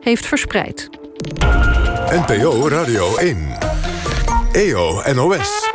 [0.00, 0.88] heeft verspreid.
[2.10, 3.38] NPO Radio 1.
[4.52, 5.68] EO NOS.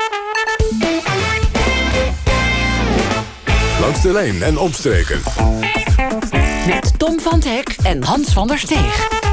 [3.79, 5.21] Langs de lijn en omstreken.
[6.67, 9.24] Met Tom van Hek en Hans van der Steeg.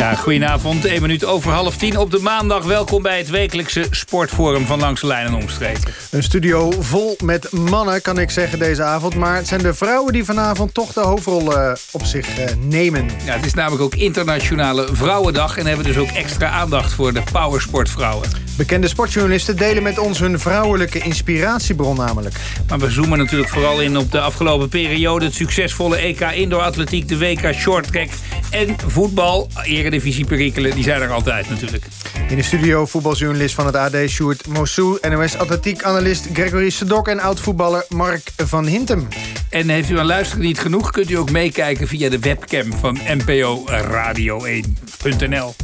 [0.00, 0.84] Ja, goedenavond.
[0.84, 2.64] 1 minuut over half tien op de maandag.
[2.64, 5.92] Welkom bij het wekelijkse sportforum van Langs de Lijn en Omstreken.
[6.10, 9.14] Een studio vol met mannen, kan ik zeggen, deze avond.
[9.14, 13.10] Maar het zijn de vrouwen die vanavond toch de hoofdrol uh, op zich uh, nemen.
[13.24, 15.56] Ja, het is namelijk ook Internationale Vrouwendag...
[15.56, 18.49] en hebben dus ook extra aandacht voor de powersportvrouwen.
[18.60, 22.34] Bekende sportjournalisten delen met ons hun vrouwelijke inspiratiebron namelijk.
[22.68, 25.24] Maar we zoomen natuurlijk vooral in op de afgelopen periode...
[25.24, 28.08] het succesvolle EK Indoor Atletiek, de WK Shorttrack
[28.50, 29.48] en voetbal.
[29.62, 31.84] Eredivisie-perikelen, die zijn er altijd natuurlijk.
[32.28, 34.98] In de studio voetbaljournalist van het AD, Sjoerd Mossou...
[35.08, 39.08] NOS atletiek-analyst Gregory Sedok en oud-voetballer Mark van Hintem.
[39.48, 40.90] En heeft u aan luisteren niet genoeg...
[40.90, 45.54] kunt u ook meekijken via de webcam van NPO Radio 1.nl.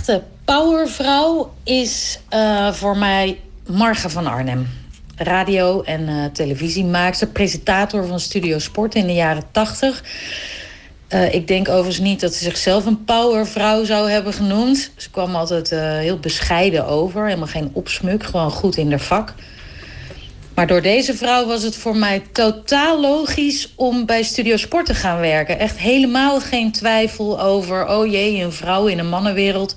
[0.00, 4.68] echte powervrouw is uh, voor mij Marga van Arnhem.
[5.16, 10.04] Radio- en uh, televisiemaakster, presentator van Studio Sport in de jaren 80.
[11.08, 14.90] Uh, ik denk overigens niet dat ze zichzelf een powervrouw zou hebben genoemd.
[14.96, 19.34] Ze kwam altijd heel bescheiden over, helemaal geen opsmuk, gewoon goed in haar vak.
[20.54, 24.94] Maar door deze vrouw was het voor mij totaal logisch om bij Studio Sport te
[24.94, 25.58] gaan werken.
[25.58, 29.76] Echt helemaal geen twijfel over, oh jee, een vrouw in een mannenwereld.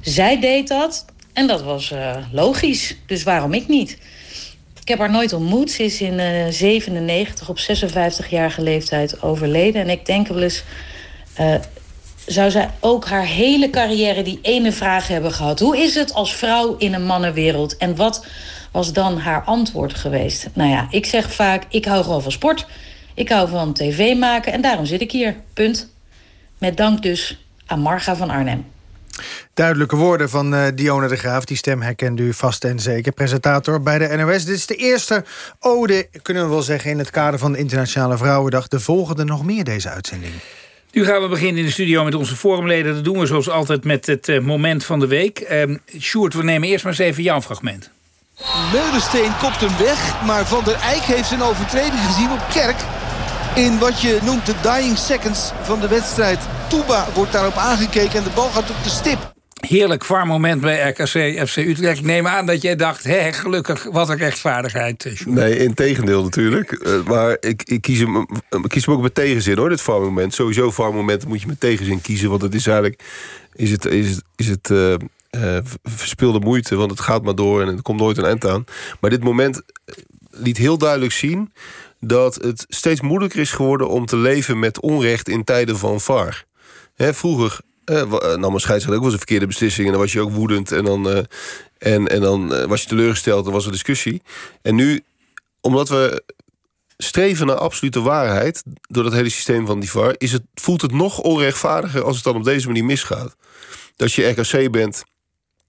[0.00, 3.98] Zij deed dat en dat was uh, logisch, dus waarom ik niet?
[4.80, 5.70] Ik heb haar nooit ontmoet.
[5.70, 9.82] Ze is in uh, 97 op 56-jarige leeftijd overleden.
[9.82, 10.62] En ik denk wel eens...
[11.40, 11.54] Uh,
[12.26, 15.60] zou zij ook haar hele carrière die ene vraag hebben gehad.
[15.60, 17.76] Hoe is het als vrouw in een mannenwereld?
[17.76, 18.26] En wat
[18.72, 20.48] was dan haar antwoord geweest?
[20.52, 22.66] Nou ja, ik zeg vaak, ik hou gewoon van sport.
[23.14, 25.36] Ik hou van tv maken en daarom zit ik hier.
[25.54, 25.90] Punt.
[26.58, 28.64] Met dank dus aan Marga van Arnhem.
[29.54, 31.44] Duidelijke woorden van uh, Dionne de Graaf.
[31.44, 33.12] Die stem herkent u vast en zeker.
[33.12, 34.44] Presentator bij de NOS.
[34.44, 35.24] Dit is de eerste
[35.58, 36.90] ode, kunnen we wel zeggen...
[36.90, 38.68] in het kader van de Internationale Vrouwendag.
[38.68, 40.32] De volgende nog meer deze uitzending.
[40.92, 42.94] Nu gaan we beginnen in de studio met onze forumleden.
[42.94, 45.46] Dat doen we zoals altijd met het uh, moment van de week.
[45.50, 47.90] Uh, Sjoerd, we nemen eerst maar eens even jouw fragment.
[48.72, 52.76] Meulensteen kopt hem weg, maar Van der Eyck heeft zijn overtreding gezien op Kerk.
[53.54, 56.38] In wat je noemt de dying seconds van de wedstrijd.
[56.68, 59.31] Touba wordt daarop aangekeken en de bal gaat op de stip.
[59.68, 61.98] Heerlijk var moment bij RKC FC Utrecht.
[61.98, 65.10] Ik neem aan dat jij dacht, hé, gelukkig, wat een rechtvaardigheid.
[65.14, 65.36] Sjoerd.
[65.36, 66.86] Nee, in tegendeel natuurlijk.
[66.86, 70.00] Uh, maar ik, ik, kies hem, ik kies hem ook met tegenzin hoor, dit var
[70.00, 70.34] moment.
[70.34, 72.30] Sowieso var moment moet je met tegenzin kiezen.
[72.30, 73.02] Want het is eigenlijk,
[73.52, 74.70] is het, is het, is het
[75.82, 76.76] verspilde moeite.
[76.76, 78.64] Want het gaat maar door en er komt nooit een eind aan.
[79.00, 79.62] Maar dit moment
[80.30, 81.52] liet heel duidelijk zien
[82.00, 86.44] dat het steeds moeilijker is geworden om te leven met onrecht in tijden van VAR.
[86.96, 89.86] Vroeger uh, nam een scheidsrechter ook wel eens een verkeerde beslissing...
[89.86, 91.18] en dan was je ook woedend en dan, uh,
[91.78, 93.46] en, en dan uh, was je teleurgesteld...
[93.46, 94.22] en was er discussie.
[94.62, 95.02] En nu,
[95.60, 96.22] omdat we
[96.96, 98.62] streven naar absolute waarheid...
[98.80, 100.14] door dat hele systeem van die VAR...
[100.18, 103.36] Is het, voelt het nog onrechtvaardiger als het dan op deze manier misgaat.
[103.96, 105.02] Dat je RKC bent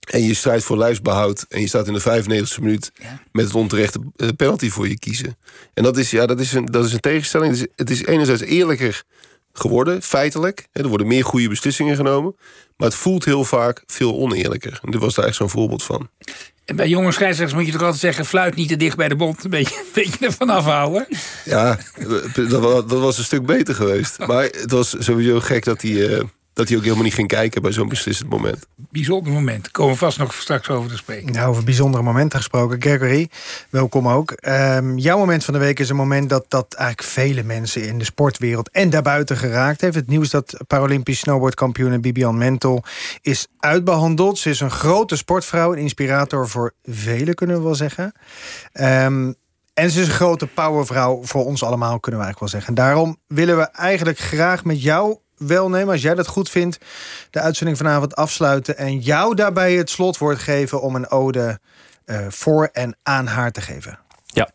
[0.03, 1.45] en je strijdt voor lijfsbehoud...
[1.50, 3.22] en je staat in de 95e minuut ja.
[3.31, 4.00] met het onterechte
[4.35, 5.38] penalty voor je kiezen.
[5.74, 7.51] En dat is, ja, dat is, een, dat is een tegenstelling.
[7.51, 9.03] Het is, het is enerzijds eerlijker
[9.53, 10.67] geworden, feitelijk.
[10.71, 12.35] Er worden meer goede beslissingen genomen.
[12.77, 14.79] Maar het voelt heel vaak veel oneerlijker.
[14.83, 16.09] En dit was daar echt zo'n voorbeeld van.
[16.65, 18.25] En bij jonge scheidsrechters moet je toch altijd zeggen...
[18.25, 21.07] fluit niet te dicht bij de bond, een beetje, een beetje ervan afhouden.
[21.45, 21.79] Ja,
[22.33, 24.17] dat, dat was een stuk beter geweest.
[24.27, 25.91] Maar het was sowieso gek dat hij...
[25.91, 26.21] Uh,
[26.53, 28.67] dat hij ook helemaal niet ging kijken bij zo'n beslissend moment.
[28.75, 29.71] Bijzonder moment.
[29.71, 31.33] Komen we vast nog straks over te spreken.
[31.33, 32.81] Nou, over bijzondere momenten gesproken.
[32.81, 33.29] Gregory,
[33.69, 34.33] welkom ook.
[34.47, 37.97] Um, jouw moment van de week is een moment dat, dat eigenlijk vele mensen in
[37.97, 39.95] de sportwereld en daarbuiten geraakt heeft.
[39.95, 42.83] Het nieuws dat Paralympisch snowboardkampioen Bibian Mentel
[43.21, 44.37] is uitbehandeld.
[44.37, 48.13] Ze is een grote sportvrouw, een inspirator voor velen, kunnen we wel zeggen.
[48.73, 49.35] Um,
[49.73, 52.73] en ze is een grote powervrouw voor ons allemaal, kunnen we eigenlijk wel zeggen.
[52.73, 55.17] Daarom willen we eigenlijk graag met jou
[55.48, 56.78] wel nemen, als jij dat goed vindt,
[57.30, 61.60] de uitzending vanavond afsluiten en jou daarbij het slotwoord geven om een ode
[62.06, 64.00] uh, voor en aan haar te geven.
[64.25, 64.50] Ja,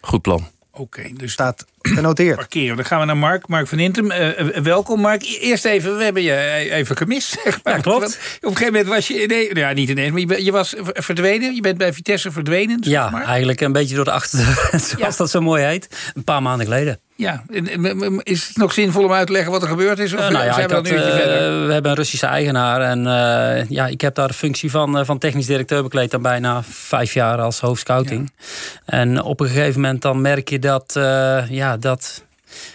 [0.00, 0.48] goed plan.
[0.70, 2.36] Oké, okay, dus staat Genoteerd.
[2.36, 2.76] Parkeren.
[2.76, 3.48] Dan gaan we naar Mark.
[3.48, 4.10] Mark van Intem.
[4.10, 5.22] Eh, eh, welkom Mark.
[5.40, 7.36] Eerst even, we hebben je even gemist.
[7.44, 7.74] Zeg maar.
[7.74, 8.00] Ja, klopt.
[8.00, 9.24] Want Op een gegeven moment was je...
[9.26, 11.54] Nee, ja, niet ineens, maar je, was verdwenen.
[11.54, 12.76] Je bent bij Vitesse verdwenen.
[12.84, 13.24] zeg Ja, maar.
[13.24, 15.10] eigenlijk een beetje door de achterdeur, zoals Ja.
[15.16, 16.10] dat zo mooi heet.
[16.14, 16.98] Een paar maanden geleden.
[17.16, 17.44] Ja,
[18.22, 20.12] is het nog zinvol om uit te leggen wat er gebeurd is?
[20.14, 21.66] Of Eh, nou ja, zijn ik we had, dan een uurtje eh, verder?
[21.66, 22.80] we hebben een Russische eigenaar.
[22.80, 26.10] En eh, ja, ik heb daar de functie van, eh, van technisch directeur bekleed.
[26.10, 28.32] Dan bijna vijf jaar als hoofdscouting.
[28.84, 31.48] En op een gegeven moment dan merk je dat, eh,
[31.78, 32.24] dat,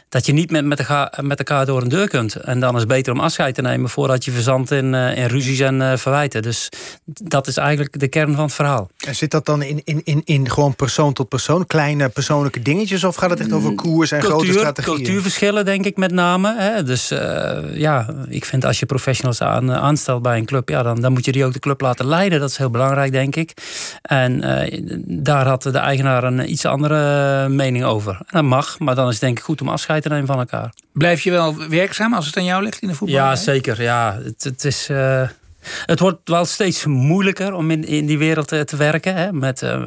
[0.09, 2.35] dat je niet met, met, elkaar, met elkaar door een deur kunt.
[2.35, 5.25] En dan is het beter om afscheid te nemen voordat je verzandt in, eh, in
[5.25, 6.41] ruzies en eh, verwijten.
[6.41, 6.69] Dus
[7.05, 8.89] dat is eigenlijk de kern van het verhaal.
[9.05, 11.67] En zit dat dan in, in, in, in gewoon persoon tot persoon?
[11.67, 13.03] Kleine persoonlijke dingetjes?
[13.03, 14.95] Of gaat het echt over koers en grote strategieën?
[14.95, 16.55] Cultuurverschillen, denk ik met name.
[16.57, 16.83] Hè?
[16.83, 21.01] Dus eh, ja, ik vind als je professionals aan, aanstelt bij een club, ja, dan,
[21.01, 22.39] dan moet je die ook de club laten leiden.
[22.39, 23.53] Dat is heel belangrijk, denk ik.
[24.01, 24.43] En
[25.05, 28.13] daar had de eigenaar een iets andere mening over.
[28.13, 30.73] En dat mag, maar dan is het denk ik goed om afscheid van elkaar.
[30.93, 33.17] Blijf je wel werkzaam als het aan jou ligt in de voetbal?
[33.17, 33.81] Ja, zeker.
[33.81, 34.89] Ja, het, het is.
[34.89, 35.27] eh,
[35.85, 39.15] het wordt wel steeds moeilijker om in, in die wereld eh, te werken.
[39.15, 39.31] Hè?
[39.33, 39.81] Met, eh,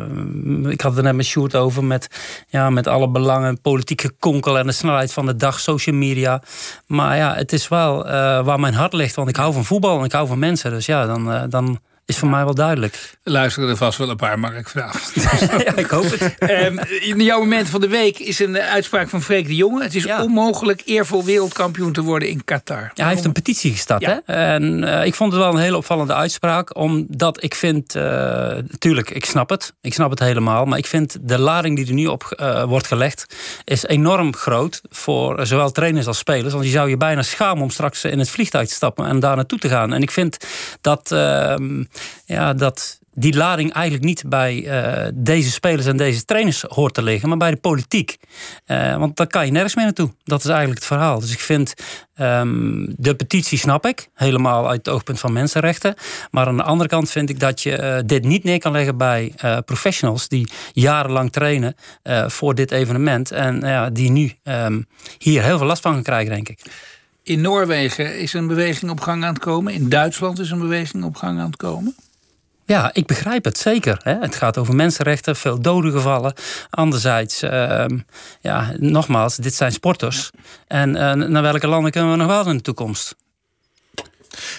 [0.69, 1.85] ik had het er net met Sjoerd over.
[1.85, 2.09] Met,
[2.49, 6.43] ja, met alle belangen, politieke konkel en de snelheid van de dag, social media.
[6.87, 8.05] Maar ja, het is wel
[8.43, 9.15] waar mijn hart ligt.
[9.15, 10.71] Want ik hou van voetbal en ik hou van mensen.
[10.71, 13.11] Dus ja, dan, dan is voor mij wel duidelijk.
[13.23, 15.13] Luisteren er vast wel een paar, Mark, vanavond.
[15.65, 16.35] ja, ik hoop het.
[16.39, 19.83] Ehm, in jouw moment van de week is een eh, uitspraak van Freek de Jonge.
[19.83, 20.23] Het is Ja.
[20.23, 22.91] onmogelijk eervol wereldkampioen te worden in Qatar.
[22.95, 24.01] Ja, hij heeft een petitie gestart.
[24.03, 24.23] Ja.
[24.25, 24.35] Hè?
[24.35, 26.77] En eh, ik vond het wel een hele opvallende uitspraak.
[26.77, 29.73] Omdat ik vind, eh tuurlijk, ik snap het.
[29.81, 30.65] Ik snap het helemaal.
[30.65, 32.23] Maar ik vind de lading die er nu op
[32.69, 33.27] wordt gelegd...
[33.65, 36.53] is enorm groot voor zowel trainers als spelers.
[36.53, 39.07] Want je zou je bijna schamen om straks in het vliegtuig te stappen...
[39.07, 39.93] en daar naartoe te gaan.
[39.93, 40.37] En ik vind
[40.81, 41.85] dat, ehm,
[42.25, 47.03] ja, dat die lading eigenlijk niet bij eh, deze spelers en deze trainers hoort te
[47.03, 48.17] liggen, maar bij de politiek.
[48.65, 50.11] Eh, want daar kan je nergens meer naartoe.
[50.25, 51.21] Dat is eigenlijk het verhaal.
[51.21, 51.75] Dus ik vind
[52.15, 55.95] ehm, de petitie snap ik, helemaal uit het oogpunt van mensenrechten.
[56.31, 58.97] Maar aan de andere kant vind ik dat je eh, dit niet neer kan leggen
[58.97, 59.35] bij
[59.65, 61.75] professionals die jarenlang trainen
[62.27, 63.31] voor dit evenement.
[63.31, 64.83] En die nu ehm,
[65.19, 66.61] hier heel veel last van gaan krijgen, denk ik.
[67.23, 69.73] In Noorwegen is een beweging op gang aan het komen.
[69.73, 71.95] In Duitsland is een beweging op gang aan het komen.
[72.65, 74.01] Ja, ik begrijp het zeker.
[74.03, 74.19] Hè.
[74.19, 76.35] Het gaat over mensenrechten, veel doden gevallen.
[76.71, 77.99] Anderzijds, ehm,
[78.41, 80.31] ja, nogmaals, dit zijn sporters.
[80.67, 83.17] En eh, naar welke landen kunnen we nog wel in de toekomst?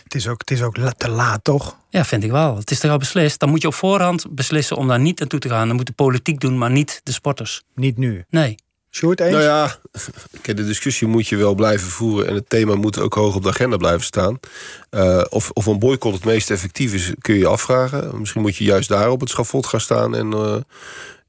[0.04, 1.78] Het is ook, het is ook te laat, toch?
[1.90, 2.56] Ja, vind ik wel.
[2.58, 3.40] Het is toch al beslist.
[3.40, 5.68] Dan moet je op voorhand beslissen om daar niet naartoe te gaan.
[5.68, 7.64] Dan moet de politiek doen, maar niet de sporters.
[7.76, 8.26] Niet nu.
[8.30, 8.56] Nee.
[8.96, 9.32] Sjoerd, eens?
[9.32, 9.78] Nou ja,
[10.42, 12.28] de discussie moet je wel blijven voeren.
[12.28, 14.40] En het thema moet ook hoog op de agenda blijven staan.
[14.90, 18.20] Eh, of, of een boycott het meest effectief is, kun je je afvragen.
[18.20, 20.56] Misschien moet je juist daar op het schafot gaan staan en, eh,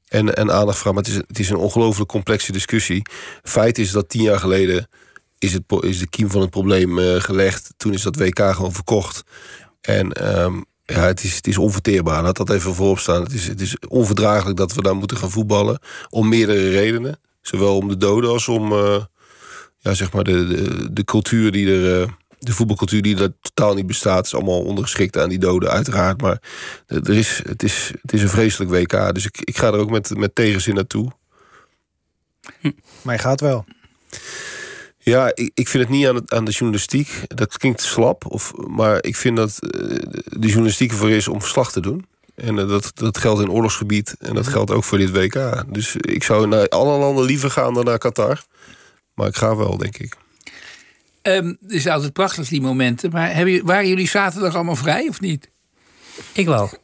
[0.07, 0.93] en, en aandacht vragen.
[0.93, 3.01] Maar het is, het is een ongelooflijk complexe discussie.
[3.43, 4.87] Feit is dat tien jaar geleden
[5.39, 7.73] is, het, is de kiem van het probleem eh, gelegd.
[7.77, 9.23] Toen is dat WK gewoon verkocht.
[9.81, 12.23] En ehm, ja, het is, het is onverteerbaar.
[12.23, 13.23] Laat dat even voorop staan.
[13.23, 15.79] Het is, het is onverdraaglijk dat we daar moeten gaan voetballen.
[16.09, 17.19] Om meerdere redenen.
[17.47, 19.03] Zowel om de doden als om eh,
[19.79, 22.01] ja, zeg maar de, de, de cultuur die er.
[22.01, 22.07] eh,
[22.39, 26.21] de voetbalcultuur die er totaal niet bestaat, is allemaal ondergeschikt aan die doden, uiteraard.
[26.21, 26.41] Maar
[26.87, 29.13] er is, het, is, het is een vreselijk WK.
[29.13, 31.11] Dus ik, ik ga er ook met, met tegenzin naartoe.
[33.01, 33.65] Maar je gaat wel.
[34.97, 37.21] Ja, ik, ik vind het niet aan, het, aan de journalistiek.
[37.27, 38.25] Dat klinkt slap.
[38.31, 39.69] Of, maar ik vind dat eh,
[40.23, 42.05] de journalistiek ervoor is om verslag te doen.
[42.35, 44.15] En eh, dat, dat geldt in oorlogsgebied.
[44.19, 45.63] En dat geldt ook voor dit WK.
[45.73, 48.43] Dus ik zou naar alle landen liever gaan dan naar Qatar.
[49.13, 50.15] Maar ik ga wel, denk ik.
[51.21, 53.09] Ehm, het is altijd prachtig, die momenten.
[53.11, 55.49] Maar hebben, jullie- waren jullie zaterdag allemaal vrij of niet?
[56.33, 56.69] Ik wel.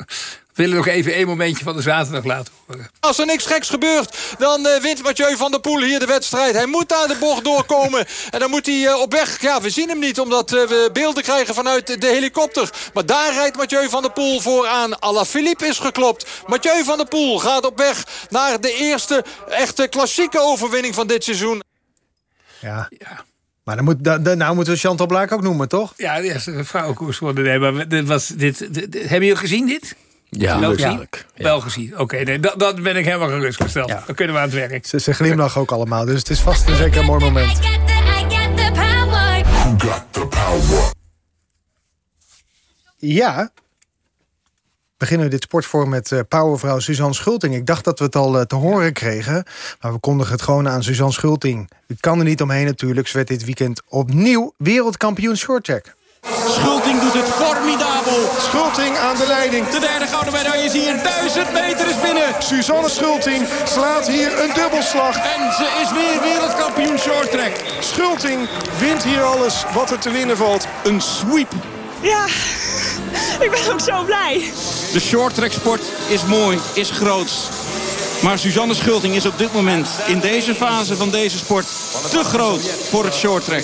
[0.53, 2.89] We willen nog even één momentje van de zaterdag laten horen.
[2.99, 6.55] Als er niks geks gebeurt, dan eh, wint Mathieu van der Poel hier de wedstrijd.
[6.55, 8.05] Hij moet daar de bocht doorkomen.
[8.31, 9.41] En dan moet hij eh, op weg.
[9.41, 12.69] Ja, we zien hem niet, omdat eh, we beelden krijgen vanuit de helikopter.
[12.93, 14.99] Maar daar rijdt Mathieu van der Poel vooraan.
[15.01, 16.27] Alaphilippe is geklopt.
[16.47, 21.23] Mathieu van der Poel gaat op weg naar de eerste echte klassieke overwinning van dit
[21.23, 21.63] seizoen.
[22.61, 22.89] Ja.
[23.63, 25.93] Maar dan moet, da, da- nou moeten we Chantal Blaak ook noemen, toch?
[25.97, 27.43] Ja, de vrouwenkoers worden.
[27.43, 29.95] Nee, maar dit was, dit, dit- dit- hebben jullie gezien dit?
[30.37, 30.85] Ja, Wel gezien?
[30.85, 31.25] natuurlijk.
[31.35, 31.99] Wel gezien.
[31.99, 33.87] Oké, nee, dat, dat ben ik helemaal gerustgesteld.
[33.87, 34.85] Dan kunnen we aan het werk.
[34.85, 37.59] Ze, ze glimlachen ook allemaal, dus het is vast een zeker een mooi moment.
[42.97, 43.51] Ja.
[44.97, 47.55] Beginnen we dit sportforum met eh, powervrouw Suzanne Schulting.
[47.55, 49.43] Ik dacht dat we het al eh, te horen kregen.
[49.81, 51.69] Maar we kondigen het gewoon aan Suzanne Schulting.
[51.87, 53.07] U kan er niet omheen natuurlijk.
[53.07, 55.95] Ze werd dit weekend opnieuw wereldkampioen shorttrack.
[56.27, 58.29] Schulting doet het formidabel.
[58.39, 59.67] Schulting aan de leiding.
[59.69, 61.03] De derde gouden medaille is hier.
[61.03, 62.35] 1000 meter is binnen.
[62.39, 65.15] Suzanne Schulting slaat hier een dubbelslag.
[65.15, 67.51] En ze is weer wereldkampioen shorttrack.
[67.79, 68.49] Schulting
[68.79, 70.67] wint hier alles wat er te winnen valt.
[70.83, 71.51] Een sweep.
[72.01, 72.25] Ja,
[73.39, 74.51] ik ben ook zo blij.
[74.93, 77.31] De shorttrack sport is mooi, is groot.
[78.23, 81.67] Maar Suzanne Schulting is op dit moment in deze fase van deze sport
[82.09, 83.63] te groot voor het shorttrack.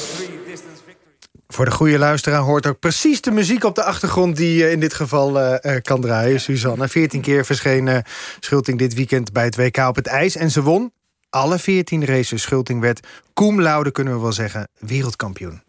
[1.47, 4.35] Voor de goede luisteraar hoort ook precies de muziek op de achtergrond...
[4.35, 6.87] die uh, in dit geval uh, uh, kan draaien, Suzanne.
[6.87, 8.03] 14 keer verscheen
[8.39, 10.35] Schulting dit weekend bij het WK op het ijs.
[10.35, 10.91] En ze won
[11.29, 12.41] alle 14 races.
[12.41, 15.61] Schulting werd cum laude, kunnen we wel zeggen, wereldkampioen.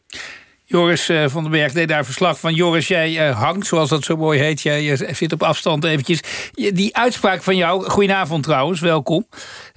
[0.71, 2.55] Joris uh, van den Berg deed daar verslag van.
[2.55, 4.61] Joris, jij uh, hangt, zoals dat zo mooi heet.
[4.61, 6.21] Jij uh, zit op afstand eventjes.
[6.53, 9.27] Die uitspraak van jou, goedenavond trouwens, welkom.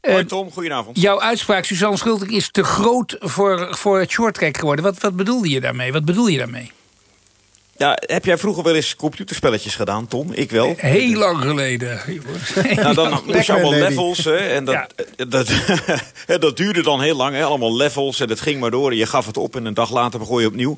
[0.02, 1.02] Hoi Tom, goedenavond.
[1.02, 4.86] Jouw uitspraak, Suzanne Schulting, is te groot voor, voor het shorttrack geworden.
[4.86, 5.92] Wat, wat bedoelde je daarmee?
[5.92, 6.72] Wat bedoel je daarmee?
[7.82, 10.32] Ja, heb jij vroeger wel eens computerspelletjes gedaan, Tom?
[10.34, 10.74] Ik wel.
[10.78, 12.02] Heel lang geleden.
[12.76, 14.24] nou, dan moest je allemaal levels.
[14.24, 14.76] Hè, en dat,
[15.18, 15.26] ja.
[15.26, 15.50] dat,
[16.42, 17.36] dat duurde dan heel lang.
[17.36, 18.20] Hè, allemaal levels.
[18.20, 18.92] En het ging maar door.
[18.92, 20.78] En je gaf het op en een dag later begon je opnieuw.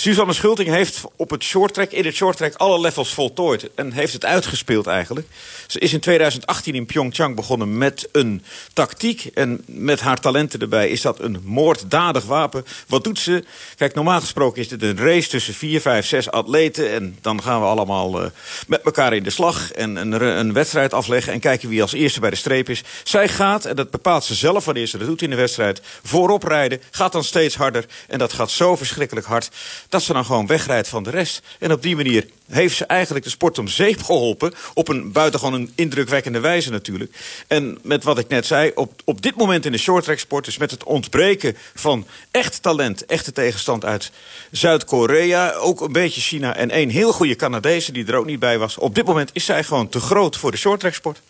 [0.00, 3.70] Suzanne Schulting heeft op het shorttrack, in het shorttrack alle levels voltooid.
[3.74, 5.26] En heeft het uitgespeeld eigenlijk.
[5.66, 8.42] Ze is in 2018 in Pyeongchang begonnen met een
[8.72, 9.30] tactiek.
[9.34, 12.64] En met haar talenten erbij is dat een moorddadig wapen.
[12.86, 13.44] Wat doet ze?
[13.76, 16.92] Kijk, normaal gesproken is dit een race tussen vier, vijf, zes atleten.
[16.92, 18.30] En dan gaan we allemaal uh,
[18.66, 19.72] met elkaar in de slag.
[19.72, 21.32] En een, een wedstrijd afleggen.
[21.32, 22.82] En kijken wie als eerste bij de streep is.
[23.04, 25.80] Zij gaat, en dat bepaalt ze zelf wanneer ze dat doet in de wedstrijd.
[26.02, 26.80] Voorop rijden.
[26.90, 27.84] Gaat dan steeds harder.
[28.08, 29.50] En dat gaat zo verschrikkelijk hard
[29.90, 31.42] dat ze dan gewoon wegrijdt van de rest.
[31.58, 34.52] En op die manier heeft ze eigenlijk de sport om zeep geholpen.
[34.74, 37.16] Op een buitengewoon indrukwekkende wijze natuurlijk.
[37.46, 40.44] En met wat ik net zei, op, op dit moment in de shorttrack sport...
[40.44, 44.10] dus met het ontbreken van echt talent, echte tegenstand uit
[44.50, 45.52] Zuid-Korea...
[45.52, 48.78] ook een beetje China en één heel goede Canadese die er ook niet bij was...
[48.78, 51.20] op dit moment is zij gewoon te groot voor de shorttrack sport.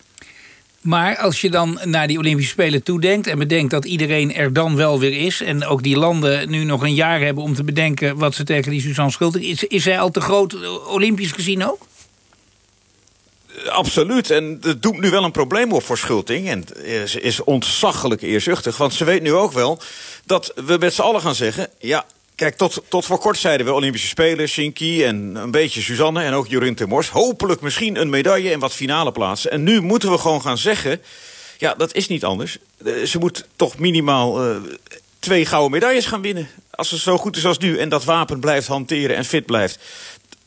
[0.80, 3.26] Maar als je dan naar die Olympische Spelen toedenkt...
[3.26, 5.40] en bedenkt dat iedereen er dan wel weer is...
[5.40, 8.16] en ook die landen nu nog een jaar hebben om te bedenken...
[8.16, 9.44] wat ze tegen die Suzanne Schulting...
[9.44, 10.56] is, is zij al te groot
[10.86, 11.86] Olympisch gezien ook?
[13.68, 14.30] Absoluut.
[14.30, 16.48] En het doet nu wel een probleem op voor Schulting.
[16.48, 16.64] En
[17.08, 18.76] ze is ontzaglijk eerzuchtig.
[18.76, 19.80] Want ze weet nu ook wel
[20.24, 21.68] dat we met z'n allen gaan zeggen...
[21.78, 22.04] ja,
[22.40, 26.32] Kijk, tot, tot voor kort zeiden we Olympische Spelen, Shinky en een beetje Suzanne en
[26.32, 27.08] ook Jorien Temors.
[27.08, 29.50] Hopelijk misschien een medaille en wat finale plaatsen.
[29.50, 31.00] En nu moeten we gewoon gaan zeggen,
[31.58, 32.58] ja, dat is niet anders.
[33.04, 34.56] Ze moet toch minimaal uh,
[35.18, 36.48] twee gouden medailles gaan winnen.
[36.70, 39.78] Als ze zo goed is als nu en dat wapen blijft hanteren en fit blijft.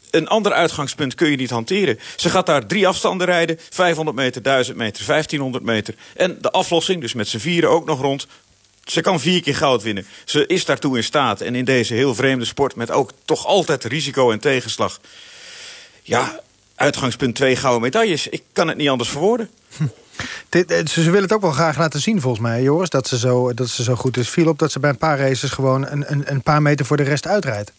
[0.09, 1.99] Een ander uitgangspunt kun je niet hanteren.
[2.15, 3.59] Ze gaat daar drie afstanden rijden.
[3.69, 5.95] 500 meter, 1000 meter, 1500 meter.
[6.15, 8.27] En de aflossing, dus met z'n vieren ook nog rond.
[8.83, 10.05] Ze kan vier keer goud winnen.
[10.25, 11.41] Ze is daartoe in staat.
[11.41, 14.99] En in deze heel vreemde sport met ook toch altijd risico en tegenslag.
[16.01, 16.39] Ja,
[16.75, 18.27] uitgangspunt twee gouden medailles.
[18.27, 19.49] Ik kan het niet anders verwoorden.
[20.49, 22.89] Dit, ze willen het ook wel graag laten zien volgens mij, Joris.
[22.89, 24.29] Dat ze zo, dat ze zo goed is.
[24.29, 26.97] Viel op dat ze bij een paar races gewoon een, een, een paar meter voor
[26.97, 27.71] de rest uitrijdt.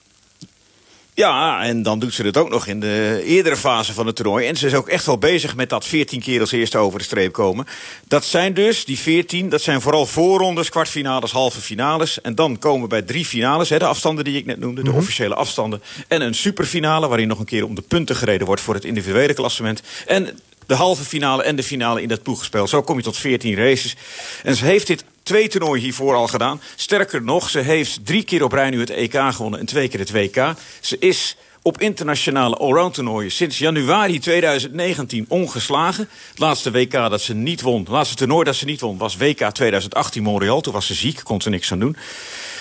[1.16, 4.47] Ja, en dan doet ze het ook nog in de eerdere fase van het toernooi.
[4.47, 7.04] En ze is ook echt wel bezig met dat 14 keer als eerste over de
[7.04, 7.66] streep komen.
[8.09, 12.21] Dat zijn dus, die 14, dat zijn vooral voorrondes, kwartfinales, halve finales.
[12.21, 14.83] En dan komen we bij drie finales, hè, de afstanden die ik net noemde.
[14.83, 14.99] De Mhm.
[14.99, 15.83] officiële afstanden.
[16.09, 18.62] En een superfinale, waarin nog een keer om de punten gereden wordt...
[18.62, 19.83] voor het individuele klassement.
[20.06, 22.66] En de halve finale en de finale in dat ploegspel.
[22.66, 23.97] Zo kom je tot 14 races.
[24.42, 26.61] En ze heeft dit twee toernooien hiervoor al gedaan.
[26.75, 29.61] Sterker nog, ze heeft drie keer op rij nu het EK gewonnen...
[29.61, 30.54] en twee keer het WK.
[30.81, 36.09] Ze is op internationale allround toernooien sinds januari 2019 ongeslagen.
[36.31, 38.99] Het laatste WK dat ze niet won, het laatste toernooi dat ze niet won...
[38.99, 40.61] was WK 2018 Montreal.
[40.61, 41.97] Toen was ze ziek, kon ze niks aan doen.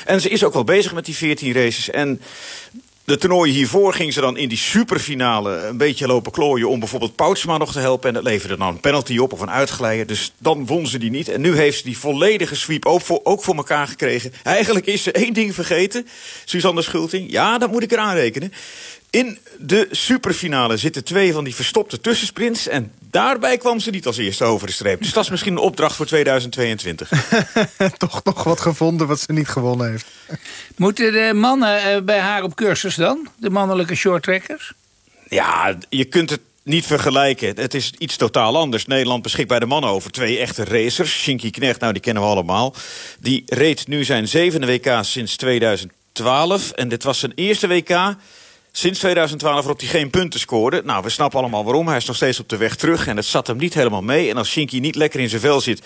[0.06, 1.90] En ze is ook wel bezig met die 14 races.
[1.90, 2.22] En
[3.06, 6.70] de toernooien hiervoor ging ze dan in die superfinale een beetje lopen klooien...
[6.70, 8.08] om bijvoorbeeld Poutsma nog te helpen.
[8.08, 10.08] En dat leverde dan een penalty op of een uitglijden.
[10.08, 11.30] Dus dan won ze die niet.
[11.30, 14.34] En nu heeft ze die volledige sweep ook voor, ook voor elkaar gekregen.
[14.44, 16.08] Eigenlijk is ze één ding vergeten.
[16.46, 18.54] Suzanne Schulting, ja, dat moet ik eraan rekenen.
[19.14, 22.68] In de superfinale zitten twee van die verstopte tussensprints...
[22.68, 25.00] en daarbij kwam ze niet als eerste over de streep.
[25.02, 27.10] Dus dat is misschien een opdracht voor 2022.
[27.98, 30.06] Toch nog wat gevonden wat ze niet gewonnen heeft.
[30.76, 33.28] Moeten de mannen eh, bij haar op cursus dan?
[33.38, 34.74] De mannelijke shorttrackers?
[35.28, 37.56] Ja, je kunt het niet vergelijken.
[37.56, 38.86] Het is iets totaal anders.
[38.86, 41.12] Nederland beschikt bij de mannen over twee echte racers.
[41.22, 42.76] Shinky Knecht, nou die kennen we allemaal.
[43.20, 46.72] Die reed nu zijn zevende WK sinds 2012.
[46.72, 48.16] En dit was zijn eerste WK
[48.76, 50.82] sinds 2012 waarop hij geen punten scoorde.
[50.86, 51.88] Nou, we snappen allemaal waarom.
[51.88, 54.30] Hij is nog steeds op de weg terug en het zat hem niet helemaal mee.
[54.30, 55.82] En als Shinky niet lekker in zijn vel zit...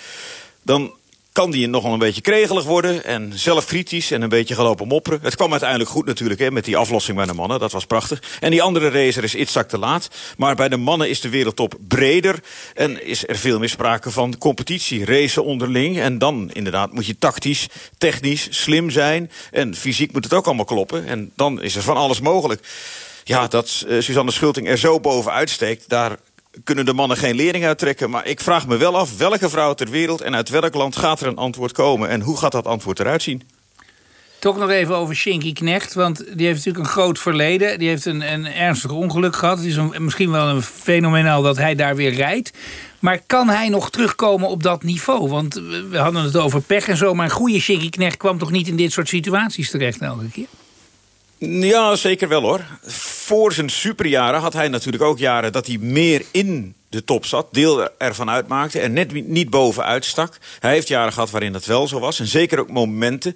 [0.63, 0.93] dan
[1.37, 5.19] kan die nogal een beetje kregelig worden en zelfkritisch en een beetje gelopen mopperen.
[5.21, 8.21] Het kwam uiteindelijk goed natuurlijk hè, met die aflossing bij de mannen, dat was prachtig.
[8.39, 10.07] En die andere racer is Itzak te laat.
[10.37, 12.39] Maar bij de mannen is de wereldtop breder
[12.73, 15.99] en is er veel meer sprake van competitie, racen onderling.
[15.99, 17.67] En dan inderdaad moet je tactisch,
[17.97, 21.05] technisch, slim zijn en fysiek moet het ook allemaal kloppen.
[21.05, 22.67] En dan is er van alles mogelijk.
[23.23, 26.17] Ja, dat uh, Suzanne Schulting er zo bovenuit steekt, daar
[26.63, 28.09] kunnen de mannen geen lering uittrekken.
[28.09, 31.19] Maar ik vraag me wel af welke vrouw ter wereld en uit welk land gaat
[31.19, 32.09] er een antwoord komen.
[32.09, 33.43] En hoe gaat dat antwoord eruit zien?
[34.39, 35.93] Toch nog even over Shinky Knecht.
[35.93, 37.79] Want die heeft natuurlijk een groot verleden.
[37.79, 39.57] Die heeft een, een ernstig ongeluk gehad.
[39.57, 42.51] Het is misschien wel een fenomenaal dat hij daar weer rijdt.
[42.99, 45.29] Maar kan hij nog terugkomen op dat niveau?
[45.29, 45.53] Want
[45.89, 47.13] we hadden het over pech en zo.
[47.13, 50.47] Maar een goede Shinky Knecht kwam toch niet in dit soort situaties terecht elke keer?
[51.39, 52.65] Ja, zeker wel hoor.
[52.87, 57.47] Voor zijn superjaren had hij natuurlijk ook jaren dat hij meer in de top zat,
[57.51, 60.37] deel ervan uitmaakte en net niet bovenuit stak.
[60.59, 62.19] Hij heeft jaren gehad waarin dat wel zo was.
[62.19, 63.33] En zeker ook momenten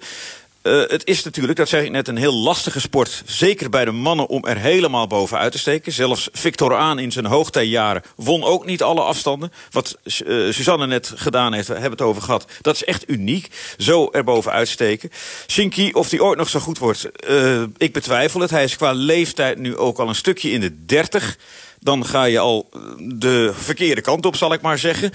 [0.62, 3.22] uh, het is natuurlijk, dat zeg ik net, een heel lastige sport.
[3.26, 5.92] Zeker bij de mannen om er helemaal bovenuit te steken.
[5.92, 9.52] Zelfs Victor Aan in zijn hoogtijjaren won ook niet alle afstanden.
[9.70, 12.46] Wat uh, Suzanne net gedaan heeft, we hebben het over gehad.
[12.60, 13.48] Dat is echt uniek.
[13.78, 15.10] Zo er bovenuit steken.
[15.46, 18.50] Shinky, of die ooit nog zo goed wordt, uh, ik betwijfel het.
[18.50, 21.36] Hij is qua leeftijd nu ook al een stukje in de dertig
[21.82, 25.12] dan ga je al de verkeerde kant op, zal ik maar zeggen.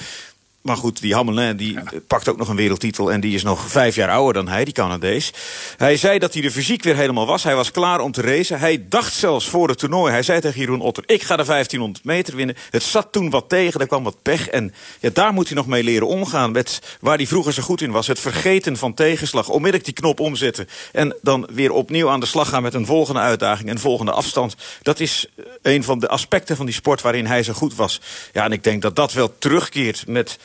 [0.68, 3.12] Maar goed, die Hamelin die pakt ook nog een wereldtitel...
[3.12, 5.34] en die is nog vijf jaar ouder dan hij, die Canadees.
[5.78, 7.44] Hij zei dat hij de fysiek weer helemaal was.
[7.44, 8.60] Hij was klaar om te racen.
[8.60, 10.12] Hij dacht zelfs voor het toernooi...
[10.12, 12.56] hij zei tegen Jeroen Otter, ik ga de 1500 meter winnen.
[12.70, 14.50] Het zat toen wat tegen, er kwam wat pech.
[14.50, 16.52] En ja, daar moet hij nog mee leren omgaan...
[16.52, 18.08] met waar hij vroeger zo goed in was.
[18.08, 19.50] Het vergeten van tegenslag.
[19.50, 20.68] Onmiddellijk die knop omzetten.
[20.92, 23.70] En dan weer opnieuw aan de slag gaan met een volgende uitdaging...
[23.70, 24.56] een volgende afstand.
[24.82, 25.26] Dat is
[25.62, 28.02] een van de aspecten van die sport waarin hij zo goed was.
[28.34, 30.38] Ja, en ik denk dat dat wel terugkeert met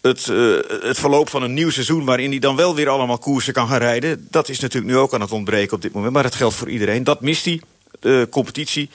[0.00, 2.04] het, uh, het verloop van een nieuw seizoen...
[2.04, 4.26] waarin hij dan wel weer allemaal koersen kan gaan rijden...
[4.30, 6.12] dat is natuurlijk nu ook aan het ontbreken op dit moment.
[6.12, 7.04] Maar dat geldt voor iedereen.
[7.04, 7.60] Dat mist hij,
[8.00, 8.90] de competitie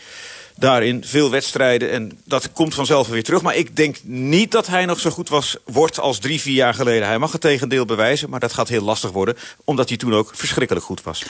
[0.55, 1.03] daarin.
[1.05, 3.41] Veel wedstrijden en dat komt vanzelf weer terug.
[3.41, 6.73] Maar ik denk niet dat hij nog zo goed was, wordt als drie, vier jaar
[6.73, 7.07] geleden.
[7.07, 9.35] Hij mag het tegendeel bewijzen, maar dat gaat heel lastig worden...
[9.63, 11.23] omdat hij toen ook verschrikkelijk goed was.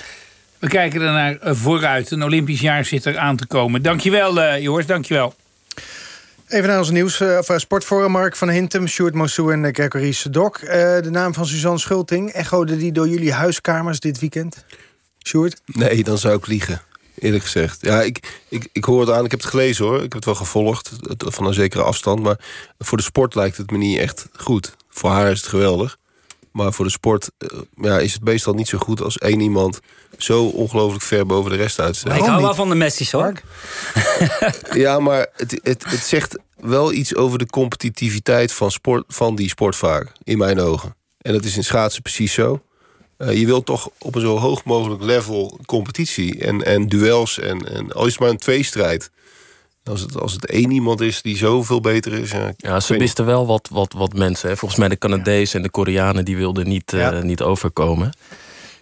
[0.59, 2.11] We kijken er naar eh, vooruit.
[2.11, 3.81] Een Olympisch jaar zit er aan te komen.
[3.81, 5.33] Dankjewel, uh, Joris, dankjewel.
[6.53, 7.19] Even naar ons nieuws.
[7.19, 10.59] Uh, uh, Sportforum, Mark van Hintem, Sjoerd Moussou en uh, Gregory Sedok.
[10.59, 14.65] de naam van Suzanne Schulting, echode die door jullie huiskamers dit weekend?
[15.27, 15.61] Sjoerd?
[15.65, 16.81] Nee, dan zou ik liegen.
[17.19, 17.77] Eerlijk gezegd.
[17.81, 19.25] Ja, ik, ik, ik hoor het aan.
[19.25, 19.95] Ik heb het gelezen hoor.
[19.95, 20.91] Ik heb het wel gevolgd.
[21.17, 22.23] Van een zekere afstand.
[22.23, 22.39] Maar
[22.79, 24.75] voor de sport lijkt het me niet echt goed.
[24.89, 25.97] Voor haar is het geweldig.
[26.53, 27.31] Maar voor de sport
[27.75, 29.79] ja, is het meestal niet zo goed als één iemand
[30.17, 32.15] zo ongelooflijk ver boven de rest uitsteekt.
[32.15, 33.33] Ik hou wel van de Messi's hoor.
[34.83, 39.49] ja, maar het, het, het zegt wel iets over de competitiviteit van, sport, van die
[39.49, 40.95] sport vaak, in mijn ogen.
[41.21, 42.61] En dat is in schaatsen precies zo.
[43.17, 47.73] Uh, je wilt toch op een zo hoog mogelijk level competitie en, en duels en,
[47.73, 49.11] en al is het maar een tweestrijd.
[49.83, 52.31] Als het, als het één iemand is die zoveel beter is.
[52.31, 54.49] Ja, ja ze wisten wel wat, wat, wat mensen.
[54.49, 54.57] Hè.
[54.57, 57.13] Volgens mij de Canadezen en de Koreanen die wilden niet, ja.
[57.13, 58.09] uh, niet overkomen.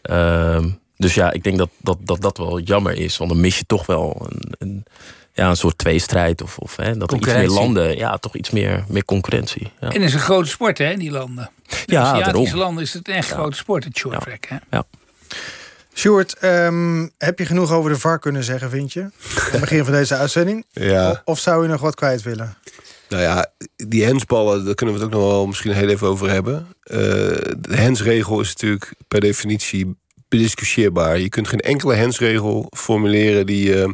[0.09, 0.65] Uh,
[0.97, 3.17] dus ja, ik denk dat dat, dat dat wel jammer is.
[3.17, 4.85] Want dan mis je toch wel een, een
[5.33, 6.41] ja, een soort tweestrijd.
[6.41, 9.71] Of, of hè, dat er iets meer landen, ja, toch iets meer, meer concurrentie.
[9.79, 9.89] Ja.
[9.89, 11.49] En het is een grote sport, hè, die landen.
[11.67, 13.35] De ja, Aziatische landen is het een echt ja.
[13.35, 14.45] grote sport, het short track.
[14.45, 14.55] Hè?
[14.71, 14.83] Ja.
[15.93, 19.01] Sjoerd, um, heb je genoeg over de VAR kunnen zeggen, vind je?
[19.01, 19.11] Aan
[19.51, 20.65] het begin van deze uitzending?
[20.71, 21.21] Ja.
[21.25, 22.57] Of zou je nog wat kwijt willen?
[23.09, 26.29] Nou ja, die hensballen, daar kunnen we het ook nog wel misschien heel even over
[26.29, 26.67] hebben.
[26.83, 26.97] Uh,
[27.57, 29.95] de hensregel is natuurlijk per definitie
[30.29, 31.19] bediscussieerbaar.
[31.19, 33.89] Je kunt geen enkele hensregel formuleren die, uh,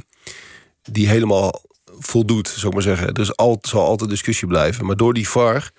[0.91, 1.61] die helemaal
[1.99, 3.07] voldoet, zou ik maar zeggen.
[3.13, 4.85] Er is al, zal altijd discussie blijven.
[4.85, 5.71] Maar door die VAR,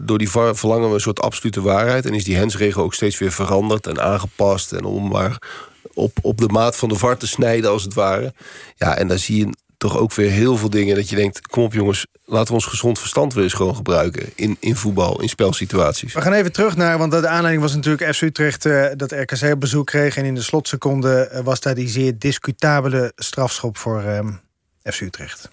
[0.00, 2.06] door die VAR verlangen we een soort absolute waarheid...
[2.06, 4.72] en is die hensregel ook steeds weer veranderd en aangepast...
[4.72, 5.38] en om maar
[5.94, 8.34] op, op de maat van de VAR te snijden, als het ware.
[8.76, 11.48] Ja, en dan zie je toch ook weer heel veel dingen dat je denkt...
[11.48, 14.30] kom op jongens, laten we ons gezond verstand weer eens gewoon gebruiken...
[14.34, 16.14] in, in voetbal, in spelsituaties.
[16.14, 18.64] We gaan even terug naar, want de aanleiding was natuurlijk FC Utrecht...
[18.64, 21.30] Uh, dat RKC op bezoek kreeg en in de slotseconde...
[21.32, 24.18] Uh, was daar die zeer discutabele strafschop voor uh,
[24.82, 25.50] FC Utrecht.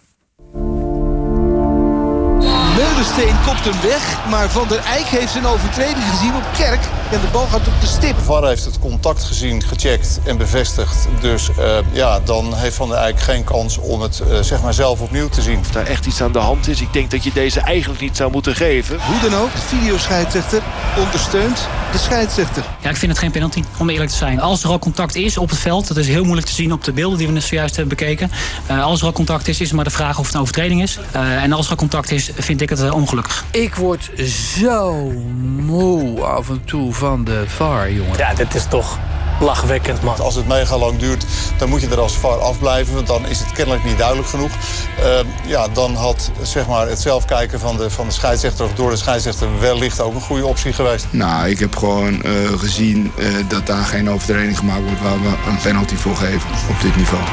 [2.99, 6.81] Meulensteen kopt hem weg, maar Van der Eyck heeft zijn overtreding gezien op Kerk...
[7.11, 8.17] En de bal gaat op de stip.
[8.17, 11.07] VAR heeft het contact gezien, gecheckt en bevestigd.
[11.21, 14.73] Dus uh, ja, dan heeft Van der Eyck geen kans om het uh, zeg maar
[14.73, 15.59] zelf opnieuw te zien.
[15.59, 16.81] Of daar echt iets aan de hand is.
[16.81, 18.97] Ik denk dat je deze eigenlijk niet zou moeten geven.
[19.01, 20.61] Hoe dan ook, de videoscheidsrechter
[20.97, 22.63] ondersteunt de scheidsrechter.
[22.81, 24.39] Ja, ik vind het geen penalty, om eerlijk te zijn.
[24.39, 26.83] Als er al contact is op het veld, dat is heel moeilijk te zien op
[26.83, 28.31] de beelden die we net zojuist hebben bekeken.
[28.71, 30.81] Uh, als er al contact is, is het maar de vraag of het een overtreding
[30.81, 30.99] is.
[31.15, 33.45] Uh, en als er al contact is, vind ik het uh, ongelukkig.
[33.51, 34.11] Ik word
[34.57, 35.11] zo
[35.55, 38.17] moe af en toe van de VAR, jongen.
[38.17, 38.97] Ja, dit is toch
[39.39, 40.19] lachwekkend, man.
[40.19, 41.25] Als het mega lang duurt,
[41.57, 42.93] dan moet je er als VAR afblijven...
[42.93, 44.51] want dan is het kennelijk niet duidelijk genoeg.
[44.99, 45.05] Uh,
[45.45, 48.65] ja, dan had zeg maar, het zelf kijken van de, van de scheidsrechter...
[48.65, 51.05] of door de scheidsrechter wellicht ook een goede optie geweest.
[51.09, 55.01] Nou, ik heb gewoon uh, gezien uh, dat daar geen overtreding gemaakt wordt...
[55.01, 57.23] waar we een penalty voor geven op dit niveau.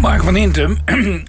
[0.00, 0.78] Mark van Intem,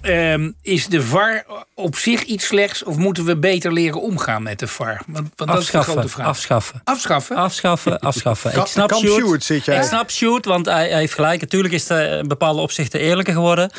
[0.02, 2.82] uh, is de VAR op zich iets slechts...
[2.84, 5.02] of moeten we beter leren omgaan met de VAR?
[5.06, 6.26] Want, want dat is de grote vraag.
[6.26, 6.80] Afschaffen.
[6.84, 7.36] Afschaffen?
[7.36, 8.60] Afschaffen, afschaffen.
[8.60, 9.76] Ik snap Sjoerd, Sjoerd, zit jij?
[9.76, 11.40] Ik snap Sjoerd, want hij, hij heeft gelijk.
[11.40, 13.70] Natuurlijk is het in bepaalde opzichten eerlijker geworden.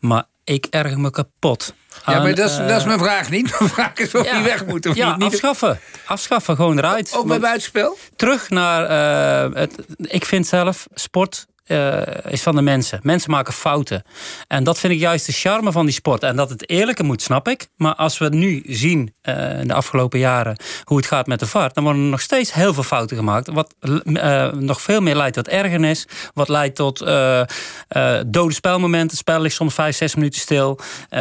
[0.00, 1.74] Maar ik erger me kapot.
[2.06, 3.50] Ja, maar dat is, eh, dat is mijn vraag niet.
[3.58, 4.34] Mijn vraag is of ja.
[4.34, 5.18] die weg moet of ja, niet.
[5.18, 5.32] niet.
[5.32, 5.80] afschaffen.
[6.04, 7.12] Afschaffen, gewoon eruit.
[7.16, 7.98] Ook bij buitenspel?
[8.16, 8.84] Terug naar...
[8.84, 13.00] eh, het, ik vind zelf, sport eh, is van de mensen.
[13.02, 14.02] Mensen maken fouten.
[14.46, 16.22] En dat vind ik juist de charme van die sport.
[16.22, 17.68] En dat het eerlijker moet, snap ik.
[17.76, 21.46] Maar als we nu zien, uh, in de afgelopen jaren, hoe het gaat met de
[21.46, 21.70] VAR...
[21.72, 23.48] dan worden er nog steeds heel veel fouten gemaakt.
[23.48, 26.06] Wat uh, nog veel meer leidt tot ergernis.
[26.34, 26.98] Wat leidt tot
[28.26, 29.08] dode spelmomenten.
[29.08, 30.78] Het spel ligt soms vijf, zes minuten stil.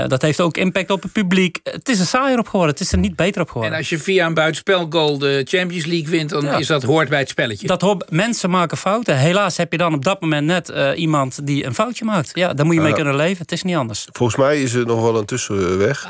[0.08, 1.60] dat heeft ook impact op het publiek.
[1.64, 2.72] Het is er saaier op geworden.
[2.76, 3.72] Het is er niet beter op geworden.
[3.72, 6.30] En als je via een buitenspelgoal de Champions League wint...
[6.30, 6.58] dan Ja.
[6.58, 7.68] is dat hoort bij het spelletje.
[7.68, 9.18] Dat hoort, mensen maken fouten.
[9.18, 12.32] Helaas heb je dan op dat moment net eh, iemand die een foutje maakt.
[12.34, 13.42] Ja, daar moet je mee kunnen leven.
[13.42, 14.08] Het is niet anders.
[14.12, 16.08] Volgens mij is er nog wel een tussenweg.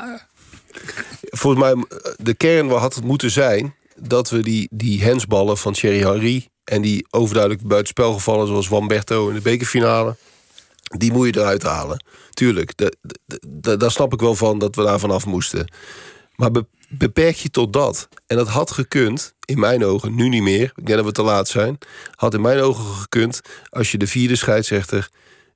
[1.22, 1.84] Volgens mij,
[2.16, 3.74] de kern had het moeten zijn...
[3.96, 6.48] dat we die, die hensballen van Thierry Henry...
[6.64, 10.16] en die overduidelijk buitenspelgevallen zoals Wamberto in de bekerfinale...
[10.82, 12.04] die moet je eruit halen.
[12.30, 12.90] Tuurlijk, da-
[13.26, 15.72] da- da- daar snap ik wel van dat we daar vanaf moesten.
[16.40, 18.08] Maar be- beperk je tot dat.
[18.26, 20.72] En dat had gekund, in mijn ogen, nu niet meer...
[20.76, 21.78] ik denk dat we te laat zijn...
[22.14, 25.08] had in mijn ogen gekund als je de vierde scheidsrechter...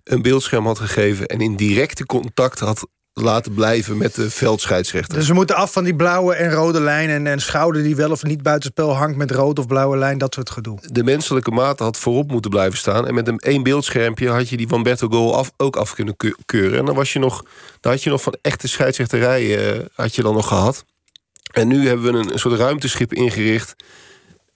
[0.05, 1.27] een beeldscherm had gegeven...
[1.27, 5.19] en in directe contact had laten blijven met de veldscheidsrechter.
[5.19, 7.09] Dus we moeten af van die blauwe en rode lijn...
[7.09, 10.19] en, en schouder die wel of niet buitenspel hangt met rood of blauwe lijn.
[10.19, 10.79] Dat soort gedoe.
[10.83, 13.07] de menselijke mate had voorop moeten blijven staan.
[13.07, 16.17] En met een één beeldschermpje had je die Van Berto goal af, ook af kunnen
[16.17, 16.79] ke- keuren.
[16.79, 17.45] En dan, was je nog,
[17.81, 20.85] dan had je nog van echte scheidsrechterij eh, had je dan nog gehad.
[21.53, 23.75] En nu hebben we een, een soort ruimteschip ingericht...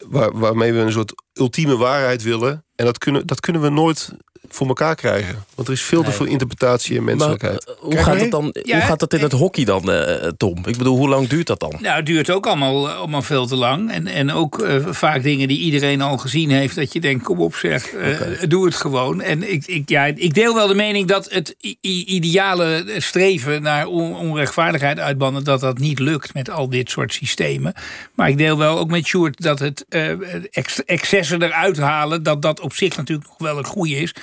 [0.09, 2.65] Waar, waarmee we een soort ultieme waarheid willen.
[2.75, 4.11] En dat kunnen, dat kunnen we nooit
[4.49, 5.45] voor elkaar krijgen.
[5.55, 7.67] Want er is veel te veel interpretatie en menselijkheid.
[7.67, 10.29] Maar, eh, hoe, gaat het dan, Ja, hoe gaat dat in het hockey dan, eh,
[10.37, 10.57] Tom?
[10.67, 11.75] Ik bedoel, hoe lang duurt dat dan?
[11.81, 13.91] Nou, het duurt ook allemaal, allemaal veel te lang.
[13.91, 16.75] En, en ook eh, vaak dingen die iedereen al gezien heeft...
[16.77, 19.21] dat je denkt, kom op zeg, eh, doe het gewoon.
[19.23, 23.63] En ik, ik, ja, ik deel wel de mening dat het ideale streven...
[23.63, 26.35] naar on- onrechtvaardigheid uitbannen, dat dat niet lukt...
[26.35, 27.75] met al dit soort systemen.
[28.15, 30.11] Maar ik deel wel ook met Sjoerd dat het eh,
[30.51, 32.23] ex- excessen eruit halen...
[32.23, 34.15] dat dat op zich natuurlijk nog wel een goede is.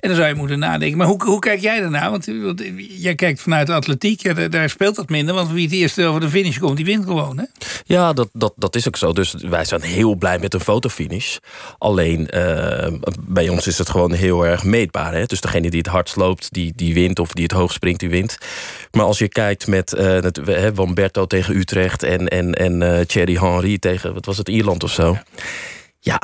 [0.00, 0.98] En dan zou je moeten nadenken.
[0.98, 2.10] Maar hoe, hoe kijk jij daarna?
[2.10, 5.34] Want, want jij kijkt vanuit de atletiek, ja, daar, daar speelt dat minder.
[5.34, 7.38] Want wie het eerst over de finish komt, die wint gewoon.
[7.38, 7.44] Hè?
[7.84, 9.12] Ja, dat, dat, dat is ook zo.
[9.12, 11.36] Dus wij zijn heel blij met een fotofinish.
[11.78, 15.14] Alleen eh, bij ons is het gewoon heel erg meetbaar.
[15.14, 15.24] Hè?
[15.24, 17.18] Dus degene die het hardst loopt, die, die wint.
[17.18, 18.38] Of die het hoog springt, die wint.
[18.90, 22.02] Maar als je kijkt met uh, het, hè, Wamberto tegen Utrecht...
[22.02, 25.18] en, en, en uh, Thierry Henry tegen, wat was het, Ierland of zo...
[26.00, 26.20] Ja,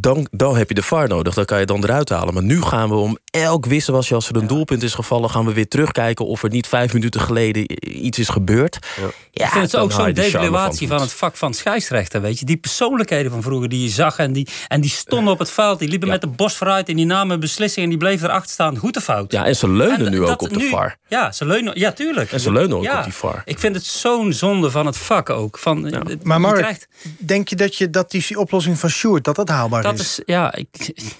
[0.00, 1.34] dan, dan heb je de VAR nodig.
[1.34, 2.34] Dan kan je dan eruit halen.
[2.34, 5.30] Maar nu gaan we om elk wisselwasje als er een doelpunt is gevallen...
[5.30, 7.64] gaan we weer terugkijken of er niet vijf minuten geleden
[8.04, 8.78] iets is gebeurd.
[9.00, 9.06] Ja.
[9.34, 12.20] Ja, ik vind het ook zo'n de devaluatie van, van het vak van scheidsrechter.
[12.20, 12.44] Weet je?
[12.44, 14.18] Die persoonlijkheden van vroeger die je zag.
[14.18, 15.78] En die, en die stonden op het veld.
[15.78, 16.88] Die liepen met de borst vooruit.
[16.88, 17.90] En die namen beslissingen.
[17.90, 18.76] En die bleven erachter staan.
[18.76, 19.32] Goed of fout.
[19.32, 20.96] Ja, en ze leunen En nu ook op de nu- VAR.
[21.08, 21.78] Ja, ze leunen.
[21.78, 22.32] Ja, tuurlijk.
[22.32, 22.98] En ze leunen ook Ja.
[22.98, 23.42] op die VAR.
[23.44, 25.58] Ik vind het zo'n zonde van het vak ook.
[25.58, 29.24] Van, Maar Mark, krijgt- denk je dat, je dat die oplossing van Sjoerd...
[29.24, 30.00] dat dat haalbaar dat is?
[30.18, 30.68] is, ja, ik,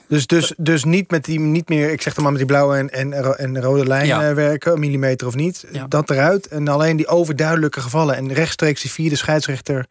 [0.08, 2.76] Dus, dus, dus niet, met die, niet meer, ik zeg het maar met die blauwe
[2.76, 4.28] en, en, en rode lijn Ja.
[4.28, 5.64] eh, werken, een millimeter of niet.
[5.88, 6.46] Dat eruit.
[6.48, 8.16] En alleen die overduidelijke gevallen.
[8.16, 9.86] En rechtstreeks die vierde scheidsrechter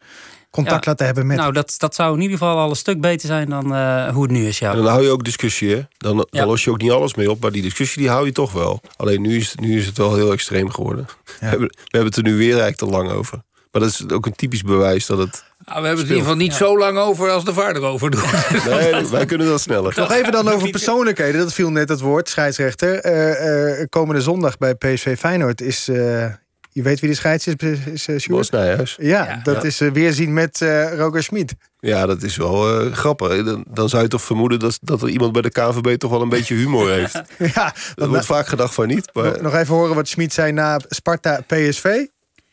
[0.50, 0.90] contact Ja.
[0.90, 1.36] laten hebben met.
[1.36, 4.22] Nou, dat, dat zou in ieder geval al een stuk beter zijn dan eh, hoe
[4.22, 4.58] het nu is.
[4.58, 4.70] Ja.
[4.70, 5.82] En dan hou je ook discussie, hè?
[5.98, 6.46] Dan, dan Ja.
[6.46, 8.80] los je ook niet alles mee op, maar die discussie die hou je toch wel.
[8.96, 11.06] Alleen nu is het, nu is het wel heel extreem geworden.
[11.24, 13.42] We, hebben, we hebben het er nu weer eigenlijk te lang over.
[13.72, 15.44] Maar dat is ook een typisch bewijs dat het...
[15.64, 18.10] Nou, we hebben het in ieder geval niet zo lang over als de vaart erover
[18.10, 18.64] doet.
[18.68, 19.94] Nee, wij kunnen dat sneller.
[19.96, 21.40] Nog even dan over persoonlijkheden.
[21.40, 22.98] Dat viel net het woord, scheidsrechter.
[22.98, 26.26] Eh, eh, komende zondag bij PSV Feyenoord is, eh,
[26.74, 28.96] Je weet wie de scheids is, is uh, Nijhuis.
[29.00, 31.54] Ja, dat is uh, weerzien met uh, Roger Smit.
[31.78, 33.44] Ja, dat is wel grappig.
[33.44, 36.22] Dan, dan, zou je toch vermoeden dat, dat er iemand bij de KNVB toch wel
[36.22, 37.22] een beetje humor heeft.
[37.54, 39.10] ja, dat wordt vaak gedacht van niet.
[39.12, 39.42] Maar...
[39.42, 42.06] Nog even horen wat Smit zei na Sparta PSV.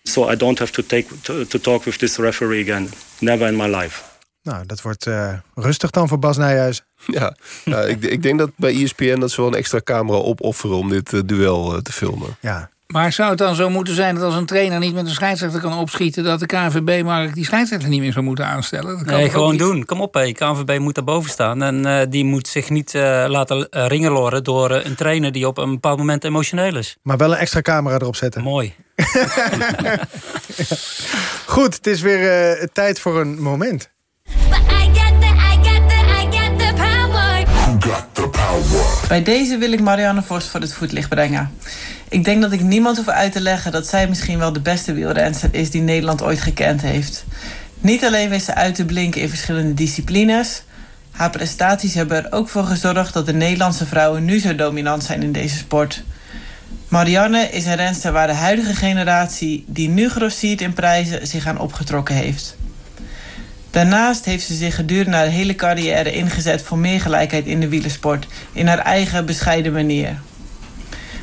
[0.10, 2.90] So I don't have to, take, to, to talk with this referee again.
[3.20, 4.02] Never in my life.
[4.42, 6.82] Nou, dat wordt uh, rustig dan voor Bas Nijhuis.
[7.06, 10.78] Ja, ja ik, ik, denk dat bij ESPN dat ze wel een extra camera opofferen
[10.78, 12.38] om dit uh, duel uh, te filmen.
[12.40, 12.70] Ja.
[12.94, 15.62] Maar zou het dan zo moeten zijn dat als een trainer niet met een scheidsrechter
[15.62, 16.24] kan opschieten...
[16.24, 18.98] dat de KNVB maar die scheidsrechter niet meer zou moeten aanstellen?
[18.98, 19.86] Dat kan nee, gewoon doen.
[19.86, 20.32] Kom op, hé.
[20.32, 21.64] KNVB moet daarboven staan.
[21.64, 25.58] En uh, die moet zich niet uh, laten ringeloren door uh, een trainer die op
[25.58, 26.98] een bepaald moment emotioneel is.
[27.02, 28.44] Maar wel een extra camera erop zetten.
[28.44, 28.74] Mooi.
[31.46, 33.92] Goed, het is weer tijd voor een moment.
[39.08, 41.52] Bij deze wil ik Marianne Vos voor het voetlicht brengen.
[42.10, 44.94] Ik denk dat ik niemand hoef uit te leggen dat zij misschien wel de beste
[44.94, 47.26] wielrenster is die Nederland ooit gekend heeft.
[47.80, 50.64] Niet alleen wist ze uit te blinken in verschillende disciplines.
[51.12, 55.24] Haar prestaties hebben er ook voor gezorgd dat de Nederlandse vrouwen nu zo dominant zijn
[55.24, 56.04] in deze sport.
[56.88, 61.60] Marianne is een renster waar de huidige generatie, die nu grossiert in prijzen, zich aan
[61.60, 62.58] opgetrokken heeft.
[63.72, 68.28] Daarnaast heeft ze zich gedurende haar hele carrière ingezet voor meer gelijkheid in de wielersport,
[68.54, 70.20] in haar eigen bescheiden manier.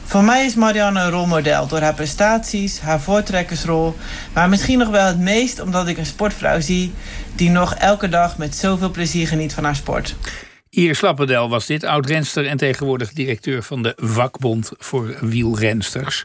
[0.04, 3.96] Voor mij is Marianne een rolmodel door haar prestaties, haar voortrekkersrol,
[4.32, 6.92] maar misschien nog wel het meest omdat ik een sportvrouw zie
[7.34, 10.14] die nog elke dag met zoveel plezier geniet van haar sport.
[10.70, 16.24] Iris Slappendel was dit, oud-renster en tegenwoordig directeur van de vakbond voor wielrensters.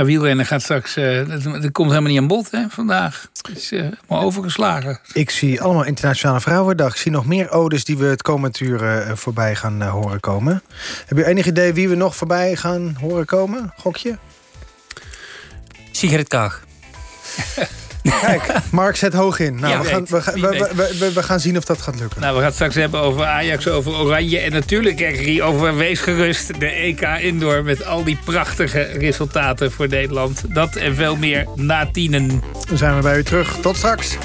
[0.00, 0.96] Ja, wielrennen gaat straks.
[0.96, 3.28] Uh, dat, dat, komt helemaal niet aan bod hè, vandaag.
[3.42, 4.98] Het is uh, helemaal overgeslagen.
[5.12, 6.92] Ik zie allemaal Internationale Vrouwendag.
[6.92, 10.62] Ik zie nog meer odes die we het komend uur uh, voorbij gaan horen komen.
[11.06, 13.72] Heb je enig idee wie we nog voorbij gaan horen komen?
[13.76, 14.18] Gokje?
[15.90, 16.62] Sigrid Kaag.
[18.02, 19.54] Kijk, Mark zet hoog in.
[19.60, 22.20] Nou, ja, we, gaan, we, we, we, we, gaan zien of dat gaat lukken.
[22.20, 24.38] Nou, we gaan het straks hebben over Ajax, over Oranje...
[24.38, 27.62] en natuurlijk, Kerkerie, over Wees Gerust, de EK Indoor...
[27.64, 30.42] met al die prachtige resultaten voor Nederland.
[30.48, 32.42] Dat en veel meer na tienen.
[32.68, 33.56] Dan zijn we bij u terug.
[33.60, 34.16] Tot straks.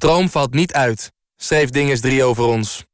[0.00, 2.84] Stroom valt niet uit, schreef Dinges 3 over ons.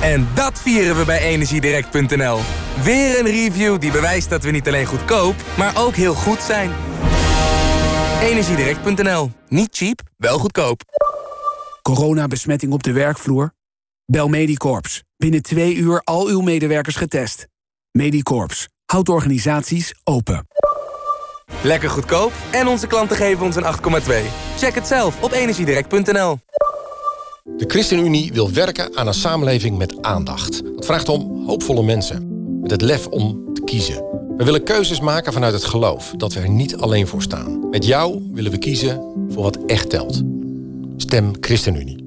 [0.00, 2.38] En dat vieren we bij Energiedirect.nl.
[2.82, 6.72] Weer een review die bewijst dat we niet alleen goedkoop, maar ook heel goed zijn.
[8.22, 9.30] Energiedirect.nl.
[9.48, 10.82] Niet cheap, wel goedkoop.
[11.82, 13.52] Coronabesmetting op de werkvloer?
[14.04, 15.02] Bel Medicorps.
[15.16, 17.46] Binnen twee uur al uw medewerkers getest.
[17.90, 18.68] Medicorps.
[18.84, 20.46] Houdt organisaties open.
[21.66, 23.68] Lekker goedkoop en onze klanten geven ons een 8,2.
[24.58, 26.38] Check het zelf op energiedirect.nl.
[27.56, 30.64] De ChristenUnie wil werken aan een samenleving met aandacht.
[30.76, 32.26] Dat vraagt om hoopvolle mensen.
[32.60, 34.04] Met het lef om te kiezen.
[34.36, 37.68] We willen keuzes maken vanuit het geloof dat we er niet alleen voor staan.
[37.70, 40.22] Met jou willen we kiezen voor wat echt telt.
[40.96, 42.04] Stem ChristenUnie.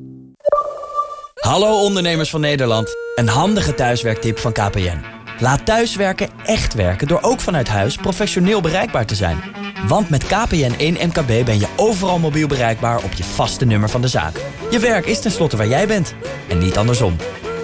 [1.33, 2.89] Hallo ondernemers van Nederland.
[3.15, 5.18] Een handige thuiswerktip van KPN.
[5.39, 9.41] Laat thuiswerken echt werken door ook vanuit huis professioneel bereikbaar te zijn.
[9.87, 14.01] Want met KPN 1 MKB ben je overal mobiel bereikbaar op je vaste nummer van
[14.01, 14.41] de zaak.
[14.71, 16.15] Je werk is tenslotte waar jij bent.
[16.49, 17.15] En niet andersom.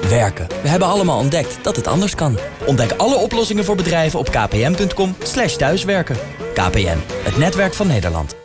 [0.09, 0.47] Werken.
[0.61, 2.37] We hebben allemaal ontdekt dat het anders kan.
[2.65, 5.15] Ontdek alle oplossingen voor bedrijven op kpn.com
[5.57, 6.15] thuiswerken.
[6.53, 8.35] KPN, het netwerk van Nederland.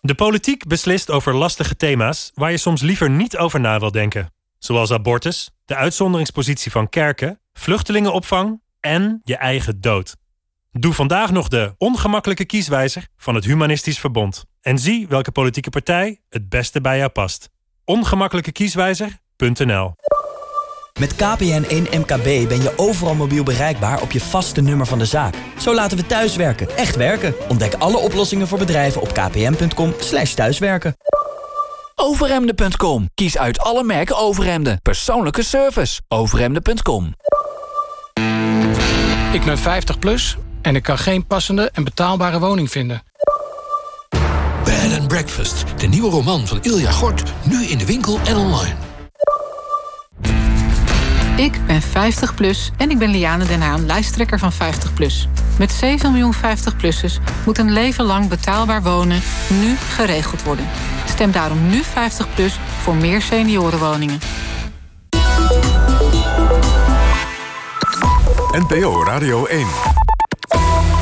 [0.00, 4.32] De politiek beslist over lastige thema's waar je soms liever niet over na wil denken.
[4.58, 10.16] Zoals abortus, de uitzonderingspositie van kerken, vluchtelingenopvang en je eigen dood.
[10.70, 14.44] Doe vandaag nog de ongemakkelijke kieswijzer van het Humanistisch Verbond.
[14.60, 17.48] En zie welke politieke partij het beste bij jou past.
[17.84, 19.94] Ongemakkelijkekieswijzer.nl
[21.00, 25.06] Met KPN 1 MKB ben je overal mobiel bereikbaar op je vaste nummer van de
[25.06, 25.34] zaak.
[25.58, 27.34] Zo laten we thuiswerken echt werken.
[27.48, 29.94] Ontdek alle oplossingen voor bedrijven op kpn.com
[30.34, 30.96] thuiswerken.
[32.00, 33.08] Overhemden.com.
[33.14, 34.82] Kies uit alle merken overhemden.
[34.82, 36.00] Persoonlijke service.
[36.08, 37.14] Overhemden.com.
[39.32, 43.02] Ik ben 50 plus en ik kan geen passende en betaalbare woning vinden.
[44.64, 48.87] Bed and Breakfast, de nieuwe roman van Ilja Gort, nu in de winkel en online.
[51.38, 55.28] Ik ben 50 plus en ik ben Liane Den Haan, lijsttrekker van 50 plus.
[55.58, 59.20] Met 7 miljoen 50-plussers moet een leven lang betaalbaar wonen
[59.60, 60.68] nu geregeld worden.
[61.06, 64.18] Stem daarom nu 50 plus voor meer seniorenwoningen.
[68.52, 69.66] NPO Radio 1.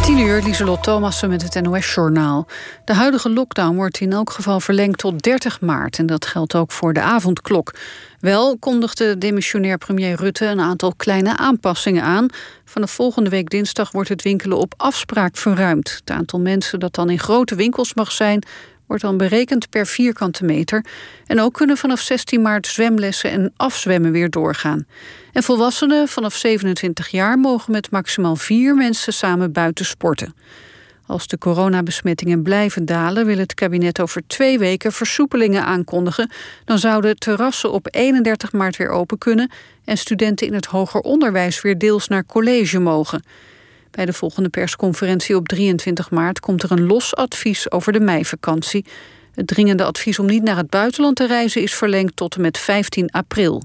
[0.02, 2.46] 10 uur, Lieselot Thomassen met het NOS-journaal.
[2.84, 5.98] De huidige lockdown wordt in elk geval verlengd tot 30 maart...
[5.98, 7.74] en dat geldt ook voor de avondklok.
[8.26, 12.26] Wel kondigde demissionair premier Rutte een aantal kleine aanpassingen aan.
[12.64, 15.96] Vanaf volgende week dinsdag wordt het winkelen op afspraak verruimd.
[16.00, 18.42] Het aantal mensen dat dan in grote winkels mag zijn
[18.86, 20.84] wordt dan berekend per vierkante meter.
[21.26, 24.86] En ook kunnen vanaf 16 maart zwemlessen en afzwemmen weer doorgaan.
[25.32, 30.34] En volwassenen vanaf 27 jaar mogen met maximaal vier mensen samen buiten sporten.
[31.06, 36.30] Als de coronabesmettingen blijven dalen, wil het kabinet over twee weken versoepelingen aankondigen.
[36.64, 39.50] Dan zouden terrassen op 31 maart weer open kunnen
[39.84, 43.22] en studenten in het hoger onderwijs weer deels naar college mogen.
[43.90, 48.84] Bij de volgende persconferentie op 23 maart komt er een los advies over de meivakantie.
[49.34, 52.58] Het dringende advies om niet naar het buitenland te reizen is verlengd tot en met
[52.58, 53.62] 15 april.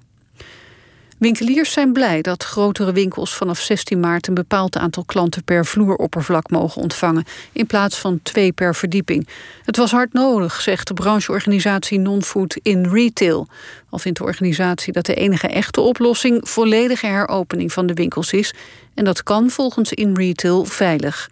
[1.22, 6.50] Winkeliers zijn blij dat grotere winkels vanaf 16 maart een bepaald aantal klanten per vloeroppervlak
[6.50, 9.28] mogen ontvangen, in plaats van twee per verdieping.
[9.66, 13.48] Het was hard nodig, zegt de brancheorganisatie Non-Food in Retail.
[13.90, 18.54] Al vindt de organisatie dat de enige echte oplossing volledige heropening van de winkels is.
[18.94, 21.30] En dat kan volgens In Retail veilig.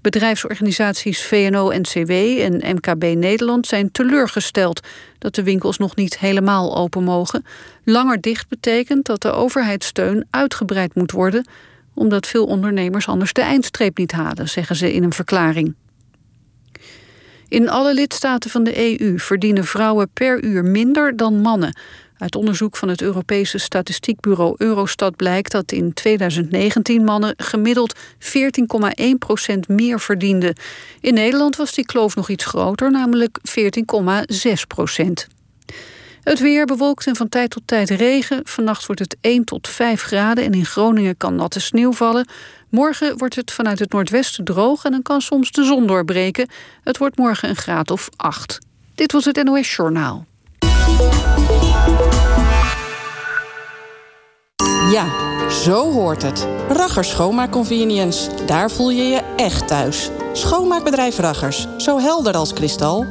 [0.00, 4.86] Bedrijfsorganisaties VNO-NCW en MKB Nederland zijn teleurgesteld
[5.18, 7.44] dat de winkels nog niet helemaal open mogen.
[7.84, 11.48] Langer dicht betekent dat de overheidssteun uitgebreid moet worden,
[11.94, 15.74] omdat veel ondernemers anders de eindstreep niet halen, zeggen ze in een verklaring.
[17.48, 21.78] In alle lidstaten van de EU verdienen vrouwen per uur minder dan mannen.
[22.18, 29.68] Uit onderzoek van het Europese statistiekbureau Eurostat blijkt dat in 2019 mannen gemiddeld 14,1 procent
[29.68, 30.54] meer verdienden.
[31.00, 35.26] In Nederland was die kloof nog iets groter, namelijk 14,6 procent.
[36.22, 38.40] Het weer bewolkt en van tijd tot tijd regen.
[38.44, 42.28] Vannacht wordt het 1 tot 5 graden en in Groningen kan natte sneeuw vallen.
[42.68, 46.48] Morgen wordt het vanuit het noordwesten droog en dan kan soms de zon doorbreken.
[46.84, 48.58] Het wordt morgen een graad of 8.
[48.94, 50.27] Dit was het NOS Journaal.
[54.90, 55.06] Ja,
[55.50, 56.46] zo hoort het.
[56.68, 58.30] Raggers Schoonmaakconvenience.
[58.46, 60.10] Daar voel je je echt thuis.
[60.32, 61.66] Schoonmaakbedrijf Raggers.
[61.76, 63.06] Zo helder als kristal.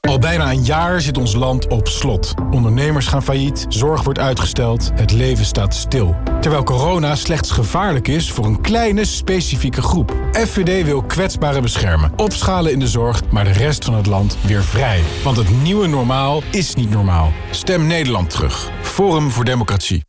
[0.00, 2.34] Al bijna een jaar zit ons land op slot.
[2.50, 6.16] Ondernemers gaan failliet, zorg wordt uitgesteld, het leven staat stil.
[6.40, 10.14] Terwijl corona slechts gevaarlijk is voor een kleine specifieke groep.
[10.32, 14.62] FVD wil kwetsbaren beschermen, opschalen in de zorg, maar de rest van het land weer
[14.62, 15.02] vrij.
[15.24, 17.32] Want het nieuwe normaal is niet normaal.
[17.50, 18.70] Stem Nederland terug.
[18.82, 20.04] Forum voor Democratie.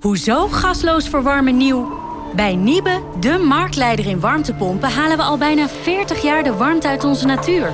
[0.00, 2.04] Hoezo gasloos verwarmen nieuw?
[2.34, 7.04] Bij Niebe, de marktleider in warmtepompen, halen we al bijna 40 jaar de warmte uit
[7.04, 7.70] onze natuur.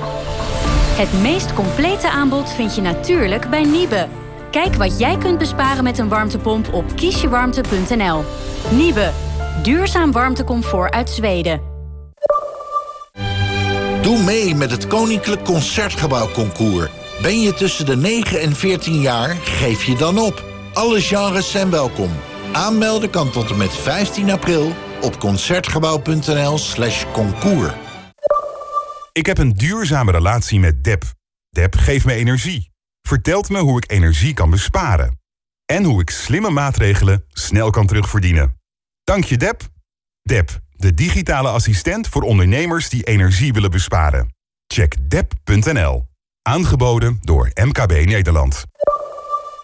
[0.93, 4.07] Het meest complete aanbod vind je natuurlijk bij Niebe.
[4.51, 8.23] Kijk wat jij kunt besparen met een warmtepomp op kiesjewarmte.nl.
[8.71, 9.11] Niebe,
[9.63, 11.61] duurzaam warmtecomfort uit Zweden.
[14.01, 16.89] Doe mee met het Koninklijk Concertgebouw Concours.
[17.21, 20.43] Ben je tussen de 9 en 14 jaar, geef je dan op.
[20.73, 22.09] Alle genres zijn welkom.
[22.51, 27.05] Aanmelden kan tot en met 15 april op concertgebouw.nl slash.
[29.13, 31.13] Ik heb een duurzame relatie met DEP.
[31.49, 32.71] DEP geeft me energie.
[33.01, 35.19] Vertelt me hoe ik energie kan besparen.
[35.65, 38.59] En hoe ik slimme maatregelen snel kan terugverdienen.
[39.03, 39.67] Dank je DEP.
[40.21, 44.35] DEP, de digitale assistent voor ondernemers die energie willen besparen.
[44.67, 46.05] Check dep.nl.
[46.41, 48.63] Aangeboden door MKB Nederland.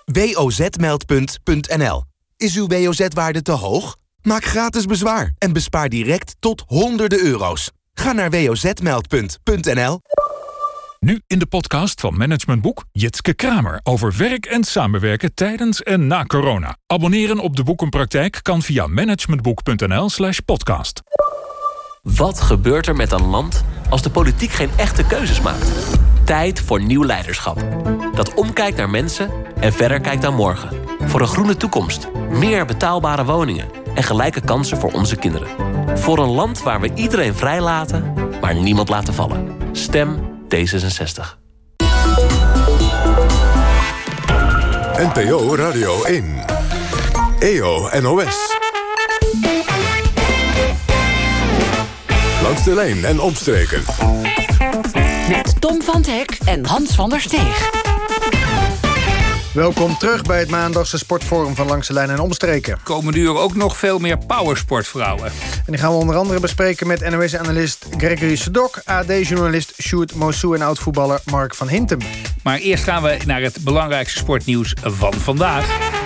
[0.06, 2.04] wozmeldpunt.nl.
[2.38, 3.98] Is uw WOZ-waarde te hoog?
[4.22, 7.72] Maak gratis bezwaar en bespaar direct tot honderden euro's.
[8.00, 10.00] Ga naar wozmeld.nl.
[11.00, 16.08] Nu in de podcast van Management Boek Jitske Kramer over werk en samenwerken tijdens en
[16.08, 16.78] na corona.
[16.88, 21.02] Abonneren op de boekenpraktijk kan via managementboek.nl/slash podcast.
[22.02, 25.72] Wat gebeurt er met een land als de politiek geen echte keuzes maakt?
[26.24, 27.64] Tijd voor nieuw leiderschap.
[28.14, 30.70] Dat omkijkt naar mensen en verder kijkt naar morgen.
[31.06, 35.48] Voor een groene toekomst, meer betaalbare woningen en gelijke kansen voor onze kinderen.
[35.98, 39.58] Voor een land waar we iedereen vrijlaten, maar niemand laten vallen.
[39.72, 40.20] Stem
[40.56, 41.38] D66.
[44.98, 46.46] NPO Radio 1.
[47.40, 48.59] EO NOS.
[52.60, 53.84] Langs de lijn en omstreken.
[55.30, 57.72] Met Tom van Hek en Hans van der Steeg.
[59.54, 62.78] Welkom terug bij het maandagse sportforum van Langs de Lijn en Omstreken.
[62.84, 65.26] Komende uur ook nog veel meer powersportvrouwen.
[65.26, 68.82] En die gaan we onder andere bespreken met NOS-analyst Gregory Sedok...
[68.86, 72.00] AD-journalist Sjoerd Mosou en oud-voetballer Mark van Hintem.
[72.44, 75.99] Maar eerst gaan we naar het belangrijkste sportnieuws van vandaag.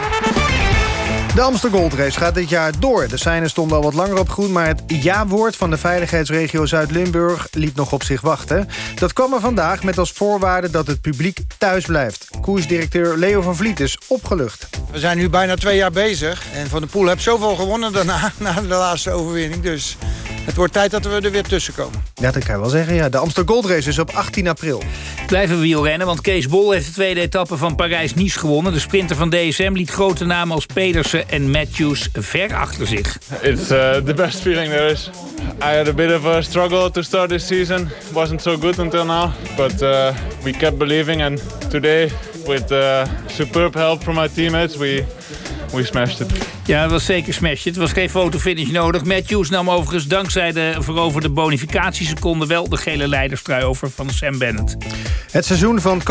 [1.36, 3.08] De Amsterdam Gold Race gaat dit jaar door.
[3.08, 4.52] De seinen stonden al wat langer op groen...
[4.52, 8.70] maar het ja-woord van de veiligheidsregio Zuid-Limburg liet nog op zich wachten.
[8.96, 12.28] Dat kwam er vandaag met als voorwaarde dat het publiek thuis blijft.
[12.42, 14.70] Koersdirecteur Leo van Vliet is opgelucht.
[14.92, 16.44] We zijn nu bijna twee jaar bezig.
[16.54, 19.64] En Van de Poel heeft zoveel gewonnen daarna, na de laatste overwinning.
[19.64, 19.98] Dus
[20.46, 22.04] het wordt tijd dat we er weer tussen komen.
[22.16, 22.96] Ja, dat kan je wel zeggen.
[22.96, 23.10] Ja.
[23.10, 24.84] De Amsterdam Gold Race is op 18 april.
[25.28, 28.74] Blijven we wielrennen, want Kees Bol heeft de tweede etappe van Parijs-Nice gewonnen.
[28.74, 33.18] De sprinter van DSM liet grote namen als Pedersen en Matthews ver achter zich.
[33.42, 35.10] It's uh, the best feeling there is.
[35.62, 37.90] I had a bit of a struggle to start this season.
[38.14, 40.14] wasn't so good until now, but uh,
[40.44, 42.12] we kept believing and today
[42.46, 45.06] with uh, superb help from my teammates we
[45.74, 46.32] we smashed it.
[46.66, 47.64] Ja, het was zeker smashed.
[47.64, 49.04] Het was geen fotofinish nodig.
[49.04, 52.46] Matthews nam overigens dankzij de veroverde bonificatieseconde...
[52.46, 54.76] wel de gele leiderstrui over van Sam Bennett.
[55.32, 56.04] Het seizoen van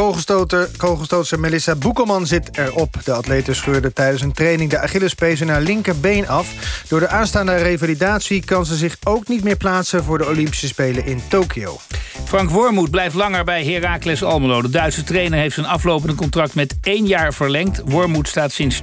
[0.76, 2.96] kogelstootster Melissa Boekelman zit erop.
[3.04, 6.48] De atlete scheurde tijdens een training de Achillespees in haar linkerbeen af.
[6.88, 10.04] Door de aanstaande revalidatie kan ze zich ook niet meer plaatsen...
[10.04, 11.80] voor de Olympische Spelen in Tokio.
[12.24, 14.62] Frank Wormoed blijft langer bij Heracles Almelo.
[14.62, 17.82] De Duitse trainer heeft zijn aflopende contract met één jaar verlengd.
[17.84, 18.82] Wormoed staat sinds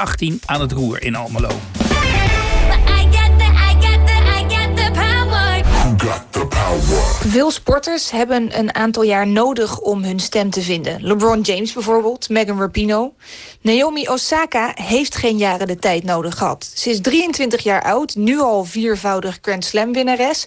[0.00, 1.48] 2018 aan het roer in Almelo.
[7.26, 11.02] Veel sporters hebben een aantal jaar nodig om hun stem te vinden.
[11.02, 13.12] LeBron James bijvoorbeeld, Megan Rapinoe.
[13.60, 16.72] Naomi Osaka heeft geen jaren de tijd nodig gehad.
[16.74, 20.44] Ze is 23 jaar oud, nu al viervoudig Grand Slam winnares.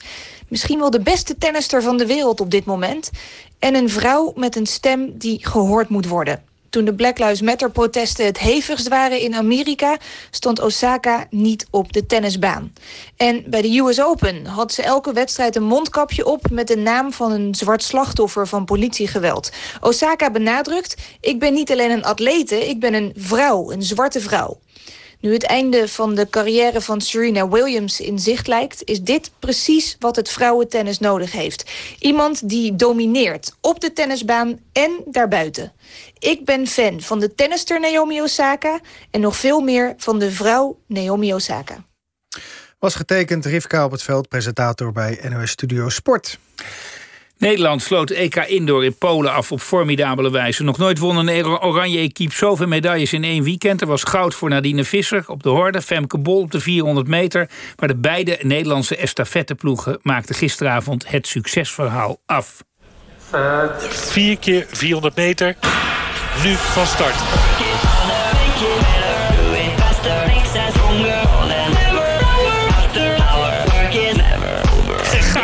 [0.48, 3.12] Misschien wel de beste tennister van de wereld op dit moment.
[3.60, 6.53] En een vrouw met een stem die gehoord moet worden.
[6.74, 9.98] Toen de Black Lives Matter-protesten het hevigst waren in Amerika...
[10.32, 12.74] stond Osaka niet op de tennisbaan.
[13.18, 16.50] En bij de US Open had ze elke wedstrijd een mondkapje op...
[16.50, 19.52] met de naam van een zwart slachtoffer van politiegeweld.
[19.82, 24.60] Osaka benadrukt, ik ben niet alleen een atlete, ik ben een vrouw, een zwarte vrouw.
[25.24, 28.82] Nu het einde van de carrière van Serena Williams in zicht lijkt...
[28.84, 31.72] is dit precies wat het vrouwentennis nodig heeft.
[32.00, 35.74] Iemand die domineert op de tennisbaan en daarbuiten.
[36.20, 38.80] Ik ben fan van de tennister Naomi Osaka...
[39.12, 41.84] en nog veel meer van de vrouw Naomi Osaka.
[42.80, 46.40] Was getekend Rivka op het veld, presentator bij NOS Studio Sport.
[47.38, 50.64] Nederland sloot EK Indoor in Polen af op formidabele wijze.
[50.64, 53.82] Nog nooit won een oranje equipe zoveel medailles in één weekend.
[53.82, 57.50] Er was goud voor Nadine Visser op de horde, Femke Bol op de 400 meter.
[57.80, 62.64] Maar de beide Nederlandse estafetteploegen maakten gisteravond het succesverhaal af.
[63.80, 65.56] 4 keer 400 meter,
[66.44, 67.16] nu van start.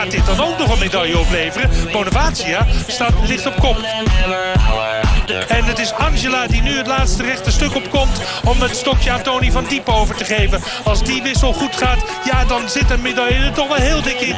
[0.09, 1.69] dit dan ook nog een medaille opleveren.
[1.91, 3.77] Bonavacia staat licht op kop.
[5.47, 8.21] En het is Angela die nu het laatste rechte stuk opkomt...
[8.43, 10.61] om het stokje aan Tony van Diepen over te geven.
[10.83, 14.19] Als die wissel goed gaat, ja, dan zit een medaille er toch wel heel dik
[14.19, 14.35] in.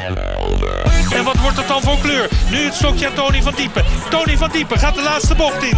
[1.13, 2.29] En wat wordt het dan voor kleur?
[2.49, 3.85] Nu het stokje aan Tony van Diepen.
[4.09, 5.77] Tony van Diepen gaat de laatste bocht in.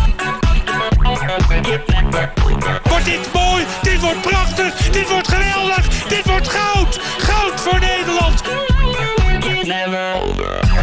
[2.84, 3.66] Wordt dit mooi?
[3.82, 4.74] Dit wordt prachtig.
[4.92, 5.88] Dit wordt geweldig.
[6.08, 7.00] Dit wordt goud.
[7.18, 8.42] Goud voor Nederland.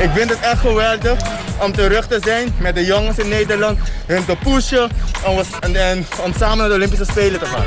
[0.01, 1.19] Ik vind het echt geweldig
[1.63, 3.79] om terug te zijn met de jongens in Nederland.
[4.07, 4.91] Hun te pushen
[5.61, 7.65] en, en om samen naar de Olympische Spelen te gaan.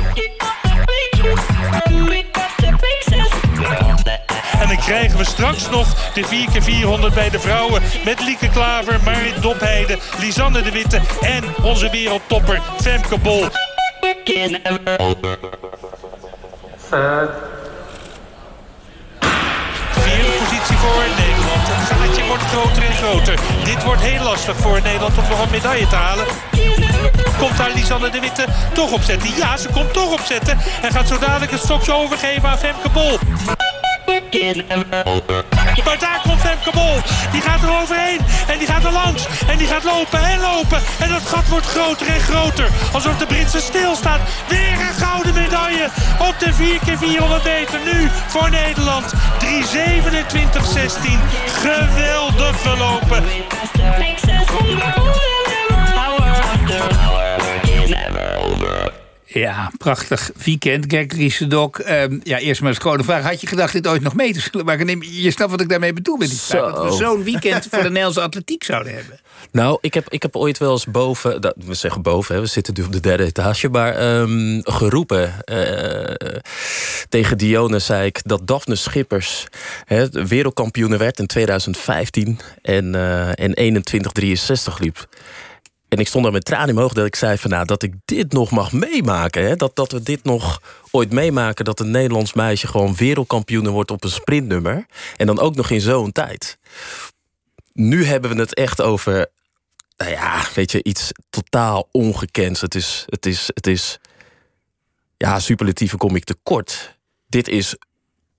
[4.60, 7.82] En dan krijgen we straks nog de 4x400 bij de vrouwen...
[8.04, 11.00] met Lieke Klaver, Marit Dopheide, Lisanne de Witte...
[11.20, 13.46] en onze wereldtopper Femke Bol.
[20.76, 21.33] voor Nederland.
[21.66, 23.38] Het gaatje wordt groter en groter.
[23.64, 26.26] Dit wordt heel lastig voor Nederland om nog een medaille te halen.
[27.38, 29.30] Komt daar Lisanne de Witte toch opzetten?
[29.36, 30.58] Ja, ze komt toch opzetten.
[30.82, 33.18] En gaat zo dadelijk het stokje overgeven aan Femke Bol.
[35.84, 36.96] Maar daar komt Femke Bol.
[37.32, 38.20] Die gaat er overheen.
[38.46, 39.26] En die gaat er langs.
[39.46, 40.80] En die gaat lopen en lopen.
[40.98, 42.68] En dat gat wordt groter en groter.
[42.92, 44.20] Alsof de Britse stilstaat.
[44.48, 45.88] Weer een gouden medaille.
[46.18, 49.14] Op de 4x400 meter nu voor Nederland.
[49.14, 49.18] 3.27.16.
[51.46, 53.24] Geweldig gelopen.
[59.34, 60.84] Ja, prachtig weekend.
[60.88, 61.78] Gregory Sedok.
[61.78, 63.22] Um, ja, eerst maar eens gewoon vraag.
[63.22, 65.00] Had je gedacht dit ooit nog mee te zullen maken?
[65.00, 66.74] je snapt wat ik daarmee bedoel met die vraag.
[66.74, 69.20] Dat we zo'n weekend voor de Nederlandse atletiek zouden hebben.
[69.50, 71.40] Nou, ik heb, ik heb ooit wel eens boven...
[71.40, 73.68] Dat, we zeggen boven, hè, we zitten nu op de derde etage...
[73.68, 76.34] maar um, geroepen uh,
[77.08, 78.20] tegen Dione zei ik...
[78.24, 79.46] dat Daphne Schippers
[79.84, 82.38] hè, wereldkampioene werd in 2015...
[82.62, 85.06] en, uh, en 2163 liep.
[85.94, 88.32] En ik stond daar met tranen ogen dat ik zei van nou, dat ik dit
[88.32, 89.46] nog mag meemaken.
[89.46, 89.56] Hè?
[89.56, 91.64] Dat, dat we dit nog ooit meemaken.
[91.64, 94.86] Dat een Nederlands meisje gewoon wereldkampioen wordt op een sprintnummer.
[95.16, 96.58] En dan ook nog in zo'n tijd.
[97.72, 99.26] Nu hebben we het echt over,
[99.96, 102.60] nou ja, weet je, iets totaal ongekends.
[102.60, 103.98] Het is, het is, het is,
[105.16, 106.96] ja, superlatieven kom ik tekort.
[107.26, 107.76] Dit is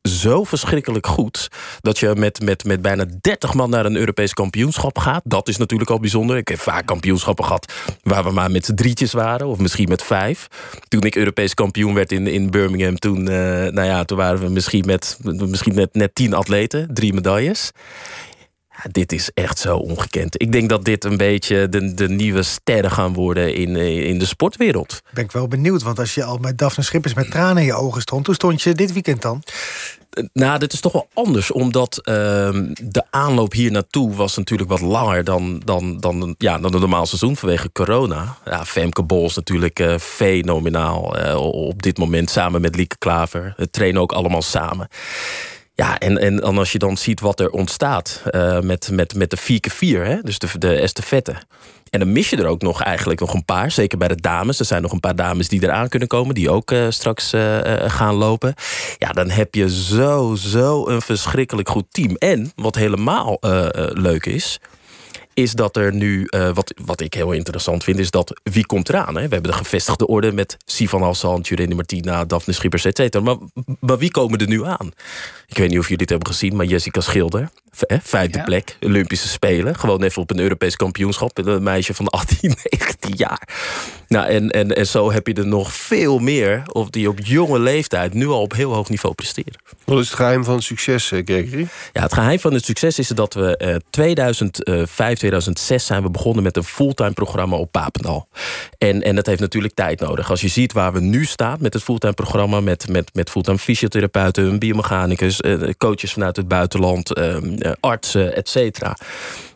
[0.06, 1.48] zo verschrikkelijk goed
[1.82, 5.22] dat je met, met, met bijna 30 man naar een Europees kampioenschap gaat.
[5.24, 6.38] Dat is natuurlijk al bijzonder.
[6.38, 10.04] Ik heb vaak kampioenschappen gehad waar we maar met z'n drietjes waren, of misschien met
[10.04, 10.48] vijf.
[10.88, 13.36] Toen ik Europees kampioen werd in, in Birmingham, toen, eh,
[13.72, 17.72] nou ja, toen waren we misschien met misschien net, net tien atleten, drie medailles.
[18.84, 20.42] Ja, dit is echt zo ongekend.
[20.42, 24.20] Ik denk dat dit een beetje de, de nieuwe sterren gaan worden in, eh, in
[24.20, 25.02] de sportwereld.
[25.14, 27.74] Ben ik wel benieuwd, want als je al met Daphne Schippers met tranen in je
[27.74, 28.26] ogen stond...
[28.26, 29.44] hoe stond je dit weekend dan?
[30.34, 34.82] Nou, dit is toch wel anders, omdat ehm, de aanloop hier naartoe was natuurlijk wat
[34.82, 38.38] langer dan, dan, dan, ja, dan een normaal seizoen vanwege corona.
[38.46, 43.54] Ja, Femke Bol is natuurlijk uh, fenomenaal uh, op dit moment samen met Lieke Klaver.
[43.58, 44.88] Het trainen ook allemaal samen.
[45.76, 49.30] Ja, en, en, en als je dan ziet wat er ontstaat uh, met, met, met
[49.30, 51.36] de 4x4, hè, dus de, de estafette.
[51.90, 53.72] En dan mis je er ook nog eigenlijk nog een paar.
[53.72, 54.60] Zeker bij de dames.
[54.60, 56.36] Er zijn nog een paar dames die eraan kunnen komen.
[56.36, 58.54] Die ook uh, straks uh, gaan lopen.
[58.98, 62.16] Ja, dan heb je zo, zo een verschrikkelijk goed team.
[62.16, 63.38] En wat helemaal
[63.94, 64.60] leuk is
[65.36, 68.00] is dat er nu, uh, wat, wat ik heel interessant vind...
[68.00, 69.16] is dat wie komt eraan?
[69.16, 69.28] Hè?
[69.28, 72.26] We hebben de gevestigde orde met Sivan Hassan, Jurene Martina...
[72.26, 73.24] Daphne Schippers, et cetera.
[73.24, 73.38] Maar,
[73.80, 74.92] maar wie komen er nu aan?
[75.48, 77.50] Ik weet niet of jullie dit hebben gezien, maar Jessica Schilder...
[78.04, 78.44] vijfde ja.
[78.44, 79.76] plek, Olympische Spelen.
[79.76, 81.38] Gewoon even op een Europees kampioenschap.
[81.38, 83.48] Een meisje van 18, 19 jaar.
[84.08, 86.64] Nou, en, en, en zo heb je er nog veel meer...
[86.72, 89.54] of die op jonge leeftijd nu al op heel hoog niveau presteren.
[89.86, 91.68] Wat is het geheim van het succes, eh, Gregory?
[91.94, 96.44] Ja, het geheim van het succes is dat we uh, 2005, 2006 zijn we begonnen
[96.44, 98.28] met een fulltime programma op Papendal.
[98.78, 100.30] En, en dat heeft natuurlijk tijd nodig.
[100.30, 102.60] Als je ziet waar we nu staan met het fulltime programma...
[102.60, 105.42] met, met, met fulltime fysiotherapeuten, biomechanicus...
[105.42, 107.36] Uh, coaches vanuit het buitenland, uh,
[107.80, 108.96] artsen, et cetera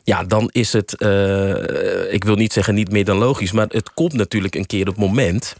[0.10, 3.52] ja, dan is het, uh, ik wil niet zeggen niet meer dan logisch...
[3.52, 5.56] maar het komt natuurlijk een keer op het moment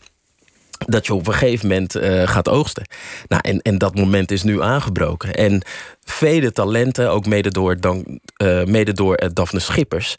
[0.86, 2.86] dat je op een gegeven moment uh, gaat oogsten.
[3.28, 5.34] Nou, en, en dat moment is nu aangebroken.
[5.34, 5.62] En
[6.04, 8.20] vele talenten, ook mede door, dan,
[8.66, 10.16] mede door Daphne Schippers...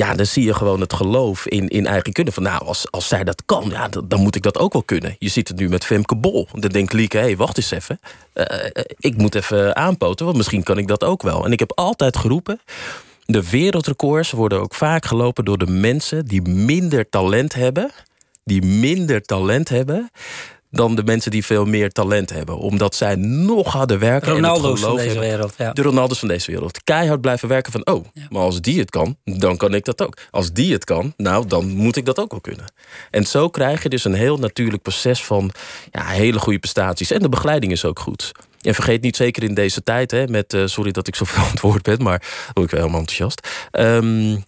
[0.00, 2.32] Ja, dan zie je gewoon het geloof in, in eigen kunnen.
[2.32, 5.16] Van nou, als, als zij dat kan, ja, dan, moet ik dat ook wel kunnen.
[5.18, 6.48] Je ziet het nu met Femke Bol.
[6.52, 8.00] Dan denkt Lieke, hé, hey, wacht eens even.
[8.98, 11.44] ik moet even aanpoten, want misschien kan ik dat ook wel.
[11.44, 12.60] En ik heb altijd geroepen...
[13.24, 17.90] De wereldrecords worden ook vaak gelopen door de mensen die minder talent hebben
[18.44, 20.10] die minder talent hebben
[20.70, 22.58] dan de mensen die veel meer talent hebben.
[22.58, 24.32] Omdat zij nog harder werken.
[24.32, 25.28] Ronaldo's en van deze hebben.
[25.28, 25.54] wereld.
[25.56, 25.72] Ja.
[25.72, 26.84] De Ronaldo's van deze wereld.
[26.84, 27.86] Keihard blijven werken van...
[27.86, 28.26] oh, ja.
[28.30, 30.16] maar als die het kan, dan kan ik dat ook.
[30.30, 32.64] Als die het kan, nou, dan moet ik dat ook wel kunnen.
[33.10, 35.50] En zo krijg je dus een heel natuurlijk proces van...
[35.90, 37.10] Ja, hele goede prestaties.
[37.10, 38.32] En de begeleiding is ook goed.
[38.60, 40.10] En vergeet niet, zeker in deze tijd...
[40.10, 42.02] Hè, met, uh, sorry dat ik zo verantwoord ben...
[42.02, 43.48] maar word ik wel helemaal enthousiast...
[43.72, 44.44] Um,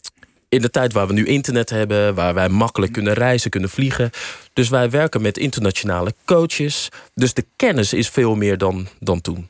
[0.52, 4.10] in de tijd waar we nu internet hebben, waar wij makkelijk kunnen reizen, kunnen vliegen.
[4.52, 6.88] Dus wij werken met internationale coaches.
[7.14, 9.48] Dus de kennis is veel meer dan, dan toen.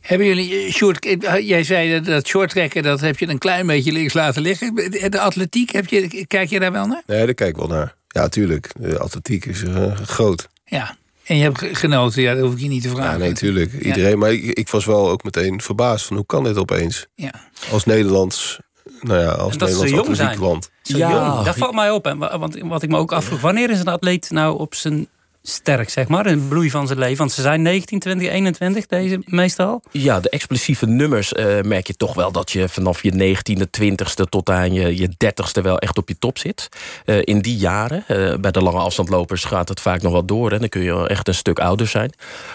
[0.00, 4.42] Hebben jullie, short, jij zei dat shorttrekken, dat heb je een klein beetje links laten
[4.42, 4.74] liggen.
[5.10, 7.02] De atletiek, heb je, kijk je daar wel naar?
[7.06, 7.94] Nee, daar kijk ik wel naar.
[8.08, 8.70] Ja, tuurlijk.
[8.78, 10.48] De atletiek is uh, groot.
[10.64, 13.12] Ja, en je hebt genoten, ja, dat hoef ik je niet te vragen.
[13.12, 13.72] Ja, nee, tuurlijk.
[13.72, 14.10] Iedereen.
[14.10, 14.16] Ja.
[14.16, 17.06] Maar ik, ik, was wel ook meteen verbaasd van hoe kan dit opeens?
[17.14, 17.34] Ja.
[17.70, 18.58] Als Nederlands
[19.00, 20.38] nou ja, als en dat Nederlands ze jong zijn.
[20.38, 20.70] land.
[20.82, 21.44] Ja, jong.
[21.44, 22.04] dat valt mij op.
[22.04, 22.16] Hè.
[22.16, 25.08] Want wat ik me ook afvroeg, wanneer is een atleet nou op zijn
[25.50, 27.16] sterk, zeg maar, in de bloei van zijn leven?
[27.16, 29.82] Want ze zijn 19, 20, 21, deze meestal.
[29.90, 34.28] Ja, de explosieve nummers uh, merk je toch wel dat je vanaf je 19e, 20ste
[34.28, 36.68] tot aan je, je 30ste wel echt op je top zit.
[37.04, 40.50] Uh, in die jaren, uh, bij de lange afstandlopers gaat het vaak nog wel door.
[40.50, 40.58] Hè.
[40.58, 42.12] Dan kun je echt een stuk ouder zijn.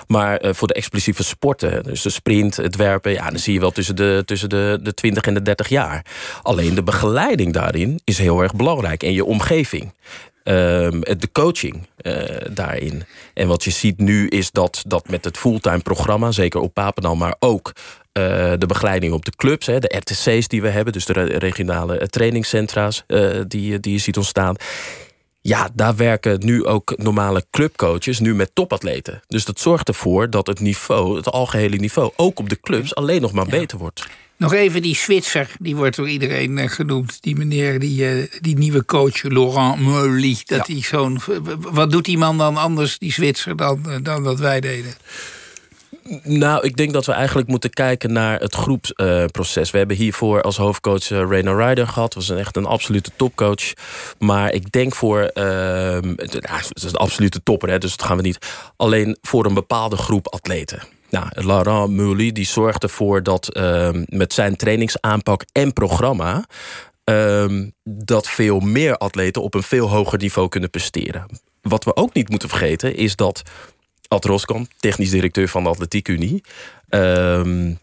[0.07, 3.71] Maar voor de explosieve sporten, dus de sprint, het werpen, ja, dan zie je wel
[3.71, 6.05] tussen de, tussen de, de 20 en de 30 jaar.
[6.41, 9.03] Alleen de begeleiding daarin is heel erg belangrijk.
[9.03, 9.93] En je omgeving.
[10.47, 12.13] Um, de coaching uh,
[12.51, 13.03] daarin.
[13.33, 17.15] En wat je ziet nu is dat, dat met het fulltime programma, zeker op Papendal,
[17.15, 17.71] maar ook
[18.13, 22.07] uh, de begeleiding op de clubs, hè, de RTC's die we hebben, dus de regionale
[22.07, 24.55] trainingscentra's uh, die, die je ziet ontstaan.
[25.41, 29.21] Ja, daar werken nu ook normale clubcoaches, nu met topatleten.
[29.27, 33.21] Dus dat zorgt ervoor dat het niveau, het algehele niveau, ook op de clubs alleen
[33.21, 33.57] nog maar ja.
[33.59, 34.07] beter wordt.
[34.37, 37.21] Nog even die Zwitser, die wordt door iedereen uh, genoemd.
[37.21, 40.37] Die meneer, die, uh, die nieuwe coach, Laurent Meuly.
[40.45, 40.81] Dat ja.
[40.81, 41.19] zo'n.
[41.59, 44.93] Wat doet die man dan anders, die Zwitser, dan, uh, dan wat wij deden?
[46.23, 49.71] Nou, ik denk dat we eigenlijk moeten kijken naar het groepsproces.
[49.71, 52.13] we hebben hiervoor als hoofdcoach uh, Rainer Ryder gehad.
[52.13, 53.73] Dat was echt een absolute topcoach.
[54.19, 55.31] Maar ik denk voor...
[55.33, 58.37] Uh, het is een absolute topper, hè, dus dat gaan we niet.
[58.75, 60.94] Alleen voor een bepaalde groep atleten.
[61.15, 66.45] Nou, Laurent Mully die zorgt ervoor dat uh, met zijn trainingsaanpak en programma...
[67.03, 71.25] Ehm, dat veel meer atleten op een veel hoger niveau kunnen presteren.
[71.61, 73.41] Wat we ook niet moeten vergeten is dat
[74.07, 76.43] Ad Roskamp, technisch directeur van de Atletiek Unie...
[76.89, 77.73] Ehm,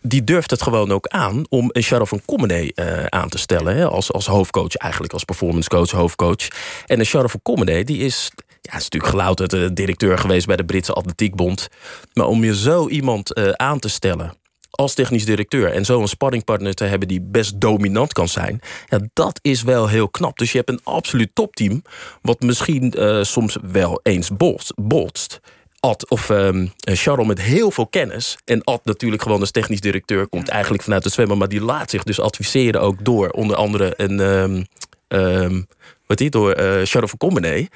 [0.00, 3.76] die durft het gewoon ook aan om een Charles van Commenday uh, aan te stellen.
[3.76, 6.48] Hè, als, als hoofdcoach, eigenlijk als performance coach, hoofdcoach.
[6.86, 8.30] En een Charles van Commenday, die is,
[8.70, 11.68] ja, is natuurlijk gelouterd uh, directeur geweest bij de Britse Atletiekbond.
[12.12, 14.34] Maar om je zo iemand uh, aan te stellen
[14.70, 18.98] als technisch directeur en zo een sparringpartner te hebben die best dominant kan zijn, ja,
[19.12, 20.38] dat is wel heel knap.
[20.38, 21.82] Dus je hebt een absoluut topteam,
[22.22, 24.30] wat misschien uh, soms wel eens
[24.76, 25.40] botst.
[25.80, 28.36] Ad of um, Charles met heel veel kennis.
[28.44, 31.90] En Ad natuurlijk gewoon als technisch directeur komt eigenlijk vanuit het zwemmen, maar die laat
[31.90, 34.20] zich dus adviseren ook door onder andere een.
[34.20, 34.66] Um,
[35.08, 35.66] um,
[36.06, 37.68] wat die, door uh, Charles van Commenay.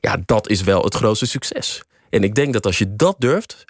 [0.00, 1.82] Ja, dat is wel het grootste succes.
[2.10, 3.64] En ik denk dat als je dat durft,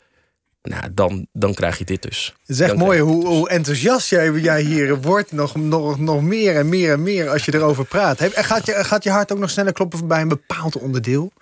[0.63, 2.35] nou, dan, dan krijg je dit dus.
[2.41, 5.33] Het is echt mooi hoe, hoe, enthousiast jij, jij hier wordt.
[5.33, 8.21] Nog, nog, nog meer en meer en meer als je erover praat.
[8.33, 11.33] Gaat je, gaat je hart ook nog sneller kloppen bij een bepaald onderdeel?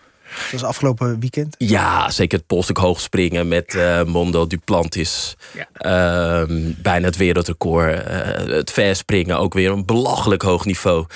[0.48, 1.54] Zoals afgelopen weekend?
[1.58, 5.36] Ja, zeker het polstuk hoog springen met uh, Mondo Duplantis.
[5.52, 6.42] Ja.
[6.42, 8.08] Uh, bijna het wereldrecord.
[8.08, 11.06] Uh, het verspringen ook weer een belachelijk hoog niveau.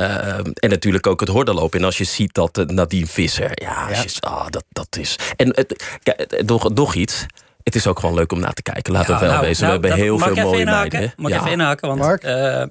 [0.00, 1.78] Uh, en natuurlijk ook het hordenlopen.
[1.78, 3.50] En als je ziet dat uh, Nadine Visser...
[3.54, 4.02] Ja, ja.
[4.02, 5.18] Je, ah, dat, dat is...
[5.36, 5.84] En het,
[6.46, 7.26] nog, nog iets
[7.62, 8.92] het is ook gewoon leuk om naar te kijken.
[8.92, 9.66] Laten ja, we wel nou, wezen.
[9.66, 10.98] Nou, we hebben heel veel mooie inhaken?
[10.98, 11.12] meiden.
[11.16, 11.96] Mag ik even inhaken?
[11.96, 12.62] Want uh,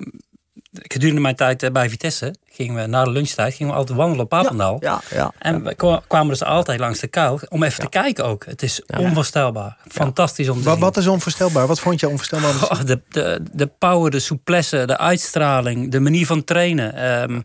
[0.72, 2.36] gedurende mijn tijd bij Vitesse...
[2.56, 4.78] gingen we na de lunchtijd gingen we altijd wandelen op Papendal.
[4.80, 7.40] Ja, ja, en we kwamen dus altijd langs de kuil.
[7.50, 8.46] Om even te kijken ook.
[8.46, 9.78] Het is onvoorstelbaar.
[9.88, 10.84] Fantastisch om te wat, zien.
[10.84, 11.68] Wat is onvoorstelbaar?
[11.68, 12.54] Wat vond je onvoorstelbaar?
[12.72, 15.92] Oh, de, de, de power, de souplesse, de uitstraling...
[15.92, 17.22] de manier van trainen...
[17.30, 17.44] Um,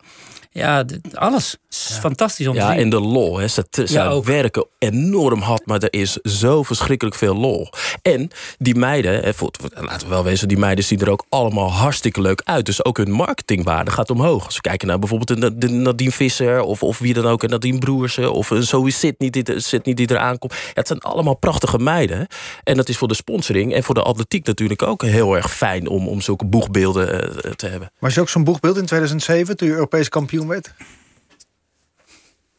[0.50, 0.84] ja,
[1.14, 1.56] alles.
[1.70, 2.78] Is fantastisch om te ja, zien.
[2.80, 3.38] en de lol.
[3.38, 3.48] Hè.
[3.48, 7.68] Ze, ze Ja, werken enorm hard, maar er is zo verschrikkelijk veel lol.
[8.02, 11.72] En die meiden, hè, voor- laten we wel wezen, die meiden zien er ook allemaal
[11.72, 12.66] hartstikke leuk uit.
[12.66, 14.44] Dus ook hun marketingwaarde gaat omhoog.
[14.44, 17.50] Als we kijken naar bijvoorbeeld de, de Nadine Visser of, of wie dan ook, en
[17.50, 20.52] Nadine Broersen of een Zoe Sydney die, Sydney die eraan komt.
[20.52, 22.26] Ja, het zijn allemaal prachtige meiden.
[22.64, 25.88] En dat is voor de sponsoring en voor de atletiek natuurlijk ook heel erg fijn
[25.88, 27.92] om, om zulke boegbeelden eh, te hebben.
[27.98, 30.74] Was je ook zo'n boegbeeld in 2007 toen je Europees kampioen werd?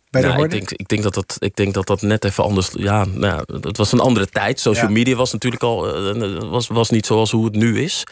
[0.10, 2.44] Bij de Nou, ik, denk, ik, denk dat dat, ik denk dat dat net even
[2.44, 2.70] anders...
[2.74, 4.60] Ja, nou, het was een andere tijd.
[4.60, 4.92] Social Ja.
[4.92, 5.96] media was natuurlijk al...
[6.14, 8.04] eh, was, was niet zoals hoe het nu is.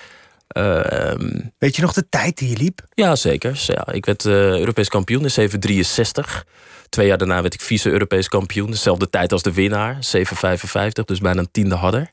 [0.48, 2.82] Ehm, Weet je nog de tijd die je liep?
[2.94, 3.64] ja, zeker.
[3.68, 6.46] Ja, ik werd eh, Europees kampioen in 763.
[6.90, 8.72] Twee jaar daarna werd ik vice-Europees kampioen.
[8.72, 9.98] Dezelfde tijd als de winnaar.
[10.00, 12.10] 755, dus bijna een tiende harder.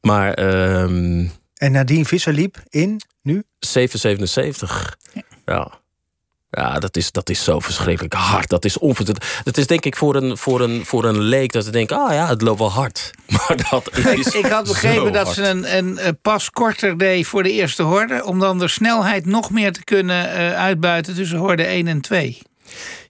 [0.00, 0.34] Maar...
[0.34, 3.42] ehm En Nadine Visser liep in, nu?
[3.58, 4.96] 777.
[5.12, 5.22] Ja.
[5.46, 5.80] Ja,
[6.50, 8.48] dat is, dat is zo verschrikkelijk hard.
[8.48, 9.04] Dat is onver...
[9.44, 11.96] Dat is denk ik voor een, voor een, voor een leek dat ze denken...
[11.96, 13.10] ah ja, het loopt wel hard.
[13.26, 15.36] Maar dat is Ik, ik had begrepen dat hard.
[15.36, 18.24] ze een, een, eh, pas korter deed voor de eerste horde...
[18.24, 22.38] om dan de snelheid nog meer te kunnen eh, uitbuiten tussen horde 1 en 2.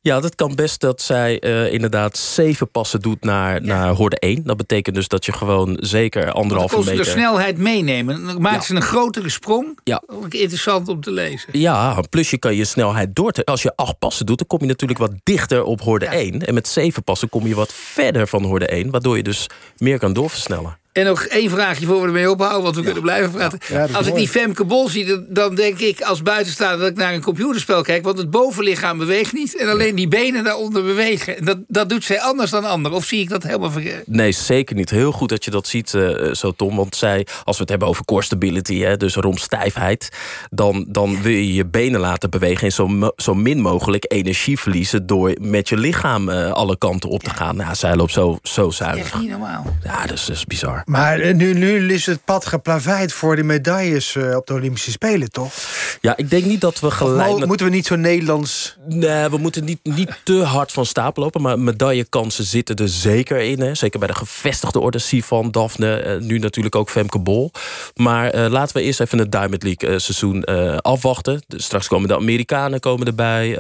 [0.09, 4.43] Ja, dat kan best dat zij eh, inderdaad zeven passen doet naar, naar horde 1.
[4.45, 6.97] Dat betekent dus dat je gewoon zeker anderhalve meter...
[6.97, 8.25] de snelheid meenemen.
[8.25, 8.61] Dan maakt Ja.
[8.63, 9.79] ze een grotere sprong.
[9.85, 10.03] Ja.
[10.07, 11.49] Ook interessant om te lezen.
[11.53, 13.33] Ja, plus je kan je snelheid door.
[13.45, 16.47] Als je acht passen doet, dan kom je natuurlijk wat dichter op horde 1.
[16.47, 18.91] En met zeven passen kom je wat verder van horde 1.
[18.91, 19.47] Waardoor je dus
[19.77, 20.79] meer kan doorversnellen.
[20.93, 23.59] En nog één vraagje voor we ermee ophouden, want we kunnen blijven praten.
[23.69, 26.79] Ja, dat is als ik die Femke Bol zie, dan, dan denk ik als buitenstaander
[26.79, 28.05] dat ik naar een computerspel kijk.
[28.05, 31.37] Want het bovenlichaam beweegt niet en alleen die benen daaronder bewegen.
[31.37, 32.97] En dat, dat doet zij anders dan anderen.
[32.97, 34.07] Of zie ik dat helemaal verkeerd?
[34.07, 34.91] Nee, zeker niet.
[34.91, 36.77] Heel goed dat je dat ziet, eh, zo Tom.
[36.77, 40.09] Want zij, als we het hebben over core stability, hè, dus romstijfheid...
[40.51, 45.07] Dan, dan wil je je benen laten bewegen en zo, zo min mogelijk energie verliezen...
[45.07, 47.57] door met je lichaam eh, alle kanten op te gaan.
[47.57, 49.05] Nou, zij loopt zo, zo zuinig.
[49.05, 49.65] Echt niet normaal.
[49.85, 50.78] Ja, dat is, dat is bizar.
[50.85, 54.91] Maar eh, nu, nu is het pad geplaveid voor de medailles eh, op de Olympische
[54.91, 55.53] Spelen, toch?
[56.01, 57.39] Ja, ik denk niet dat we gelijk...
[57.39, 58.77] met- moeten we niet zo Nederlands...
[58.89, 61.43] Nee, we moeten niet, niet te hard van stapel lopen.
[61.43, 63.61] Maar medaillekansen zitten er zeker in.
[63.61, 63.75] Hè.
[63.75, 64.99] Zeker bij de gevestigde orde.
[64.99, 67.51] Sivan, Daphne, eh, nu natuurlijk ook Femke Bol.
[67.95, 70.45] Maar laten we eerst even het Diamond League seizoen
[70.83, 71.43] afwachten.
[71.47, 73.57] Dus straks komen de Amerikanen komen erbij.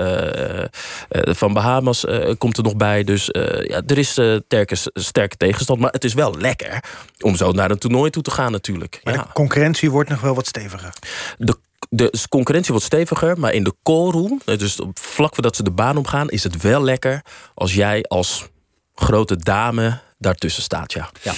[1.11, 2.05] van Bahamas
[2.39, 3.05] komt er nog bij.
[3.05, 3.29] Dus
[3.62, 5.81] ja, er is sterke, sterke tegenstand.
[5.81, 6.83] Maar het is wel lekker
[7.25, 9.01] om zo naar een toernooi toe te gaan natuurlijk.
[9.05, 9.23] Maar Ja.
[9.23, 10.93] de concurrentie wordt nog wel wat steviger.
[11.39, 11.57] De,
[11.91, 15.71] de concurrentie wordt steviger, maar in de callroom, eh, dus op- vlak voordat ze de
[15.71, 17.23] baan omgaan, is het wel lekker
[17.55, 18.47] als jij als
[18.95, 20.93] grote dame daartussen staat.
[20.93, 21.09] Ja.
[21.23, 21.33] Ja.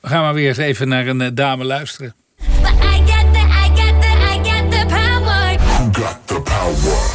[0.00, 2.14] We gaan maar weer eens even naar een eh, dame luisteren.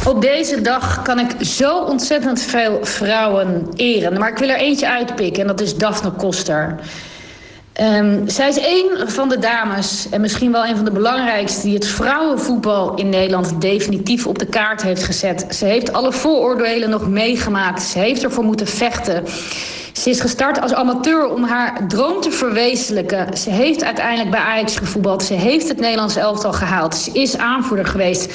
[0.04, 4.18] Op deze dag kan ik zo ontzettend veel vrouwen eren.
[4.18, 6.78] Maar ik wil er eentje uitpikken en dat is Daphne Koster.
[7.76, 11.62] Ehm, zij is een van de dames en misschien wel een van de belangrijkste...
[11.62, 15.46] die het vrouwenvoetbal in Nederland definitief op de kaart heeft gezet.
[15.50, 17.82] Ze heeft alle vooroordelen nog meegemaakt.
[17.82, 19.24] Ze heeft ervoor moeten vechten.
[19.92, 23.36] Ze is gestart als amateur om haar droom te verwezenlijken.
[23.36, 25.22] Ze heeft uiteindelijk bij Ajax gevoetbald.
[25.22, 26.94] Ze heeft het Nederlands elftal gehaald.
[26.94, 28.32] Ze is aanvoerder geweest.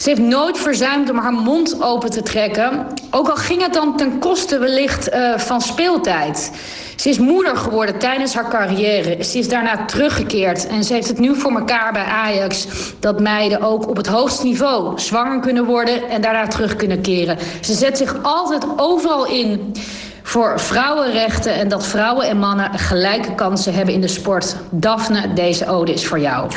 [0.00, 2.86] Ze heeft nooit verzuimd om haar mond open te trekken.
[3.10, 6.50] Ook al ging het dan ten koste wellicht uh, van speeltijd.
[6.96, 9.24] Ze is moeder geworden tijdens haar carrière.
[9.24, 10.66] Ze is daarna teruggekeerd.
[10.66, 12.66] En ze heeft het nu voor elkaar bij Ajax...
[13.00, 16.08] dat meiden ook op het hoogste niveau zwanger kunnen worden...
[16.08, 17.38] en daarna terug kunnen keren.
[17.60, 19.74] Ze zet zich altijd overal in
[20.22, 21.54] voor vrouwenrechten...
[21.54, 24.56] en dat vrouwen en mannen gelijke kansen hebben in de sport.
[24.70, 26.50] Daphne, deze ode is voor jou.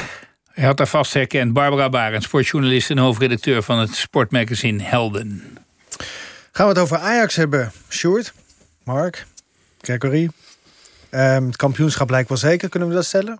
[0.53, 1.53] Hij had daar vast herkend.
[1.53, 5.57] Barbara Barend, sportjournalist en hoofdredacteur van het sportmagazine Helden.
[6.51, 8.33] Gaan we het over Ajax hebben, Sjoerd,
[8.83, 9.25] Mark,
[9.81, 10.29] Gregory.
[11.11, 13.39] Um, het kampioenschap lijkt wel zeker, kunnen we dat stellen?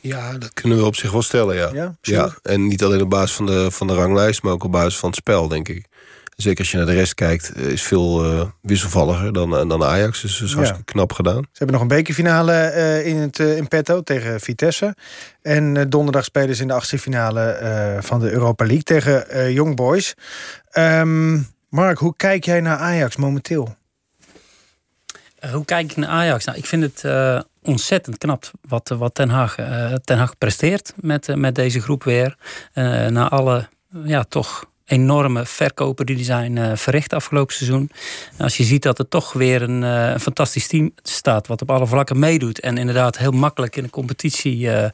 [0.00, 1.70] Ja, dat kunnen we op zich wel stellen, ja.
[1.72, 4.72] Ja, ja en niet alleen op basis van de, van de ranglijst, maar ook op
[4.72, 5.84] basis van het spel, denk ik.
[6.36, 9.84] Zeker als je naar de rest kijkt, eh, is veel uh, wisselvalliger dan, uh, dan
[9.84, 10.20] Ajax.
[10.20, 11.42] Dus dat is hartstikke knap gedaan.
[11.42, 14.94] Ze hebben nog een bekerfinale uh, in, het, in petto tegen Vitesse.
[15.42, 20.14] En donderdag spelen ze in de achtste finale van de Europa League tegen Young Boys.
[20.72, 23.76] Um, Mark, hoe kijk jij naar Ajax momenteel?
[25.52, 26.44] hoe kijk ik naar Ajax?
[26.44, 27.04] Nou, ik vind het
[27.62, 29.54] ontzettend knap wat, wat Ten, Haag,
[30.04, 32.36] Ten Haag presteert met, met deze groep weer.
[33.10, 33.68] na alle,
[34.04, 37.90] ja, toch enorme verkopen die zijn uh, verricht afgelopen seizoen.
[38.38, 41.46] als je ziet dat er toch weer een, uh, een, fantastisch team staat...
[41.46, 42.60] wat op alle vlakken meedoet...
[42.60, 44.58] en inderdaad heel makkelijk in de competitie...
[44.58, 44.88] Uh,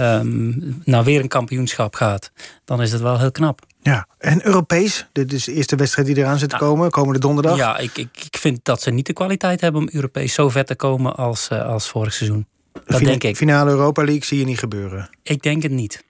[0.00, 2.30] um, naar weer een kampioenschap gaat...
[2.64, 3.60] dan is het wel heel knap.
[3.82, 5.06] Ja, en Europees?
[5.12, 7.56] Dit is de eerste wedstrijd die eraan zit te komen, komende donderdag.
[7.56, 10.64] Ja, ik, ik, ik vind dat ze niet de kwaliteit hebben om Europees zo ver
[10.64, 12.46] te komen als, als vorig seizoen.
[12.72, 13.36] Dat Fina denk ik.
[13.36, 15.10] Finale Europa League zie je niet gebeuren.
[15.22, 16.04] Ik denk het niet.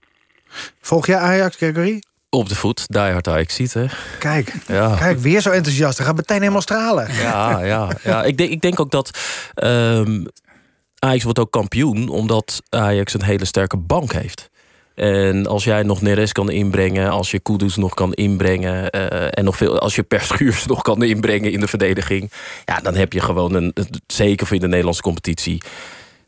[0.80, 2.02] Volg jij Ajax, Gregory?
[2.34, 3.86] Op de voet, die hard Ajax ziet, hè?
[4.18, 4.96] Kijk, ja.
[4.96, 5.96] kijk, weer zo enthousiast.
[5.96, 7.14] Hij gaat meteen helemaal stralen.
[7.14, 8.24] Ja, ja, ja.
[8.24, 9.18] Ik, denk, ik denk ook dat
[9.54, 10.26] um,
[10.98, 12.08] Ajax wordt ook kampioen...
[12.08, 14.50] omdat Ajax een hele sterke bank heeft.
[14.94, 18.96] En als jij nog Neres kan inbrengen, als je Kudus nog kan inbrengen...
[18.96, 22.30] Uh, en nog veel, als je Perschuurs nog kan inbrengen in de verdediging...
[22.64, 23.74] ja, dan heb je gewoon, een,
[24.06, 25.62] zeker voor in de Nederlandse competitie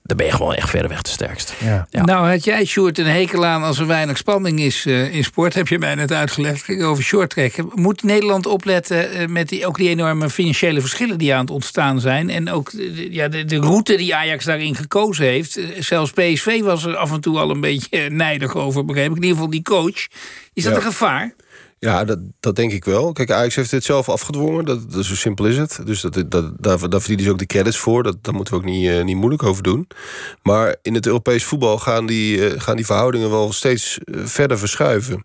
[0.07, 1.55] dan ben je gewoon echt verreweg de sterkst.
[1.65, 1.87] Ja.
[1.91, 5.55] Nou, had jij, Sjoerd, een hekel aan als er weinig spanning is uh, in sport?
[5.55, 7.71] Heb je mij net uitgelegd over shorttrekken.
[7.75, 12.01] Moet Nederland opletten uh, met die, ook die enorme financiële verschillen die aan het ontstaan
[12.01, 12.31] zijn?
[12.31, 15.59] En ook de, ja, de, de route die Ajax daarin gekozen heeft.
[15.59, 19.17] Uh, zelfs PSV was er af en toe al een beetje nijdig over, begreep ik.
[19.17, 20.07] In ieder geval die coach.
[20.55, 20.79] Is dat Ja.
[20.79, 21.35] een gevaar?
[21.87, 23.13] Ja, dat, dat denk ik wel.
[23.13, 24.65] Kijk, Ajax heeft het zelf afgedwongen.
[24.65, 25.81] Dat, dat, zo simpel is het.
[25.85, 28.03] Dus dat, dat, daar, daar verdienen ze ook de credits voor.
[28.03, 29.89] Dat, daar moeten we ook niet, uh, niet moeilijk over doen.
[30.43, 34.59] Maar in het Europees voetbal gaan die, uh, gaan die verhoudingen wel steeds uh, verder
[34.59, 35.25] verschuiven.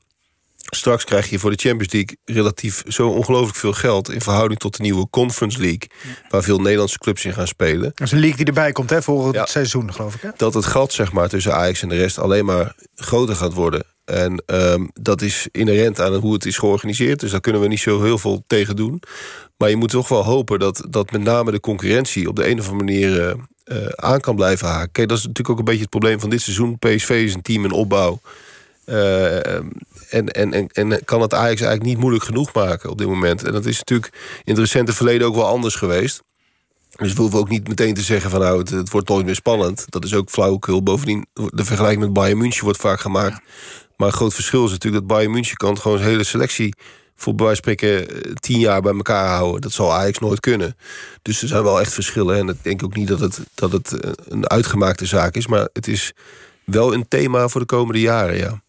[0.57, 4.09] Straks krijg je voor de Champions League relatief zo ongelooflijk veel geld...
[4.09, 5.89] in verhouding tot de nieuwe Conference League...
[6.29, 7.91] waar veel Nederlandse clubs in gaan spelen.
[7.95, 9.45] Dat is een league die erbij komt hè, volgend ja.
[9.45, 10.21] seizoen, geloof ik.
[10.21, 10.29] Hè?
[10.35, 13.85] Dat het gat zeg maar, tussen Ajax en de rest alleen maar groter gaat worden.
[14.05, 17.19] En um, dat is inherent aan hoe het is georganiseerd.
[17.19, 19.01] Dus daar kunnen we niet zo heel veel tegen doen.
[19.57, 22.27] Maar je moet toch wel hopen dat, dat met name de concurrentie...
[22.27, 23.33] op de een of andere manier uh,
[23.65, 24.91] uh, aan kan blijven haken.
[24.91, 26.79] Kijk, dat is natuurlijk ook een beetje het probleem van dit seizoen.
[26.79, 28.19] PSV is een team in opbouw.
[28.85, 29.71] Uh, en,
[30.09, 33.43] en, en, en kan het Ajax eigenlijk niet moeilijk genoeg maken op dit moment.
[33.43, 36.23] En dat is natuurlijk in het recente verleden ook wel anders geweest.
[36.97, 39.35] Dus we hoeven ook niet meteen te zeggen van nou, het, het wordt nooit meer
[39.35, 39.85] spannend.
[39.89, 40.83] Dat is ook flauwekul.
[40.83, 43.41] Bovendien, de vergelijking met Bayern München wordt vaak gemaakt.
[44.01, 46.75] Maar een groot verschil is natuurlijk dat Bayern München kan gewoon zijn hele selectie
[47.15, 48.07] voor bij spreken
[48.39, 49.61] tien jaar bij elkaar houden.
[49.61, 50.77] Dat zal Ajax nooit kunnen.
[51.21, 52.37] Dus er zijn wel echt verschillen.
[52.37, 53.97] En ik denk ook niet dat het, dat het
[54.27, 55.47] een uitgemaakte zaak is.
[55.47, 56.13] Maar het is
[56.63, 58.61] wel een thema voor de komende jaren, ja.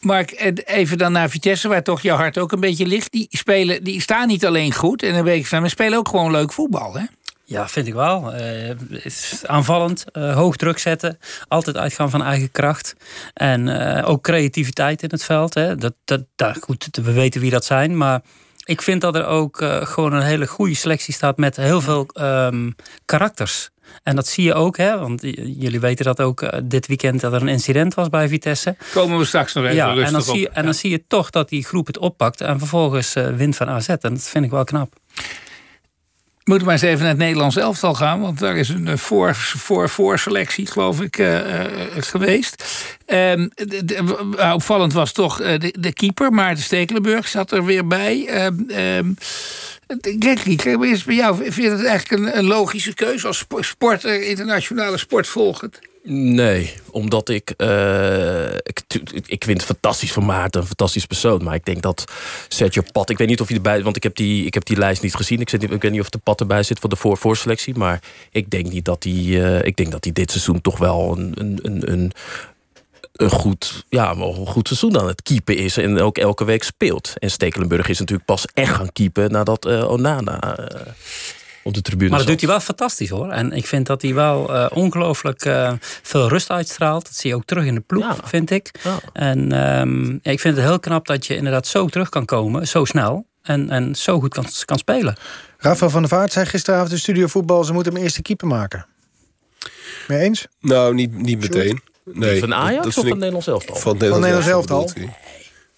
[0.00, 3.12] Mark, even dan naar Vitesse, waar toch jouw hart ook een beetje ligt.
[3.12, 6.30] Die, spelen, die staan niet alleen goed en een week van, maar spelen ook gewoon
[6.30, 7.04] leuk voetbal, hè?
[7.48, 8.34] Ja, vind ik wel.
[8.34, 8.70] Uh,
[9.42, 11.18] aanvallend, uh, hoog druk zetten,
[11.48, 12.94] altijd uitgaan van eigen kracht.
[13.34, 15.54] En uh, ook creativiteit in het veld.
[15.54, 15.76] Hè.
[15.76, 16.24] Dat, dat,
[16.60, 18.20] goed, we weten wie dat zijn, maar
[18.64, 22.74] ik vind dat er ook gewoon een hele goede selectie staat met heel veel um,
[23.04, 23.70] karakters.
[24.02, 27.32] En dat zie je ook, hè, want jullie weten dat ook uh, dit weekend dat
[27.32, 28.76] er een incident was bij Vitesse.
[28.92, 30.26] Komen we straks nog even ja, rustig en dan, op.
[30.26, 33.28] zie je, en dan zie je toch dat die groep het oppakt en vervolgens uh,
[33.28, 33.88] wint van AZ.
[33.88, 34.94] En dat vind ik wel knap.
[36.46, 38.20] Moeten maar eens even naar het Nederlands elftal gaan.
[38.20, 41.40] Want daar is een voor, voor, voorselectie, geloof ik, uh,
[41.96, 42.64] geweest.
[43.06, 46.32] Um, de, de, opvallend was toch de, de keeper.
[46.32, 48.44] Maar de Stekelenburg zat er weer bij.
[48.46, 49.16] Um, um,
[50.82, 55.78] is bij jou, vind je het eigenlijk een, een logische keuze als sporter, internationale sportvolgend?
[56.08, 58.84] Nee, omdat ik, uh, ik.
[59.26, 61.44] Ik vind het fantastisch van Maarten, een fantastisch persoon.
[61.44, 62.04] Maar ik denk dat
[62.48, 63.10] Sergio Pat.
[63.10, 63.82] Ik weet niet of hij erbij.
[63.82, 65.40] Want ik heb die, ik heb die lijst niet gezien.
[65.40, 67.74] Ik, ik weet niet of de Pat erbij zit voor de voor voorselectie.
[67.74, 68.00] Maar
[68.30, 69.12] ik denk niet dat hij.
[69.12, 72.12] Uh, ik denk dat hij dit seizoen toch wel een, een, een, een
[73.16, 75.76] een goed, ja, een goed seizoen aan het keepen is.
[75.76, 77.12] En ook elke week speelt.
[77.18, 80.80] En Stekelenburg is natuurlijk pas echt gaan keepen nadat uh, Onana uh,
[81.66, 82.38] op de tribune Maar dat zat.
[82.38, 83.30] doet hij wel fantastisch hoor.
[83.30, 85.40] En ik vind dat hij wel uh, ongelooflijk
[86.02, 87.04] veel rust uitstraalt.
[87.04, 88.16] Dat zie je ook terug in de ploeg, ja.
[88.24, 88.70] vind ik.
[88.82, 88.98] Ja.
[89.12, 89.38] En
[89.80, 92.84] um, ja, ik vind het heel knap dat je inderdaad zo terug kan komen, zo
[92.84, 93.26] snel.
[93.42, 95.16] En, en zo goed kan, kan spelen.
[95.58, 97.64] Rafael van der Vaart zei gisteravond in Studio Voetbal...
[97.64, 98.86] ze moeten hem eerste keeper maken.
[100.08, 100.46] Mee eens?
[100.60, 101.80] Nou, niet, niet meteen.
[102.04, 103.76] Nee, van Ajax dat, of van het Nederlands elftal?
[103.76, 104.90] Van het Nederlands elftal.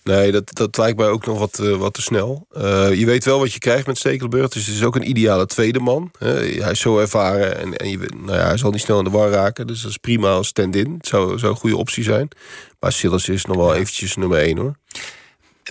[0.08, 2.46] Nee, dat, dat lijkt mij ook nog wat, uh, wat te snel.
[2.52, 4.48] Uh, je weet wel wat je krijgt met Stekelenburg.
[4.48, 6.10] Dus het is ook een ideale tweede man.
[6.18, 9.10] Hij is zo ervaren en, en je, nou ja, hij zal niet snel in de
[9.10, 9.66] war raken.
[9.66, 10.94] Dus dat is prima als stand-in.
[10.96, 12.28] Het zou, zou een goede optie zijn.
[12.80, 14.74] Maar Silas is nog wel eventjes nummer één hoor.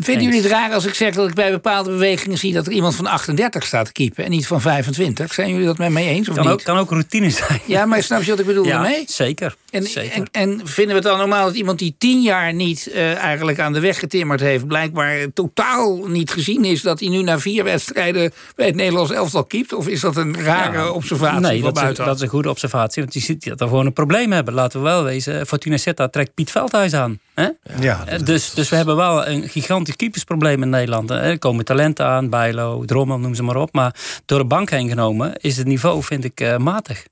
[0.04, 2.54] Vinden jullie het raar als ik zeg dat ik bij bepaalde bewegingen zie...
[2.54, 5.34] dat er iemand van 38 staat te keepen en niet van 25?
[5.34, 6.54] Zijn jullie dat met mij eens of kan niet?
[6.54, 7.60] Ook, kan ook routine zijn.
[7.66, 9.04] Ja, maar snap je wat ik bedoel ja, daarmee?
[9.08, 9.56] Zeker.
[9.70, 10.14] En, zeker.
[10.14, 13.60] En, en, vinden we het dan normaal dat iemand die tien jaar niet uh, eigenlijk
[13.60, 14.68] aan de weg getimmerd heeft...
[14.68, 18.32] blijkbaar totaal niet gezien is dat hij nu na vier wedstrijden...
[18.56, 19.74] bij het Nederlands elftal keept?
[19.74, 22.04] Of is dat een rare ja, observatie nee, van dat buiten?
[22.04, 24.54] Is, dat is een goede observatie, want je ziet dat we gewoon een probleem hebben.
[24.54, 27.20] Laten we wel wezen, Fortuna Sittard trekt Piet Veldhuis aan.
[27.42, 27.50] Hè?
[27.80, 31.10] Ja, dus, dus we hebben wel een gigantisch keepersprobleem in Nederland.
[31.10, 33.74] Er komen talenten aan, Bijlo, Drommel, noem ze maar op.
[33.74, 37.06] Maar door de bank heen genomen is het niveau, vind ik, uh, matig.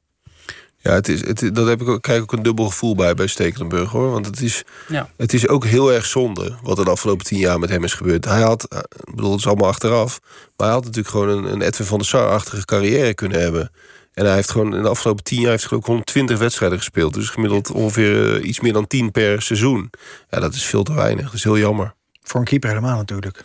[0.77, 3.13] Ja, het is, het, dat heb ik ook, krijg ik ook een dubbel gevoel bij
[3.13, 4.11] bij Stekelenburg hoor.
[4.11, 5.09] Want het is, ja.
[5.17, 7.93] het is ook heel erg zonde wat er de afgelopen tien jaar met hem is
[7.93, 8.25] gebeurd.
[8.25, 8.63] Hij had,
[9.05, 10.19] ik bedoel, het is allemaal achteraf.
[10.57, 13.71] Maar hij had natuurlijk gewoon een, een Edwin van der Sar-achtige carrière kunnen hebben.
[14.15, 17.13] En hij heeft gewoon in de afgelopen tien jaar heeft geloof ik 120 wedstrijden gespeeld.
[17.13, 19.89] Dus gemiddeld ongeveer uh, iets meer dan 10 per seizoen.
[20.29, 21.25] Ja, dat is veel te weinig.
[21.25, 21.93] Dat is heel jammer.
[22.21, 23.43] Voor een keeper helemaal natuurlijk.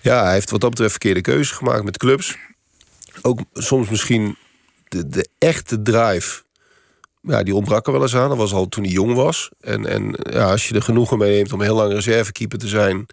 [0.00, 2.36] Ja, hij heeft wat dat betreft verkeerde keuzes gemaakt met clubs.
[3.22, 4.36] Ook soms misschien
[4.88, 6.42] de, de echte drive.
[7.22, 8.28] Ja, die ontbrak er wel eens aan.
[8.28, 9.50] Dat was al toen hij jong was.
[9.60, 13.06] En, en ja, als je er genoegen mee neemt om heel lang reservekeeper te zijn...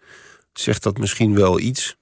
[0.53, 1.95] zegt dat misschien wel iets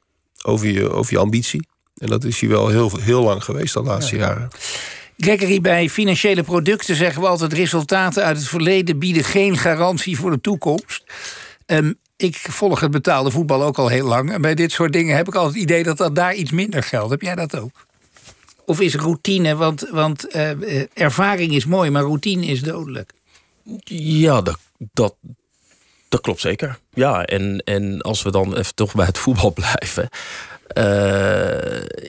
[0.43, 1.67] over je, over je ambitie.
[1.97, 4.27] En dat is hij wel heel, heel lang geweest de laatste ja.
[4.27, 4.49] jaren.
[5.17, 7.53] Gregory, bij financiële producten zeggen we altijd...
[7.53, 11.03] resultaten uit het verleden bieden geen garantie voor de toekomst.
[11.65, 14.31] Um, ik volg het betaalde voetbal ook al heel lang.
[14.31, 16.83] En bij dit soort dingen heb ik altijd het idee dat dat daar iets minder
[16.83, 17.11] geldt.
[17.11, 17.85] Heb jij dat ook?
[18.65, 23.11] Of is routine, want, want uh, ervaring is mooi, maar routine is dodelijk.
[23.83, 25.15] Ja, dat, dat,
[26.09, 26.79] dat klopt zeker.
[26.93, 30.09] Ja, en, en als we dan even toch bij het voetbal blijven.
[30.73, 30.83] Uh,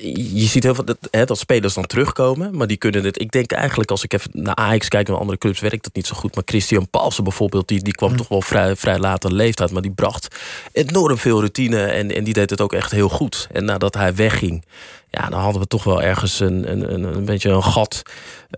[0.03, 3.21] je ziet heel veel dat, hè, dat spelers dan terugkomen, maar die kunnen het.
[3.21, 5.95] Ik denk eigenlijk, als ik even naar Ajax kijk en naar andere clubs, werkt dat
[5.95, 6.35] niet zo goed.
[6.35, 8.17] Maar Christian Paulsen bijvoorbeeld, die, die kwam hm.
[8.17, 10.37] toch wel vrij, vrij later leeftijd, maar die bracht
[10.73, 13.49] enorm veel routine en, en die deed het ook echt heel goed.
[13.53, 14.65] En nadat hij wegging,
[15.11, 18.03] ja, dan hadden we toch wel ergens een, een, een, een beetje een gat.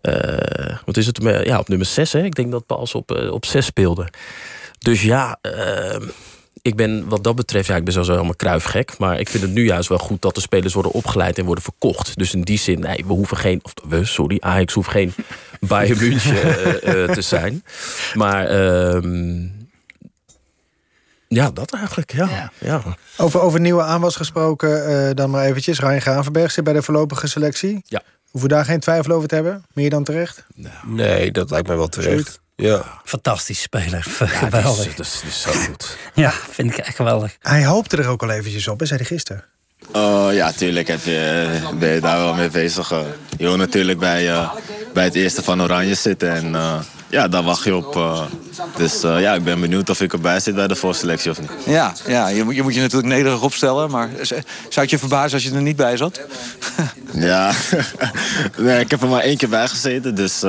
[0.03, 1.19] Uh, wat is het?
[1.45, 2.25] Ja, op nummer 6, hè?
[2.25, 4.09] Ik denk dat Paulsen op, uh, op 6 speelde.
[4.79, 5.39] Dus ja.
[5.43, 6.09] Uh,
[6.63, 8.99] ik ben wat dat betreft, ja, ik ben sowieso helemaal kruifgek.
[8.99, 11.65] Maar ik vind het nu juist wel goed dat de spelers worden opgeleid en worden
[11.65, 12.19] verkocht.
[12.19, 13.61] Dus in die zin, nee, we hoeven geen.
[13.63, 15.15] Of we, sorry, Ajax hoeft geen
[15.61, 17.65] Bayern München uh, uh, te zijn.
[18.15, 18.53] Maar.
[18.53, 19.49] Uh,
[21.29, 22.29] ja, dat eigenlijk, ja.
[22.29, 22.51] ja.
[22.59, 22.97] ja.
[23.17, 25.81] Over, over nieuwe aanwas gesproken, uh, dan maar eventjes.
[25.81, 27.83] Ryan Gravenberg zit bij de voorlopige selectie.
[27.85, 28.03] Ja.
[28.31, 29.65] Hoeven we daar geen twijfel over te hebben?
[29.73, 30.47] Meer dan terecht?
[30.55, 30.75] Nou.
[30.87, 32.41] Nee, dat lijkt mij wel terecht.
[32.61, 33.01] Ja.
[33.05, 34.07] Fantastisch speler.
[34.19, 34.95] Ja, geweldig.
[34.95, 35.97] Dat is, dat is zo goed.
[36.15, 37.37] ja, vind ik echt geweldig.
[37.41, 39.45] Hij hoopte er ook al eventjes op, hè, zei hij gisteren.
[39.97, 41.49] Uh, ja, tuurlijk heb je,
[41.79, 42.93] ben je daar wel mee bezig.
[42.93, 42.99] Uh,
[43.37, 44.53] je wil natuurlijk bij, uh,
[44.93, 46.33] bij het eerste van Oranje zitten.
[46.33, 48.19] En ja, daar wacht je op.
[48.77, 51.51] dus ja, ik ben benieuwd of ik erbij zit bij de voorselectie of niet.
[51.67, 53.91] Ja, ja je, moet, je moet je natuurlijk nederig opstellen.
[53.91, 54.41] Maar zou
[54.71, 56.21] het je verbazen als je er niet bij zat?
[57.13, 57.53] ja,
[58.57, 60.15] nee, ik heb er maar één keer bij gezeten.
[60.15, 60.43] Dus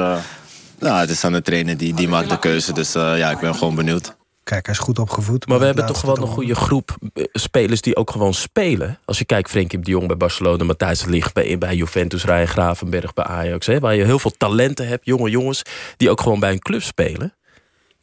[0.81, 2.73] nou, het is aan de trainer, die, die maakt de keuze.
[2.73, 4.15] Dus uh, ja, ik ben gewoon benieuwd.
[4.43, 5.47] Kijk, hij is goed opgevoed.
[5.47, 6.97] Maar we hebben toch wel een goede groep
[7.31, 8.99] spelers die ook gewoon spelen.
[9.05, 12.47] Als je kijkt, Frenkie de Jong bij Barcelona, Matthijs de Ligt bij, bij Juventus, Ryan
[12.47, 13.65] Gravenberg bij Ajax.
[13.65, 15.61] Hè, waar je heel veel talenten hebt, jonge jongens,
[15.97, 17.33] die ook gewoon bij een club spelen.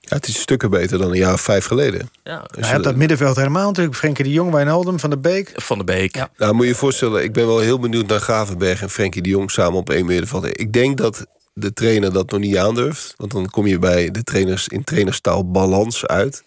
[0.01, 2.11] Ja, het is stukken beter dan een jaar of vijf geleden.
[2.22, 3.97] Ja, je hebt dat middenveld helemaal natuurlijk.
[3.97, 5.53] Frenkie de Jong, Wijnaldum, Van de Beek.
[5.55, 6.16] Van de Beek.
[6.16, 6.31] Ja.
[6.37, 9.29] Nou, moet je je voorstellen, ik ben wel heel benieuwd naar Gravenberg en Frenkie de
[9.29, 10.61] Jong samen op één middenveld.
[10.61, 11.26] Ik denk dat
[11.59, 13.14] de trainer dat nog niet aandurft.
[13.16, 16.44] Want dan kom je bij de trainers in trainerstaal balans uit.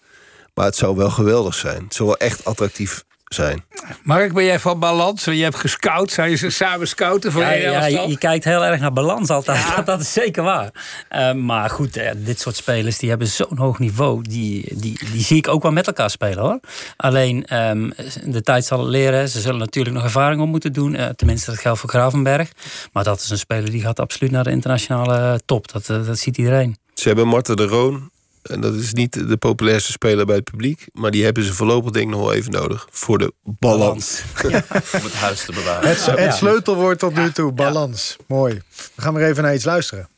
[0.54, 1.84] Maar het zou wel geweldig zijn.
[1.84, 3.04] Het zou wel echt attractief
[3.34, 3.64] zijn.
[4.02, 5.24] Mark, ben jij van balans?
[5.24, 6.10] Je hebt gescout.
[6.10, 8.92] Zou je ze samen scouten voor ja, je ja, je, je kijkt heel erg naar
[8.92, 9.64] balans altijd.
[9.84, 10.70] Dat is zeker waar.
[11.10, 14.22] Uh, maar goed, uh, dit soort spelers die hebben zo'n hoog niveau.
[14.22, 16.60] Die, die, die zie ik ook wel met elkaar spelen hoor.
[16.96, 17.92] Alleen um,
[18.24, 19.28] de tijd zal het leren.
[19.28, 20.94] Ze zullen natuurlijk nog ervaring op moeten doen.
[20.94, 22.52] Uh, tenminste, dat geldt voor Gravenberg.
[22.92, 25.72] Maar dat is een speler die gaat absoluut naar de internationale top.
[25.72, 26.76] Dat, dat ziet iedereen.
[26.94, 28.10] Ze hebben Marten de Roon
[28.42, 30.86] en dat is niet de populairste speler bij het publiek.
[30.92, 32.86] Maar die hebben ze voorlopig denk ik nog wel even nodig.
[32.90, 34.22] Voor de balans.
[34.48, 34.48] Ja.
[34.98, 35.88] Om het huis te bewaren.
[35.88, 38.16] Het, het sleutelwoord tot nu toe, balans.
[38.26, 38.62] Mooi.
[38.94, 40.08] We gaan weer even naar iets luisteren.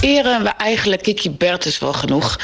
[0.00, 2.38] Eren we eigenlijk Kiki Bertens wel genoeg.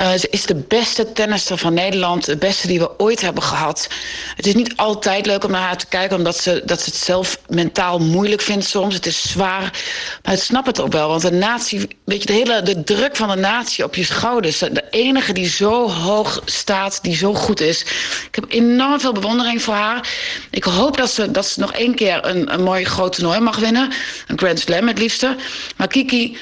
[0.00, 2.24] Uh, ze is de beste tennister van Nederland.
[2.24, 3.88] De beste die we ooit hebben gehad.
[4.36, 6.16] Het is niet altijd leuk om naar haar te kijken...
[6.16, 8.94] omdat ze, dat ze het zelf mentaal moeilijk vindt soms.
[8.94, 9.82] Het is zwaar.
[10.22, 11.08] Maar ik snap het ook wel.
[11.08, 11.88] Want de natie...
[12.04, 14.58] Weet je, de hele de druk van de natie op je schouders.
[14.58, 17.80] De enige die zo hoog staat, die zo goed is.
[18.26, 20.08] Ik heb enorm veel bewondering voor haar.
[20.50, 23.56] Ik hoop dat ze, dat ze nog één keer een, een mooi groot toernooi mag
[23.56, 23.92] winnen.
[24.26, 25.36] Een Grand Slam het liefste.
[25.76, 26.36] Maar Kiki...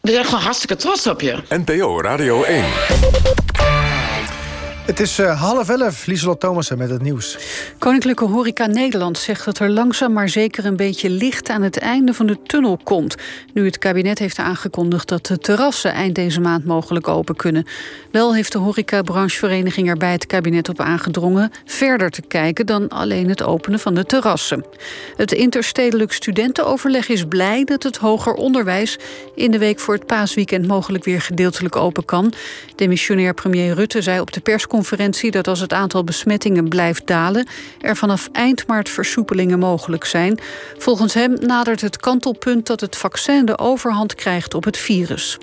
[0.00, 1.36] We zijn gewoon hartstikke trots op je.
[1.48, 2.64] NPO Radio 1.
[4.90, 7.38] Het is uh, half elf, Lieselot Thomassen met het nieuws.
[7.78, 12.14] Koninklijke Horeca Nederland zegt dat er langzaam maar zeker een beetje licht aan het einde
[12.14, 13.16] van de tunnel komt.
[13.54, 17.66] Nu het kabinet heeft aangekondigd dat de terrassen eind deze maand mogelijk open kunnen.
[18.10, 23.28] Wel heeft de horecabranchevereniging er bij het kabinet op aangedrongen verder te kijken dan alleen
[23.28, 24.64] het openen van de terrassen.
[25.16, 28.98] Het interstedelijk studentenoverleg is blij dat het hoger onderwijs
[29.34, 32.32] in de week voor het paasweekend mogelijk weer gedeeltelijk open kan.
[32.76, 34.78] Demissionair premier Rutte zei op de persconferentie
[35.30, 37.46] dat als het aantal besmettingen blijft dalen,
[37.80, 40.38] er vanaf eind maart versoepelingen mogelijk zijn.
[40.78, 45.38] Volgens hem nadert het kantelpunt dat het vaccin de overhand krijgt op het virus.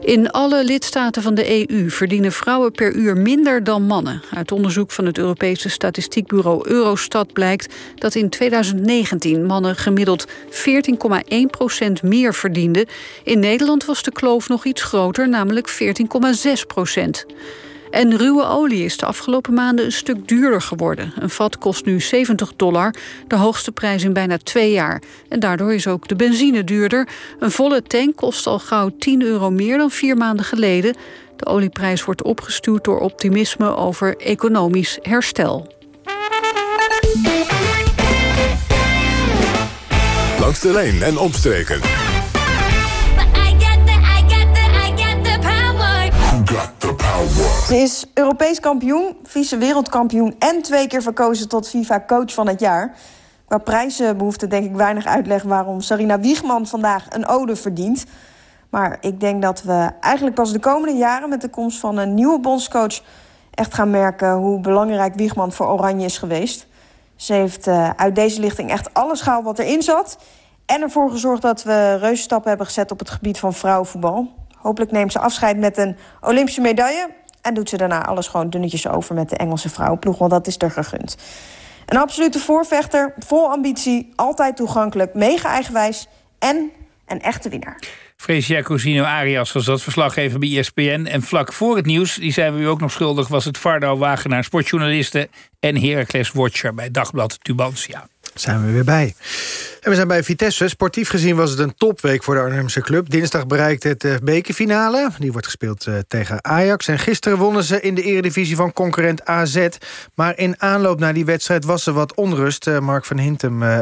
[0.00, 4.22] In alle lidstaten van de EU verdienen vrouwen per uur minder dan mannen.
[4.34, 12.02] Uit onderzoek van het Europese statistiekbureau Eurostat blijkt dat in 2019 mannen gemiddeld 14,1 procent
[12.02, 12.86] meer verdienden.
[13.24, 17.26] In Nederland was de kloof nog iets groter, namelijk 14,6 procent.
[17.90, 21.12] En ruwe olie is de afgelopen maanden een stuk duurder geworden.
[21.18, 22.94] Een vat kost nu 70 dollar,
[23.26, 25.02] de hoogste prijs in bijna twee jaar.
[25.28, 27.08] En daardoor is ook de benzine duurder.
[27.38, 30.96] Een volle tank kost al gauw 10 euro meer dan vier maanden geleden.
[31.36, 35.74] De olieprijs wordt opgestuurd door optimisme over economisch herstel.
[40.40, 41.80] Langs de lijn en omstreken.
[47.70, 50.34] Ze is Europees kampioen, vice-wereldkampioen...
[50.38, 52.94] en twee keer verkozen tot FIFA-coach van het jaar.
[53.46, 55.42] Qua prijzen behoefte denk ik weinig uitleg...
[55.42, 58.04] waarom Sarina Wiegman vandaag een ode verdient.
[58.70, 61.28] Maar ik denk dat we eigenlijk pas de komende jaren...
[61.28, 63.02] met de komst van een nieuwe bondscoach...
[63.54, 66.66] echt gaan merken hoe belangrijk Wiegman voor Oranje is geweest.
[67.16, 70.18] Ze heeft uh, uit deze lichting echt alles gehaald wat erin zat...
[70.66, 72.90] en ervoor gezorgd dat we reuzenstappen hebben gezet...
[72.90, 74.28] op het gebied van vrouwenvoetbal.
[74.56, 77.19] Hopelijk neemt ze afscheid met een Olympische medaille...
[77.42, 80.18] En doet ze daarna alles gewoon dunnetjes over met de Engelse vrouwenploeg.
[80.18, 81.16] Want dat is er gegund.
[81.86, 86.06] Een absolute voorvechter, vol ambitie, altijd toegankelijk, mega eigenwijs
[86.38, 86.70] en
[87.06, 87.78] een echte winnaar.
[88.16, 91.06] Fresia Cosino Arias was dat verslaggever bij ESPN.
[91.10, 93.28] En vlak voor het nieuws, die zijn we u ook nog schuldig...
[93.28, 95.28] was het Vardo Wagenaar, sportjournaliste...
[95.60, 99.14] en Heracles Watcher bij Dagblad Tubantia zijn we weer bij.
[99.80, 100.68] En we zijn bij Vitesse.
[100.68, 103.10] Sportief gezien was het een topweek voor de Arnhemse club.
[103.10, 105.08] Dinsdag bereikte het de bekerfinale.
[105.18, 106.88] Die wordt gespeeld uh, tegen Ajax.
[106.88, 109.68] En gisteren wonnen ze in de eredivisie van concurrent AZ.
[110.14, 112.66] Maar in aanloop naar die wedstrijd was er wat onrust.
[112.66, 113.78] Uh, Mark van Hintem uh,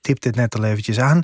[0.00, 1.22] tipte het net al eventjes aan.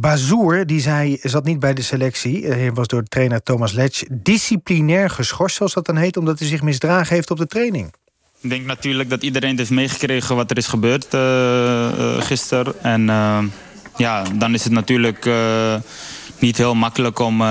[0.00, 2.46] Bazoer, die zei, zat niet bij de selectie.
[2.46, 6.16] Hij was door trainer Thomas Letch disciplinair geschorst, zoals dat dan heet...
[6.16, 7.92] omdat hij zich misdragen heeft op de training.
[8.40, 12.82] Ik denk natuurlijk dat iedereen heeft meegekregen wat er is gebeurd uh, gisteren.
[12.82, 13.38] En uh,
[13.96, 15.30] ja, dan is het natuurlijk
[16.38, 17.42] niet heel makkelijk om,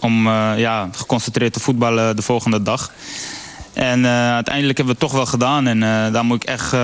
[0.00, 2.92] om ja, geconcentreerd te voetballen de volgende dag.
[3.72, 5.66] En uiteindelijk hebben we het toch wel gedaan.
[5.66, 5.80] En
[6.12, 6.76] daar moet ik echt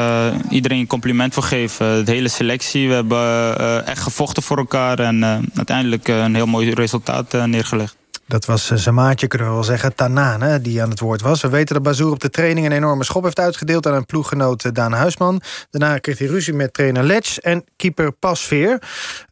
[0.51, 2.05] iedereen een compliment voor geven.
[2.05, 2.89] De hele selectie.
[2.89, 4.99] We hebben echt gevochten voor elkaar.
[4.99, 5.25] En
[5.55, 7.97] uiteindelijk een heel mooi resultaat neergelegd.
[8.27, 11.43] Dat was eh, zijn maatje, kunnen we wel zeggen, Tanane, die aan het woord was.
[11.43, 13.87] We weten dat Bazoer op de training een enorme schop heeft uitgedeeld...
[13.87, 15.41] aan een ploeggenoot eh, Daan Huisman.
[15.71, 18.83] Daarna kreeg hij ruzie met trainer Letch en keeper Pasveer.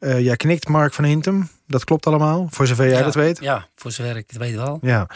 [0.01, 1.49] Uh, jij knikt, Mark van Hintem.
[1.66, 3.38] Dat klopt allemaal, voor zover jij ja, dat weet?
[3.40, 4.78] Ja, voor zover ik het weet wel.
[4.82, 5.07] Ja.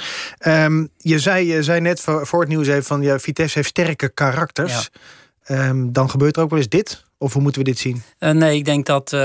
[0.65, 3.03] Um, je, zei, je zei net voor, voor het nieuws even van...
[3.03, 4.91] Ja, Vitesse heeft sterke karakters.
[5.45, 5.69] Ja.
[5.69, 7.05] Um, dan gebeurt er ook wel eens dit?
[7.19, 8.03] Of hoe moeten we dit zien?
[8.21, 9.13] Uh, nee, ik denk dat...
[9.13, 9.21] Uh,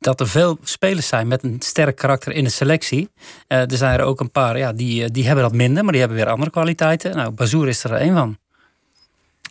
[0.00, 3.10] dat er veel spelers zijn met een sterk karakter in de selectie.
[3.48, 6.00] Uh, er zijn er ook een paar, ja, die, die hebben dat minder, maar die
[6.00, 7.16] hebben weer andere kwaliteiten.
[7.16, 8.38] Nou, Bazoer is er één van.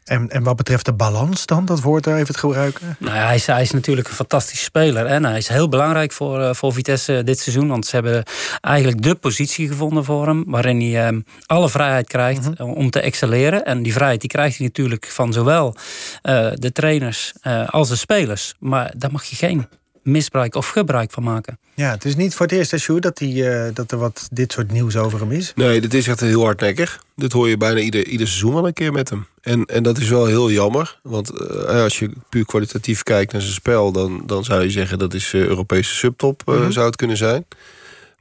[0.10, 2.96] En, en wat betreft de balans dan, dat woord daar even te gebruiken?
[3.00, 5.06] Nou ja, hij, is, hij is natuurlijk een fantastische speler.
[5.06, 7.68] En hij is heel belangrijk voor, uh, voor Vitesse dit seizoen.
[7.68, 8.24] Want ze hebben
[8.62, 10.44] eigenlijk de positie gevonden voor hem.
[10.48, 12.74] Waarin hij uh, alle vrijheid krijgt mm -hmm.
[12.74, 13.66] om te excelleren.
[13.66, 15.76] En die vrijheid die krijgt hij natuurlijk van zowel
[16.24, 17.34] uh, de trainers
[17.66, 18.56] als de spelers.
[18.60, 19.68] Maar daar mag je geen
[20.04, 21.60] misbruik of gebruik van maken.
[21.74, 24.52] Ja, het is niet voor het eerst, Sjoerd, dat, die, uh, dat er wat dit
[24.52, 25.52] soort nieuws over hem is.
[25.56, 27.04] Nee, dit is echt heel hardnekkig.
[27.16, 29.28] Dit hoor je bijna ieder, ieder seizoen wel een keer met hem.
[29.42, 31.00] En, en dat is wel heel jammer.
[31.04, 33.92] Want uh, als je puur kwalitatief kijkt naar zijn spel...
[33.92, 36.72] dan, dan zou je zeggen dat is uh, Europese subtop mm -hmm.
[36.72, 37.46] zou het kunnen zijn.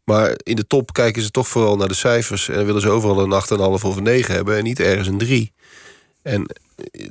[0.04, 2.48] Maar in de top kijken ze toch vooral naar de cijfers...
[2.48, 3.42] en willen ze overal een
[3.80, 4.56] 8,5 of een 9 hebben...
[4.56, 5.52] en niet ergens een 3.
[6.22, 6.46] En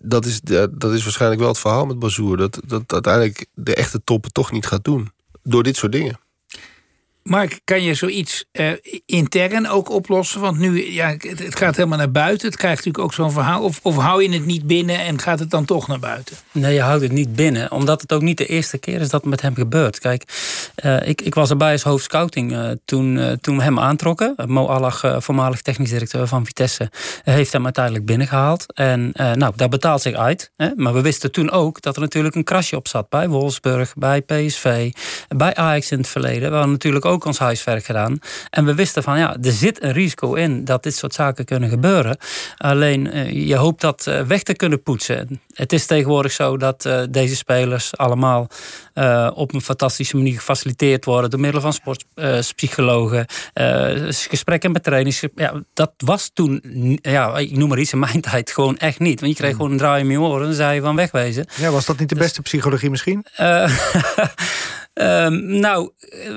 [0.02, 0.42] dat is,
[0.72, 2.38] dat is waarschijnlijk wel het verhaal met Bazoer.
[2.38, 5.12] Dat, dat uiteindelijk de echte top het toch niet gaat doen.
[5.44, 6.20] Door dit soort dingen.
[7.28, 8.72] Mark, kan je zoiets uh,
[9.06, 10.42] intern ook oplossen?
[10.42, 12.48] Want nu, ja, het, gaat helemaal naar buiten.
[12.48, 13.64] Het krijgt natuurlijk ook zo'n verhaal.
[13.64, 16.36] Of, of hou je het niet binnen en gaat het dan toch naar buiten?
[16.52, 17.72] Nee, je houdt het niet binnen.
[17.72, 20.00] Omdat het ook niet de eerste keer is dat het met hem gebeurt.
[20.00, 20.24] Kijk,
[20.86, 24.36] uh, ik, ik was erbij als hoofdscouting uh, toen, toen we hem aantrokken.
[24.46, 26.92] Mo Allach, voormalig technisch directeur van Vitesse,
[27.24, 28.74] heeft hem uiteindelijk binnengehaald.
[28.74, 30.52] En nou, dat betaalt zich uit.
[30.56, 30.70] Hè?
[30.76, 33.10] Maar we wisten toen ook dat er natuurlijk een krasje op zat.
[33.10, 34.92] Bij Wolfsburg, bij PSV,
[35.28, 36.50] bij Ajax in het verleden.
[36.50, 38.20] We hadden natuurlijk ook ons huiswerk gedaan.
[38.50, 41.70] En we wisten van ja, er zit een risico in dat dit soort zaken kunnen
[41.70, 42.18] gebeuren.
[42.58, 45.42] Alleen uh, je hoopt dat uh, weg te kunnen poetsen.
[45.54, 48.48] Het is tegenwoordig zo dat uh, deze spelers allemaal
[49.34, 53.26] op een fantastische manier gefaciliteerd worden door middel van sportpsychologen,
[54.10, 55.24] gesprekken met trainers.
[55.36, 56.62] Ja, dat was toen,
[57.02, 59.20] ja, ik noem maar iets in mijn tijd, gewoon echt niet.
[59.20, 61.46] Want je kreeg gewoon een draai in je oren en dan zei je van wegwezen.
[61.56, 63.26] Ja, was dat niet de beste dus, psychologie misschien?
[64.98, 65.92] Uh, nou,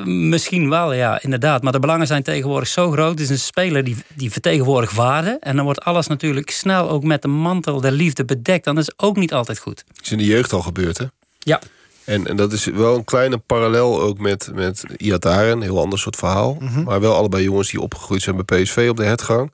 [0.04, 1.62] misschien wel, ja, inderdaad.
[1.62, 3.10] Maar de belangen zijn tegenwoordig zo groot.
[3.10, 5.36] Het is een speler die, die vertegenwoordigt waarde.
[5.40, 8.64] En dan wordt alles natuurlijk snel ook met de mantel der liefde bedekt.
[8.64, 9.84] Dan is ook niet altijd goed.
[9.96, 11.04] Het is in de jeugd al gebeurd, hè?
[11.38, 11.60] Ja.
[12.04, 15.52] En, en dat is wel een kleine parallel ook met, met Iataren.
[15.52, 16.56] Een heel ander soort verhaal.
[16.60, 16.84] Mm -hmm.
[16.84, 19.52] Maar wel allebei jongens die opgegroeid zijn bij PSV op de hertgang.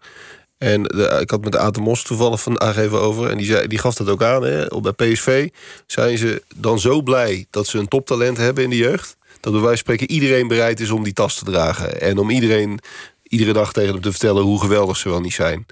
[0.58, 0.82] En
[1.20, 3.30] ik had met Aten Mos toevallig vandaag even over.
[3.30, 4.42] En die, zei, die gaf dat ook aan.
[4.42, 4.66] Hè.
[4.80, 5.48] Bij PSV
[5.86, 9.16] zijn ze dan zo blij dat ze een toptalent hebben in de jeugd.
[9.40, 12.00] Dat bij wijze van spreken iedereen bereid is om die tas te dragen.
[12.00, 12.80] En om iedereen
[13.22, 15.66] iedere dag tegen hem te vertellen hoe geweldig ze wel niet zijn.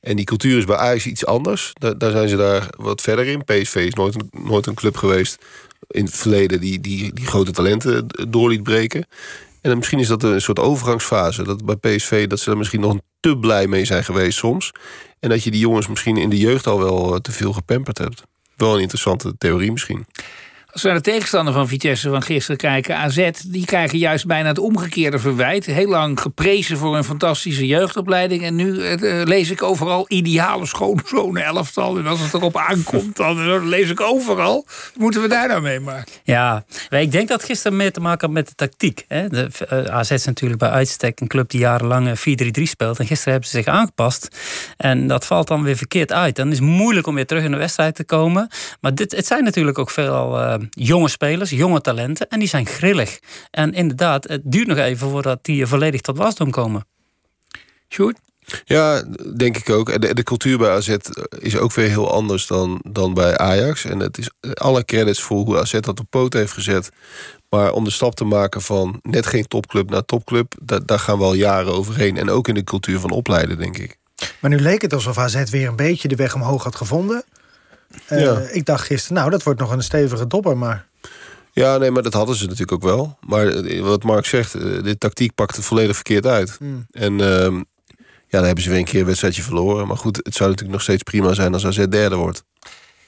[0.00, 1.72] En die cultuur is bij Ajax iets anders.
[1.96, 3.44] Daar, zijn ze daar wat verder in.
[3.44, 5.38] PSV is nooit een, nooit een club geweest
[5.88, 9.06] in het verleden die, die, die grote talenten door liet breken.
[9.60, 11.42] En misschien is dat een soort overgangsfase.
[11.42, 14.72] Dat bij PSV dat ze er misschien nog te blij mee zijn geweest soms.
[15.18, 18.22] En dat je die jongens misschien in de jeugd al wel te veel gepamperd hebt.
[18.56, 20.06] Wel een interessante theorie misschien.
[20.72, 23.30] Als we naar de tegenstander van Vitesse van gisteren kijken, AZ...
[23.46, 25.66] die krijgen juist bijna het omgekeerde verwijt.
[25.66, 28.42] Heel lang geprezen voor een fantastische jeugdopleiding...
[28.42, 31.98] en nu uh, lees ik overal ideale schone elftal.
[31.98, 34.66] En als het erop aankomt, dan lees ik overal.
[34.96, 36.12] Moeten we daar nou mee maken?
[36.22, 39.04] Ja, ik denk dat gisteren meer te maken had met de tactiek.
[39.08, 39.26] Hè.
[39.90, 42.12] AZ is natuurlijk bij uitstek een club die jarenlang 4-3-3
[42.62, 42.98] speelt.
[42.98, 44.36] En gisteren hebben ze zich aangepast.
[44.76, 46.36] En dat valt dan weer verkeerd uit.
[46.36, 48.48] Dan is het moeilijk om weer terug in de wedstrijd te komen.
[48.80, 50.40] Maar dit, het zijn natuurlijk ook veel...
[50.40, 52.28] Uh, jonge spelers, jonge talenten.
[52.28, 53.18] En die zijn grillig.
[53.50, 56.86] En inderdaad, het duurt nog even voordat die volledig tot wasdom komen.
[57.88, 58.18] Sjoerd?
[58.64, 59.02] Ja,
[59.36, 60.00] denk ik ook.
[60.00, 60.96] De, de cultuur bij AZ
[61.38, 63.84] is ook weer heel anders dan, dan bij Ajax.
[63.84, 66.90] En het is alle credits voor hoe AZ dat op poot heeft gezet.
[67.48, 70.54] Maar om de stap te maken van net geen topclub naar topclub...
[70.62, 72.16] daar, daar gaan we al jaren overheen.
[72.16, 73.98] En ook in de cultuur van opleiden, denk ik.
[74.40, 77.24] Maar nu leek het alsof AZ weer een beetje de weg omhoog had gevonden.
[78.12, 78.38] Uh, ja.
[78.38, 80.88] Ik dacht gisteren, nou, dat wordt nog een stevige dopper, maar...
[81.52, 83.18] Ja, nee, maar dat hadden ze natuurlijk ook wel.
[83.26, 86.56] Maar wat Mark zegt, de tactiek pakt het volledig verkeerd uit.
[86.58, 86.86] Hmm.
[86.90, 87.60] En uh,
[88.26, 89.86] ja, dan hebben ze weer een keer een wedstrijdje verloren.
[89.86, 92.44] Maar goed, het zou natuurlijk nog steeds prima zijn als AZ derde wordt.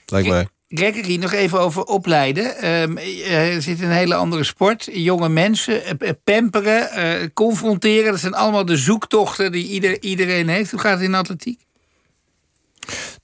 [0.07, 0.49] Lijkt mij.
[0.69, 2.73] Gregory, nog even over opleiden.
[2.83, 4.89] Um, er zit een hele andere sport.
[4.93, 5.83] Jonge mensen,
[6.25, 8.11] pamperen, uh, confronteren.
[8.11, 10.71] Dat zijn allemaal de zoektochten die ieder, iedereen heeft.
[10.71, 11.61] Hoe gaat het in atletiek?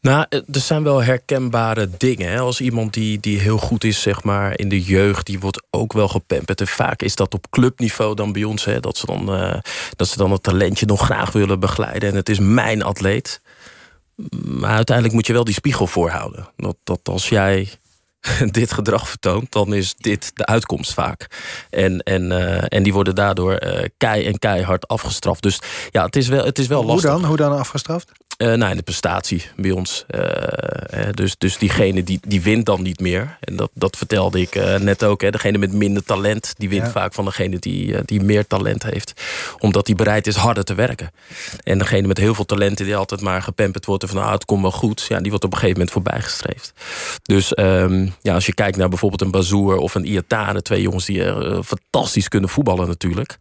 [0.01, 2.31] Nou, er zijn wel herkenbare dingen.
[2.31, 2.39] Hè.
[2.39, 5.93] Als iemand die, die heel goed is zeg maar, in de jeugd, die wordt ook
[5.93, 6.61] wel gepamperd.
[6.61, 8.65] En vaak is dat op clubniveau dan bij ons.
[8.65, 9.55] Hè, dat, ze dan, uh,
[9.97, 12.09] dat ze dan het talentje nog graag willen begeleiden.
[12.09, 13.41] En het is mijn atleet.
[14.45, 16.49] Maar uiteindelijk moet je wel die spiegel voorhouden.
[16.57, 17.69] Dat, dat als jij
[18.51, 21.27] dit gedrag vertoont, dan is dit de uitkomst vaak.
[21.71, 25.43] En, en, uh, en die worden daardoor uh, kei en keihard afgestraft.
[25.43, 25.61] Dus
[25.91, 27.11] ja, het is wel, het is wel lastig.
[27.11, 27.29] Hoe dan?
[27.29, 28.13] Hoe dan afgestraft?
[28.39, 30.05] Uh, nou, in de prestatie bij ons.
[30.11, 33.39] Uh, dus, dus diegene die, die wint dan niet meer.
[33.41, 35.21] En dat, dat vertelde ik uh, net ook.
[35.21, 35.31] Hè.
[35.31, 36.91] Degene met minder talent, die wint ja.
[36.91, 39.13] vaak van degene die, die meer talent heeft.
[39.59, 41.11] Omdat die bereid is harder te werken.
[41.63, 44.03] En degene met heel veel talenten die altijd maar gepamperd wordt...
[44.03, 46.73] en van nou, het komt wel goed, ja, die wordt op een gegeven moment voorbijgestreefd.
[47.23, 50.63] Dus um, ja, als je kijkt naar bijvoorbeeld een Bazoer of een Iatane...
[50.63, 51.25] twee jongens die
[51.63, 53.39] fantastisch kunnen voetballen natuurlijk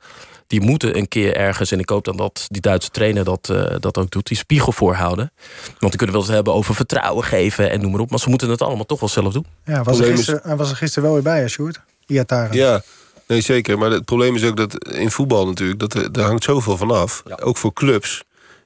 [0.47, 3.75] die moeten een keer ergens, en ik hoop dan dat die Duitse trainer dat, uh,
[3.79, 5.31] dat ook doet, die spiegel voorhouden.
[5.63, 8.09] Want die kunnen wel eens hebben over vertrouwen geven en noem maar op.
[8.09, 9.45] Maar ze moeten het allemaal toch wel zelf doen.
[9.65, 11.79] Ja, was er gisteren, hij was er gisteren wel weer bij, hè, Sjoerd?
[12.05, 12.55] Iataren.
[12.55, 12.81] Ja,
[13.27, 13.77] nee zeker.
[13.77, 16.91] Maar het probleem is ook dat in voetbal natuurlijk, dat er, daar hangt zoveel van
[16.91, 17.23] af.
[17.25, 17.35] Ja.
[17.35, 18.23] Ook voor clubs.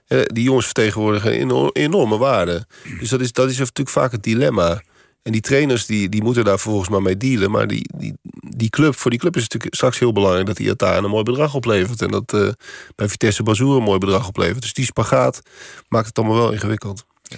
[0.07, 2.65] Die jongens vertegenwoordigen enorme waarde.
[2.99, 4.81] Dus dat is, dat is natuurlijk vaak het dilemma.
[5.23, 7.51] En die trainers die, die moeten daar volgens mij mee dealen.
[7.51, 8.13] Maar die, die,
[8.55, 10.65] die club, voor die club is het natuurlijk straks heel belangrijk...
[10.65, 12.01] dat daar een mooi bedrag oplevert.
[12.01, 12.49] En dat uh,
[12.95, 14.61] bij Vitesse Bazoer een mooi bedrag oplevert.
[14.61, 15.41] Dus die spagaat
[15.87, 17.05] maakt het allemaal wel ingewikkeld.
[17.21, 17.37] Ja.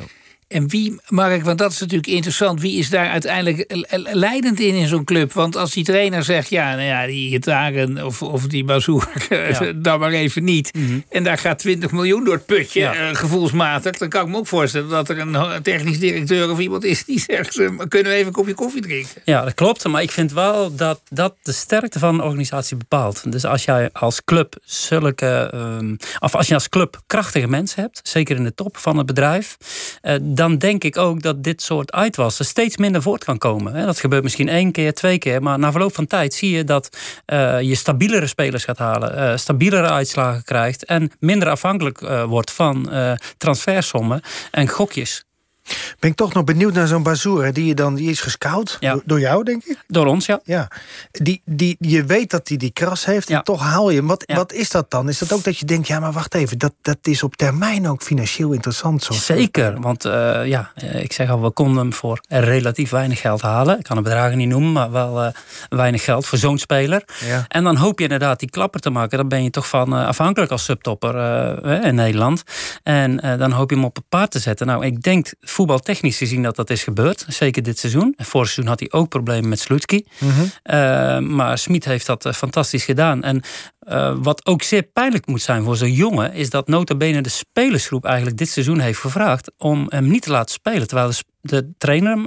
[0.53, 2.61] En wie, Mark, want dat is natuurlijk interessant...
[2.61, 5.33] wie is daar uiteindelijk leidend in in zo'n club?
[5.33, 6.49] Want als die trainer zegt...
[6.49, 9.71] ja, nou ja die gitaren of, of die bazoer, ja.
[9.75, 10.73] dan maar even niet...
[10.73, 11.03] Mm -hmm.
[11.09, 13.09] en daar gaat 20 miljoen door het putje, ja.
[13.09, 13.97] uh, gevoelsmatig...
[13.97, 17.05] dan kan ik me ook voorstellen dat er een technisch directeur of iemand is...
[17.05, 17.55] die zegt,
[17.87, 19.21] kunnen we even een kopje koffie drinken?
[19.25, 19.87] Ja, dat klopt.
[19.87, 23.31] Maar ik vind wel dat dat de sterkte van een organisatie bepaalt.
[23.31, 25.51] Dus als jij als club zulke...
[25.53, 27.99] Um, of als je als club krachtige mensen hebt...
[28.03, 29.57] zeker in de top van het bedrijf...
[30.03, 33.85] Uh, dan denk ik ook dat dit soort uitwassen steeds minder voort kan komen.
[33.85, 35.41] Dat gebeurt misschien één keer, twee keer.
[35.41, 36.97] Maar na verloop van tijd zie je dat
[37.27, 39.17] uh, je stabielere spelers gaat halen.
[39.17, 40.85] Uh, stabielere uitslagen krijgt.
[40.85, 42.91] En minder afhankelijk uh, wordt van
[43.37, 44.21] transfersommen
[44.51, 45.23] en gokjes.
[45.99, 47.53] Ben ik toch nog benieuwd naar zo'n Bazoer.
[47.53, 48.77] Die, je dan, die is gescout.
[48.79, 48.99] Ja.
[49.05, 49.83] Door jou, denk ik?
[49.87, 50.39] Door ons, ja.
[50.43, 50.67] ja.
[51.11, 53.29] Die, die, je weet dat hij die, die kras heeft.
[53.29, 54.07] En toch haal je hem.
[54.07, 55.09] Wat, wat is dat dan?
[55.09, 55.87] Is dat ook dat je denkt...
[55.87, 56.57] ja, maar wacht even.
[56.57, 59.03] Dat, dat is op termijn ook financieel interessant.
[59.03, 59.13] Zo.
[59.13, 59.81] Zeker.
[59.81, 63.77] Want uh, ja, ik zeg al, we konden hem voor relatief weinig geld halen.
[63.77, 65.29] Ik kan de bedragen niet noemen, maar wel uh,
[65.69, 67.03] weinig geld voor zo'n speler.
[67.47, 69.17] En dan hoop je inderdaad die klapper te maken.
[69.17, 71.11] Dan ben je toch van uh, afhankelijk als subtopper
[71.83, 72.43] in Nederland.
[72.83, 74.67] En dan hoop je hem op het paard te zetten.
[74.67, 77.25] Nou, ik denk voetbaltechnisch gezien dat dat is gebeurd.
[77.27, 78.13] Zeker dit seizoen.
[78.17, 80.05] Vorig seizoen had hij ook problemen met Slutski.
[80.19, 80.43] Mm -hmm.
[80.43, 83.23] uh, maar Smit heeft dat uh, fantastisch gedaan.
[83.23, 83.41] En
[83.89, 86.33] uh, wat ook zeer pijnlijk moet zijn voor zo'n jongen...
[86.33, 89.51] is dat nota bene de spelersgroep eigenlijk dit seizoen heeft gevraagd...
[89.57, 90.87] om hem niet te laten spelen.
[90.87, 92.17] Terwijl de, de trainer,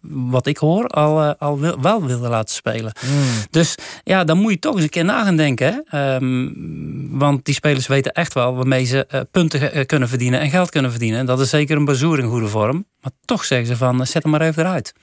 [0.00, 2.92] wat ik hoor, al, al wil, wel wilde laten spelen.
[3.06, 3.22] Mm.
[3.50, 5.84] Dus ja, dan moet je toch eens een keer na gaan denken.
[5.84, 6.14] Hè?
[6.14, 10.40] Um, want die spelers weten echt wel waarmee ze punten kunnen verdienen...
[10.40, 11.18] en geld kunnen verdienen.
[11.18, 12.86] En dat is zeker een bazoer in goede vorm.
[13.00, 14.94] Maar toch zeggen ze van, zet hem maar even eruit.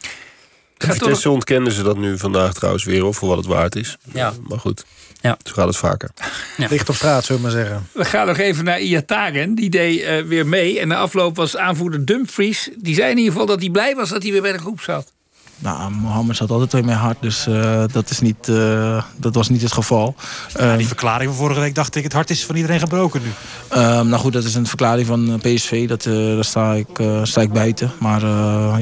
[0.77, 3.97] Vitesse ontkennen ze dat nu vandaag trouwens weer, of voor wat het waard is.
[4.13, 4.33] Ja.
[4.47, 4.85] Maar goed,
[5.21, 5.37] ja.
[5.43, 6.09] zo gaat het vaker.
[6.57, 6.67] Ja.
[6.69, 7.87] Ligt op straat, zullen we maar zeggen.
[7.91, 9.55] We gaan nog even naar Iataren.
[9.55, 10.79] Die deed uh, weer mee.
[10.79, 12.69] En de afloop was aanvoerder Dumfries.
[12.77, 14.81] Die zei in ieder geval dat hij blij was dat hij weer bij de groep
[14.81, 15.13] zat.
[15.59, 19.49] Nou, Mohammed zat altijd twee mee hard, dus uh, dat, is niet, uh, dat was
[19.49, 20.15] niet het geval.
[20.59, 23.27] Ja, die verklaring van vorige week dacht ik, het hart is van iedereen gebroken nu.
[23.71, 26.87] Uh, nou goed, dat is een verklaring van PSV, dat, daar sta ik,
[27.23, 27.91] sta ik buiten.
[27.99, 28.21] Maar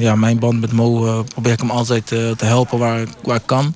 [0.00, 3.74] ja, mijn band met Mo probeer ik hem altijd te helpen waar, waar ik kan.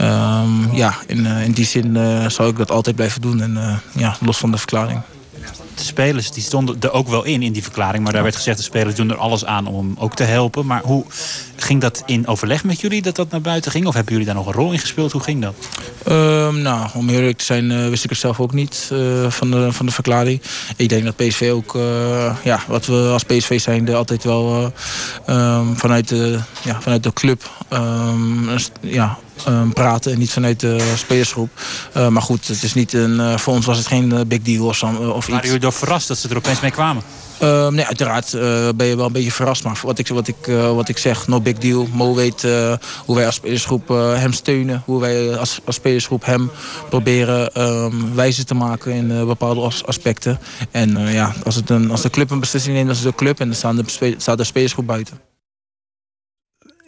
[0.00, 1.96] Um, ja, in, in die zin
[2.30, 5.00] zou ik dat altijd blijven doen, en, ja, los van de verklaring
[5.78, 8.04] de spelers die stonden er ook wel in, in die verklaring.
[8.04, 10.66] Maar daar werd gezegd, de spelers doen er alles aan om hem ook te helpen.
[10.66, 11.04] Maar hoe
[11.56, 13.86] ging dat in overleg met jullie, dat dat naar buiten ging?
[13.86, 15.12] Of hebben jullie daar nog een rol in gespeeld?
[15.12, 15.54] Hoe ging dat?
[16.08, 19.50] Um, nou, om eerlijk te zijn uh, wist ik het zelf ook niet uh, van,
[19.50, 20.42] de, van de verklaring.
[20.76, 24.72] Ik denk dat PSV ook, uh, ja, wat we als PSV zijn, altijd wel
[25.26, 28.48] um, vanuit, de, ja, vanuit de club um,
[28.80, 31.50] ja, Um, praten en niet vanuit de spelersgroep.
[31.96, 34.42] Uh, maar goed, het is niet een, uh, voor ons was het geen uh, big
[34.42, 35.26] deal of, of iets.
[35.28, 37.02] Waren jullie door verrast dat ze er opeens mee kwamen?
[37.42, 39.64] Uh, nee, uiteraard uh, ben je wel een beetje verrast.
[39.64, 41.88] Maar wat ik, wat ik, uh, wat ik zeg, no big deal.
[41.92, 42.42] Mo weet
[43.04, 44.82] hoe wij als spelersgroep hem steunen.
[44.84, 46.50] Hoe wij als, als spelersgroep hem
[46.88, 50.38] proberen um, wijzer te maken in bepaalde as aspecten.
[50.70, 53.24] En ja, als, het een, als de club een beslissing neemt, dan is het de
[53.24, 53.40] club.
[53.40, 55.27] En dan de, staat de spelersgroep buiten.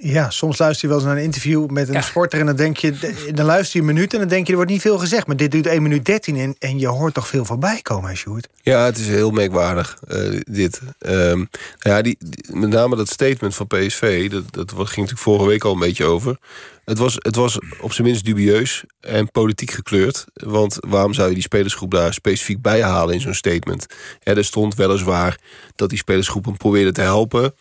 [0.03, 2.41] Ja, soms luister je wel eens naar een interview met een sporter...
[2.41, 4.51] en dan, denk je, dan luister je een minuut en dan denk je...
[4.51, 6.37] er wordt niet veel gezegd, maar dit duurt 1 minuut 13...
[6.37, 8.49] en, en je hoort toch veel voorbij komen, Sjoerd?
[8.63, 10.81] Ja, het is heel merkwaardig, eh, dit.
[10.99, 11.45] Ehm,
[11.79, 14.31] ja, die, die- met name dat statement van PSV...
[14.31, 16.39] Dat, dat ging natuurlijk vorige week al een beetje over.
[16.85, 20.25] Het was, het was op zijn minst dubieus en politiek gekleurd.
[20.33, 23.87] Want waarom zou je die spelersgroep daar specifiek bij halen in zo'n statement?
[24.21, 25.39] Ja, er stond weliswaar
[25.77, 27.55] dat die spelersgroep hem probeerde te helpen...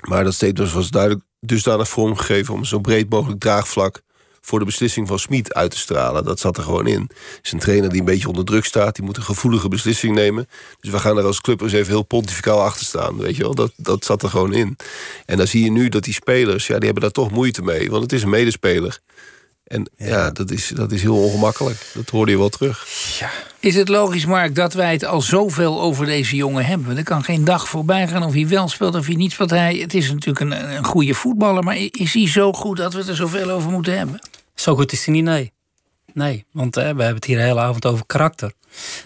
[0.00, 2.54] Maar dat statement was duidelijk dusdanig vormgegeven...
[2.54, 4.02] om zo breed mogelijk draagvlak
[4.40, 6.24] voor de beslissing van Smit uit te stralen.
[6.24, 7.00] Dat zat er gewoon in.
[7.00, 8.94] Het is een trainer die een beetje onder druk staat.
[8.94, 10.48] Die moet een gevoelige beslissing nemen.
[10.80, 13.16] Dus we gaan er als club eens even heel pontificaal achter staan.
[13.16, 13.54] Weet je wel?
[13.54, 14.76] Dat, dat zat er gewoon in.
[15.26, 16.66] En dan zie je nu dat die spelers...
[16.66, 17.90] Ja, die hebben daar toch moeite mee.
[17.90, 18.98] Want het is een medespeler.
[19.70, 21.90] En ja, dat, is, dat is heel ongemakkelijk.
[21.94, 22.86] Dat hoorde je wel terug.
[23.60, 26.96] Is het logisch, Mark, dat wij het al zoveel over deze jongen hebben?
[26.96, 29.50] Er kan geen dag voorbij gaan of hij wel speelt of hij niet speelt.
[29.50, 32.98] Hij, het is natuurlijk een, een goede voetballer, maar is hij zo goed dat we
[32.98, 34.20] het er zoveel over moeten hebben?
[34.54, 35.52] Zo goed is hij niet, nee.
[36.14, 38.52] Nee, want we hebben het hier de hele avond over karakter.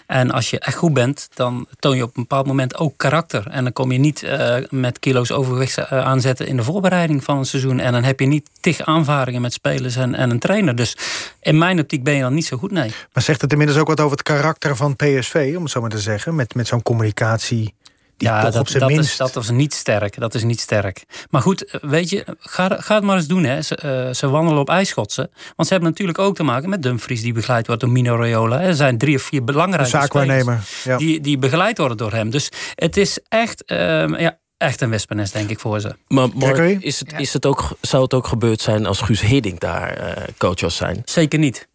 [0.07, 3.47] En als je echt goed bent, dan toon je op een bepaald moment ook karakter.
[3.47, 7.37] En dan kom je niet eh, met kilo's overgewicht eh, aanzetten in de voorbereiding van
[7.37, 7.79] een seizoen.
[7.79, 10.75] En dan heb je niet tig aanvaringen met spelers en, en een trainer.
[10.75, 10.97] Dus
[11.41, 12.91] in mijn optiek ben je dan niet zo goed, nee.
[13.13, 15.89] Maar zegt het inmiddels ook wat over het karakter van PSV, om het zo maar
[15.89, 16.35] te zeggen?
[16.35, 17.73] Met, met zo'n communicatie
[18.17, 19.09] die ja, toch dat, op zijn dat minst...
[19.09, 20.19] Is, dat was niet sterk.
[20.19, 21.03] Dat is niet sterk.
[21.29, 23.43] Maar goed, eh, weet je, ga, ga het maar eens doen.
[23.43, 23.61] Hè.
[23.61, 25.29] Ze, eh, ze wandelen op ijsschotsen.
[25.55, 27.21] Want ze hebben natuurlijk ook te maken met Dumfries...
[27.21, 28.61] die begeleid wordt door Mino Raiola.
[28.61, 30.63] Er zijn drie of vier belangrijke zaakwaarnemer,
[30.97, 32.29] die, die begeleid worden door hem.
[32.29, 35.95] Dus het is echt, ehm, ja, echt een wespennest, denk ik, voor ze.
[36.07, 39.59] Maar Mark, is het, is het ook, zou het ook gebeurd zijn als Guus Hiddink
[39.59, 41.01] daar eh, coach was zijn?
[41.05, 41.67] Zeker niet.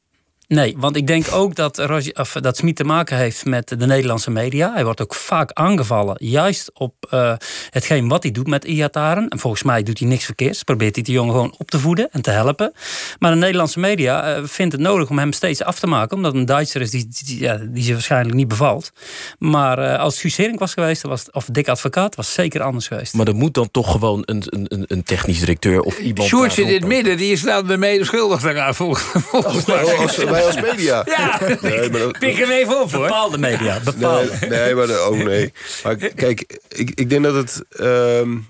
[0.50, 3.86] Nee, want ik denk ook dat, Roger, of, dat Smit te maken heeft met de
[3.86, 4.72] Nederlandse media.
[4.72, 7.32] Hij wordt ook vaak aangevallen, juist op uh,
[7.70, 9.28] hetgeen wat hij doet met Iataren.
[9.28, 10.62] En volgens mij doet hij niks verkeerds.
[10.62, 12.72] Probeert hij die jongen gewoon op te voeden en te helpen.
[13.18, 16.16] Maar de Nederlandse media uh, vindt het nodig om hem steeds af te maken.
[16.16, 18.92] Omdat een Duitser is die, die, die, ja, die ze waarschijnlijk niet bevalt.
[19.38, 23.14] Maar uh, als Guus Hering was geweest, was, of Dick Advocaat, was zeker anders geweest.
[23.14, 26.28] Maar er moet dan toch gewoon een, een, een technisch directeur of iemand...
[26.28, 28.74] Sjoerd zit in het midden, die is dan mede schuldig daaraan.
[28.74, 29.84] Volgens mij.
[29.84, 31.04] Oh, wij als media.
[31.06, 33.02] Ja, nee, maar dat, pik hem even op hoor.
[33.02, 34.30] Bepaalde media, bepaalde.
[34.40, 35.52] Nee, nee maar de, oh nee.
[35.82, 37.62] Maar kijk, ik, ik denk dat het...
[37.80, 38.46] Um,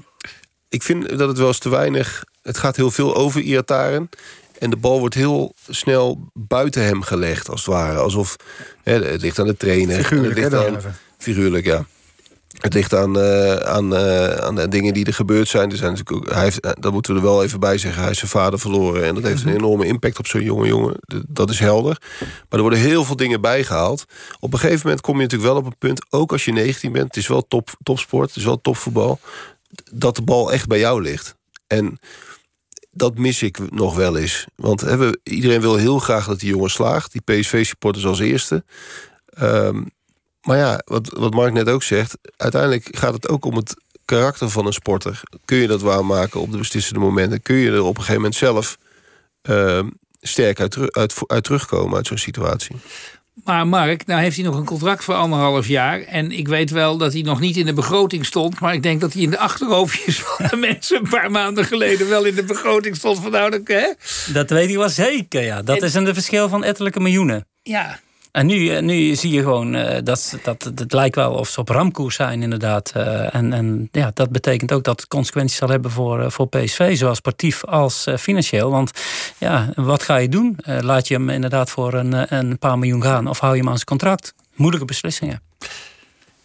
[0.68, 2.24] ik vind dat het wel eens te weinig...
[2.42, 4.08] Het gaat heel veel over Iataren.
[4.58, 7.98] En de bal wordt heel snel buiten hem gelegd, als het ware.
[7.98, 8.36] Alsof
[8.82, 9.96] hè, het ligt aan de trainer.
[9.96, 11.86] Figuurlijk, het ligt hè, aan, Figuurlijk, ja.
[12.60, 15.70] Het ligt aan, uh, aan, uh, aan de dingen die er gebeurd zijn.
[15.70, 18.02] Er zijn natuurlijk ook, hij heeft, dat moeten we er wel even bij zeggen.
[18.02, 19.04] Hij is zijn vader verloren.
[19.04, 20.96] En dat heeft een enorme impact op zo'n jonge jongen.
[21.28, 21.98] Dat is helder.
[22.20, 24.04] Maar er worden heel veel dingen bijgehaald.
[24.40, 26.06] Op een gegeven moment kom je natuurlijk wel op een punt...
[26.10, 29.20] ook als je 19 bent, het is wel top, topsport, het is wel topvoetbal...
[29.92, 31.36] dat de bal echt bij jou ligt.
[31.66, 31.98] En
[32.90, 34.46] dat mis ik nog wel eens.
[34.54, 37.12] Want we, iedereen wil heel graag dat die jongen slaagt.
[37.12, 38.64] Die PSV-supporters als eerste.
[39.42, 39.90] Um,
[40.50, 42.18] maar ja, wat, wat Mark net ook zegt...
[42.36, 43.74] uiteindelijk gaat het ook om het
[44.04, 45.20] karakter van een sporter.
[45.44, 47.42] Kun je dat waarmaken op de beslissende momenten?
[47.42, 48.76] Kun je er op een gegeven moment zelf
[49.42, 49.82] uh,
[50.20, 52.76] sterk uit, uit, uit terugkomen uit zo'n situatie?
[53.44, 56.00] Maar Mark, nou heeft hij nog een contract voor anderhalf jaar.
[56.00, 58.60] En ik weet wel dat hij nog niet in de begroting stond.
[58.60, 60.96] Maar ik denk dat hij in de achterhoofdjes van de mensen...
[60.96, 63.20] een paar maanden geleden wel in de begroting stond.
[63.20, 63.92] Van, nou, hè?
[64.32, 65.62] Dat weet ik wel zeker, ja.
[65.62, 67.46] Dat en, is een verschil van ettelijke miljoenen.
[67.62, 68.00] Ja,
[68.32, 71.68] en nu, nu zie je gewoon uh, dat, dat het lijkt wel of ze op
[71.68, 72.92] ramkoers zijn, inderdaad.
[72.96, 76.48] Uh, en en ja, dat betekent ook dat het consequenties zal hebben voor, uh, voor
[76.48, 78.70] PSV, zowel sportief als financieel.
[78.70, 78.90] Want
[79.38, 80.58] ja, wat ga je doen?
[80.64, 83.74] laat je hem inderdaad voor een, een paar miljoen gaan of hou je hem aan
[83.74, 84.34] zijn contract?
[84.54, 85.42] Moeilijke beslissingen.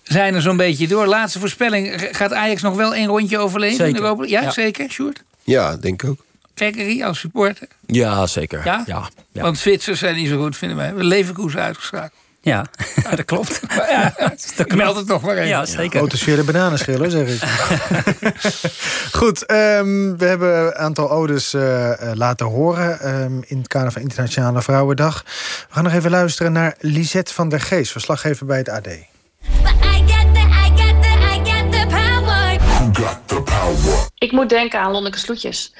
[0.03, 1.05] Zijn er zo'n beetje door.
[1.05, 2.09] Laatste voorspelling.
[2.11, 3.95] Gaat Ajax nog wel een rondje overleven zeker.
[3.95, 4.25] in Europa?
[4.25, 4.51] Ja, ja.
[4.51, 5.23] zeker, Sjoerd?
[5.43, 6.24] Ja, denk ik ook.
[6.55, 7.67] Gregory als supporter?
[7.85, 8.61] Ja, zeker.
[8.65, 8.83] Ja?
[8.85, 9.41] Ja, ja.
[9.41, 10.93] Want Zwitsers zijn niet zo goed, vinden wij.
[10.93, 12.23] We Leverkusen uitgeschakeld.
[12.45, 12.65] Ja,
[13.03, 13.59] ja, dat klopt.
[13.89, 14.13] Ja,
[14.65, 15.47] ik meld het nog maar even.
[15.47, 15.99] Ja, zeker.
[15.99, 17.41] Grote schille bananenschillen, zeg ik.
[19.11, 23.21] Goed, um, we hebben een aantal odes uh, laten horen...
[23.21, 25.23] Um, in het kader van Internationale Vrouwendag.
[25.67, 27.91] We gaan nog even luisteren naar Lisette van der Geest...
[27.91, 28.87] verslaggever bij het AD.
[34.17, 35.73] Ik moet denken aan Lonneke Sloetjes.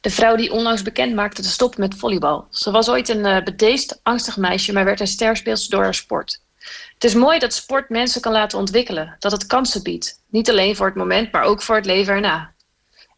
[0.00, 2.46] De vrouw die onlangs bekend maakte te stoppen met volleybal.
[2.50, 6.40] Ze was ooit een uh, bedeesd, angstig meisje, maar werd een sterspeelster door haar sport.
[6.94, 10.22] Het is mooi dat sport mensen kan laten ontwikkelen, dat het kansen biedt.
[10.30, 12.54] Niet alleen voor het moment, maar ook voor het leven erna.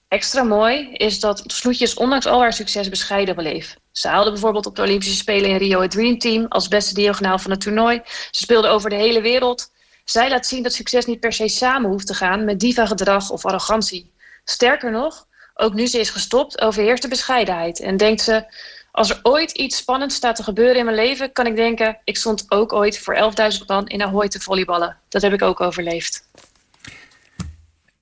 [0.09, 3.77] Extra mooi is dat Sloetjes ondanks al haar succes bescheiden bleef.
[3.93, 7.39] Ze haalde bijvoorbeeld op de Olympische Spelen in Rio het Dream Team als beste diagonaal
[7.39, 8.01] van het toernooi.
[8.05, 9.73] Ze speelde over de hele wereld.
[10.05, 13.31] Zij laat zien dat succes niet per se samen hoeft te gaan met diva gedrag
[13.31, 14.13] of arrogantie.
[14.45, 15.27] Sterker nog,
[15.61, 17.81] Ook nu ze is gestopt, overheerst de bescheidenheid.
[17.81, 18.45] En denkt ze,
[18.93, 21.33] als er ooit iets spannends staat te gebeuren in mijn leven...
[21.33, 24.97] kan ik denken, ik stond ook ooit voor 11.000 man in Ahoy te volleyballen.
[25.09, 26.25] Dat heb ik ook overleefd.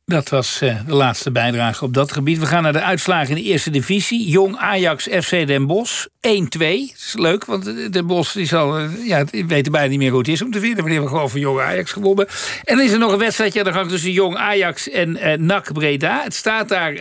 [0.09, 2.39] Dat was uh, de laatste bijdrage op dat gebied.
[2.39, 4.28] We gaan naar de uitslagen in de eerste divisie.
[4.28, 6.10] Jong Ajax FC Den Bosch 1-2.
[6.59, 10.28] is leuk, want Den Bosch die zal, uh, ja, weten bijna niet meer hoe het
[10.28, 10.59] is om te.
[10.59, 12.26] Maar die hebben gewoon van Jong Ajax gewonnen.
[12.64, 15.32] En dan is er nog een wedstrijdje aan de gang tussen Jong Ajax en uh,
[15.32, 16.22] NAC Breda.
[16.22, 16.98] Het staat daar 3-2.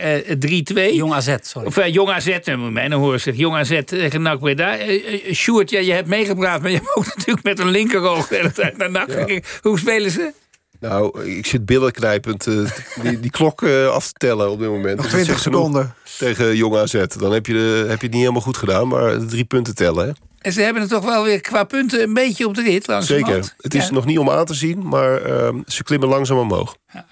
[0.92, 1.66] Jong AZ, sorry.
[1.66, 3.36] Of Jong AZ, moet mij nou horen zeg.
[3.36, 4.76] Jong AZ tegen NAC Breda.
[5.32, 8.52] Sjoerd, ja, je hebt meegepraat, maar je hebt ook natuurlijk met een linkeroog de hele
[8.52, 9.40] tijd naar NAC ja.
[9.62, 10.32] Hoe spelen ze?
[10.80, 12.70] Nou, ik zit billenknijpend uh,
[13.02, 14.96] die, die klok uh, af te tellen op dit moment.
[14.96, 15.94] Nog 20 seconden.
[16.18, 17.04] Tegen Jong AZ.
[17.18, 20.06] Dan heb je, de, heb je het niet helemaal goed gedaan, maar drie punten tellen.
[20.06, 20.12] Hè?
[20.38, 22.96] En ze hebben het toch wel weer qua punten een beetje op de rit.
[22.98, 23.54] Zeker.
[23.58, 23.92] Het is ja.
[23.92, 26.76] nog niet om aan te zien, maar uh, ze klimmen langzaam omhoog.
[26.92, 27.06] Ja.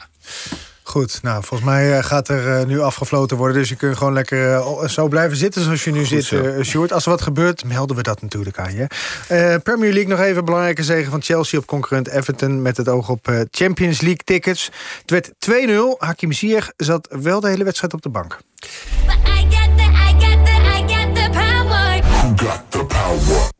[0.97, 3.57] Goed, nou, volgens mij gaat er uh, nu afgefloten worden.
[3.57, 6.63] Dus je kunt gewoon lekker uh, zo blijven zitten zoals je nu Goed zit, uh,
[6.63, 6.93] Sjoerd.
[6.93, 9.61] Als er wat gebeurt, melden we dat natuurlijk aan je.
[9.63, 12.63] Premier League nog even belangrijke zegen van Chelsea op concurrent Everton...
[12.63, 14.71] met het oog op Champions League tickets.
[15.07, 15.33] Het werd
[15.69, 15.99] 2-0.
[15.99, 18.39] Hakim Ziyech zat wel de hele wedstrijd op de bank.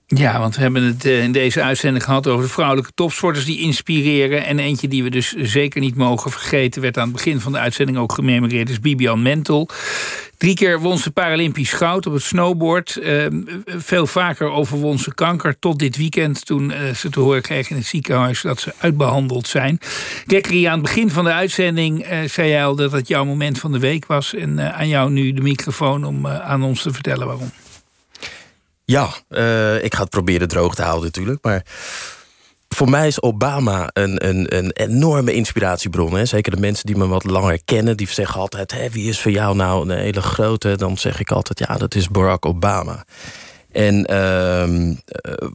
[0.09, 4.45] Ja, want we hebben het in deze uitzending gehad over de vrouwelijke topsporters die inspireren.
[4.45, 7.59] En eentje die we dus zeker niet mogen vergeten, werd aan het begin van de
[7.59, 9.69] uitzending ook gememoreerd, is Bibian Mentel.
[10.37, 12.99] Drie keer won ze Paralympisch goud op het snowboard.
[13.03, 13.27] Uh,
[13.67, 15.59] veel vaker overwon ze kanker.
[15.59, 19.49] Tot dit weekend toen uh, ze te horen kregen in het ziekenhuis dat ze uitbehandeld
[19.49, 19.79] zijn.
[20.27, 23.59] Gekkerie, aan het begin van de uitzending uh, zei jij al dat het jouw moment
[23.59, 24.35] van de week was.
[24.35, 27.51] En aan jou nu de microfoon om aan ons te vertellen waarom.
[28.87, 31.45] Ja, uh, ik ga het proberen droog te houden natuurlijk.
[31.45, 31.63] Maar
[32.69, 36.15] voor mij is Obama een, een, een enorme inspiratiebron.
[36.15, 36.25] Hè?
[36.25, 39.57] Zeker de mensen die me wat langer kennen, die zeggen altijd: wie is voor jou
[39.57, 40.77] nou een hele grote?
[40.77, 43.05] Dan zeg ik altijd: ja, dat is Barack Obama.
[43.73, 44.95] En uh,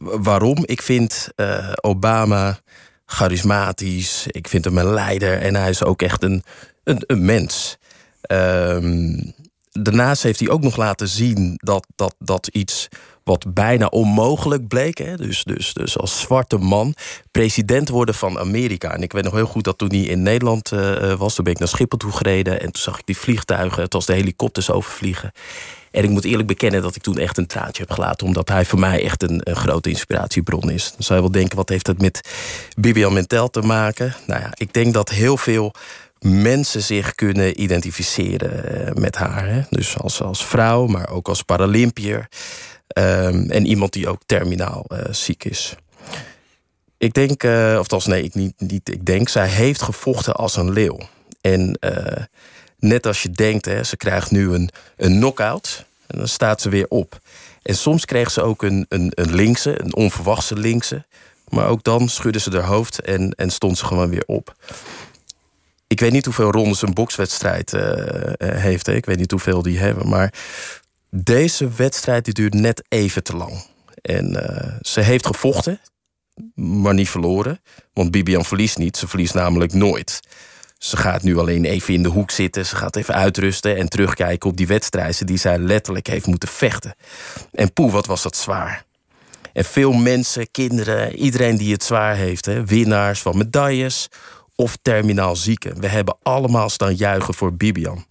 [0.00, 0.62] waarom?
[0.64, 2.58] Ik vind uh, Obama
[3.06, 4.26] charismatisch.
[4.26, 6.42] Ik vind hem een leider en hij is ook echt een,
[6.84, 7.76] een, mens.
[8.32, 9.18] Uh,
[9.70, 12.88] daarnaast heeft hij ook nog laten zien dat, dat, dat iets
[13.24, 14.98] wat bijna onmogelijk bleek.
[14.98, 15.16] Hè?
[15.16, 16.94] Dus, dus, dus als zwarte man
[17.30, 18.94] president worden van Amerika.
[18.94, 21.34] En ik weet nog heel goed dat toen hij in Nederland uh, was...
[21.34, 23.82] toen ben ik naar Schiphol toe gereden en toen zag ik die vliegtuigen...
[23.82, 25.32] het was de helikopters overvliegen.
[25.90, 28.26] En ik moet eerlijk bekennen dat ik toen echt een traantje heb gelaten...
[28.26, 30.90] omdat hij voor mij echt een, grote inspiratiebron is.
[30.90, 32.20] Dan zou je wel denken, wat heeft het met
[32.76, 34.14] Bibian Mentel te maken?
[34.26, 35.74] Nou ja, ik denk dat heel veel
[36.22, 39.48] mensen zich kunnen identificeren met haar.
[39.48, 39.60] Hè?
[39.70, 42.28] Dus als, als vrouw, maar ook als Paralympier.
[42.98, 45.74] Um, en iemand die ook terminaal uh, ziek is.
[46.98, 50.72] Ik denk, uh, of nee, ik, niet, niet, ik denk, zij heeft gevochten als een
[50.72, 50.98] leeuw.
[51.40, 52.24] En uh,
[52.78, 55.84] net als je denkt, hè, ze krijgt nu een, een knock-out.
[56.06, 57.20] En dan staat ze weer op.
[57.62, 61.04] En soms kreeg ze ook een, een, een linkse, een onverwachte linkse.
[61.48, 64.54] Maar ook dan schudde ze haar hoofd en, en stond ze gewoon weer op.
[65.86, 67.72] Ik weet niet hoeveel rondes een bokswedstrijd
[68.38, 68.88] heeft.
[68.88, 70.08] Ik weet niet hoeveel die hebben.
[70.08, 70.32] Maar
[71.16, 73.64] deze wedstrijd die duurt net even te lang.
[74.02, 75.80] En uh, ze heeft gevochten,
[76.54, 77.60] maar niet verloren.
[77.92, 80.20] Want Bibian verliest niet, ze verliest namelijk nooit.
[80.78, 82.66] Ze gaat nu alleen even in de hoek zitten.
[82.66, 86.94] Ze gaat even uitrusten en terugkijken op die wedstrijden die zij letterlijk heeft moeten vechten.
[87.52, 88.84] En poeh, wat was dat zwaar.
[89.52, 94.08] En veel mensen, kinderen, iedereen die het zwaar heeft, hè, winnaars van medailles
[94.54, 95.80] of terminaal zieken.
[95.80, 98.04] We hebben allemaal staan juichen voor Bibian.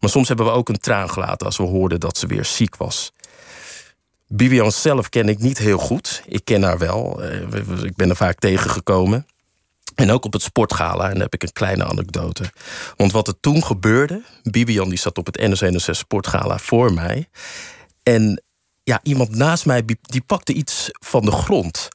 [0.00, 2.76] Maar soms hebben we ook een traan gelaten als we hoorden dat ze weer ziek
[2.76, 3.12] was.
[4.28, 6.22] Bibian zelf ken ik niet heel goed.
[6.26, 7.22] Ik ken haar wel.
[7.22, 9.26] Eh, ik ben er vaak tegengekomen.
[9.94, 11.04] En ook op het sportgala.
[11.04, 12.52] En daar heb ik een kleine anekdote.
[12.96, 14.22] Want wat er toen gebeurde...
[14.42, 17.28] Bibian die zat op het NS sportgala voor mij.
[18.02, 18.42] En
[18.82, 21.88] ja, iemand naast mij die pakte iets van de grond.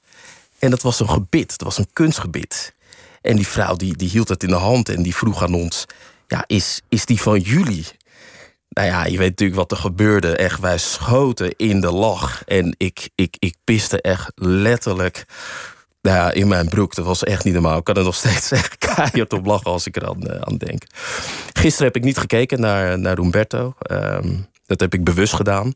[0.60, 1.49] En dat was een gebit.
[1.49, 2.73] Dat was een kunstgebit.
[3.22, 5.85] En die vrouw die, die hield het in de hand en die vroeg aan ons
[6.30, 7.85] ja, is, is die van jullie?
[8.69, 10.35] Nou ja, je weet natuurlijk wat er gebeurde.
[10.35, 12.43] Echt, wij schoten in de lach.
[12.45, 15.26] En ik, ik, ik piste echt letterlijk
[16.01, 16.95] nou ja, in mijn broek.
[16.95, 17.77] Dat was echt niet normaal.
[17.77, 20.57] Ik kan er nog steeds echt keihard op lachen als ik er aan, uh, aan
[20.57, 20.84] denk.
[21.53, 23.73] Gisteren heb ik niet gekeken naar, naar Umberto.
[23.91, 25.73] Um, dat heb ik bewust gedaan.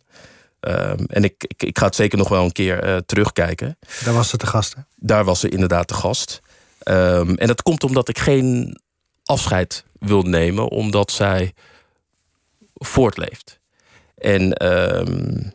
[0.60, 3.78] Um, en ik, ik, ik, ga het zeker nog wel een keer uh, terugkijken.
[4.04, 4.82] Daar was ze te gast, hè?
[4.96, 6.42] Daar was ze inderdaad te gast.
[6.84, 8.78] Um, en dat komt omdat ik geen
[9.24, 11.54] afscheid wil nemen, omdat zij
[12.74, 13.60] voortleeft.
[14.16, 15.54] En um,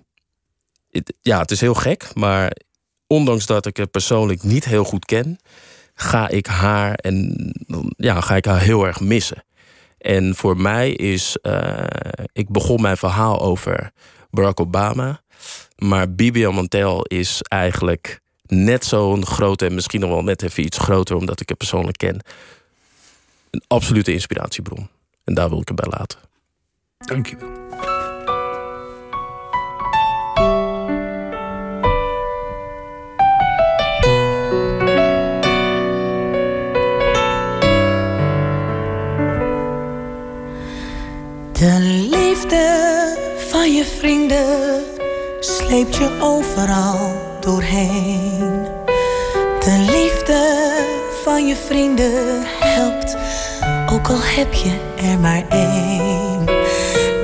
[0.91, 2.57] het, ja, het is heel gek, maar
[3.07, 5.39] ondanks dat ik het persoonlijk niet heel goed ken,
[5.95, 7.37] ga ik haar en
[7.97, 9.45] ja, ga ik haar heel erg missen.
[9.99, 11.85] En voor mij is, uh,
[12.33, 13.91] ik begon mijn verhaal over
[14.31, 15.21] Barack Obama.
[15.77, 20.79] Maar Bibian Montel is eigenlijk net zo'n grote en misschien nog wel net even iets
[20.79, 22.21] groter, omdat ik het persoonlijk ken.
[23.51, 24.89] Een absolute inspiratiebron.
[25.25, 26.19] En daar wil ik het bij laten.
[26.99, 27.67] Dankjewel.
[41.59, 41.79] De
[42.11, 43.17] liefde
[43.49, 44.85] van je vrienden
[45.41, 48.67] sleept je overal doorheen.
[49.61, 50.98] De liefde
[51.29, 53.17] van je vrienden helpt,
[53.93, 56.45] ook al heb je er maar één.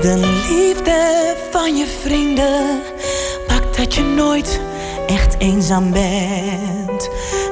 [0.01, 0.17] De
[0.49, 2.81] liefde van je vrienden
[3.49, 4.61] maakt dat je nooit
[5.07, 7.09] echt eenzaam bent.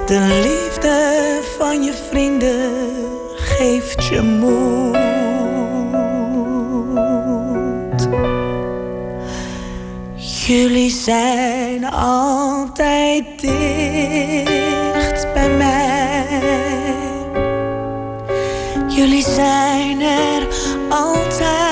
[0.07, 2.73] De liefde van je vrienden
[3.37, 5.11] geeft je moed.
[10.47, 16.02] Jullie zijn altijd dicht bij mij.
[18.89, 20.47] Jullie zijn er
[20.89, 21.72] altijd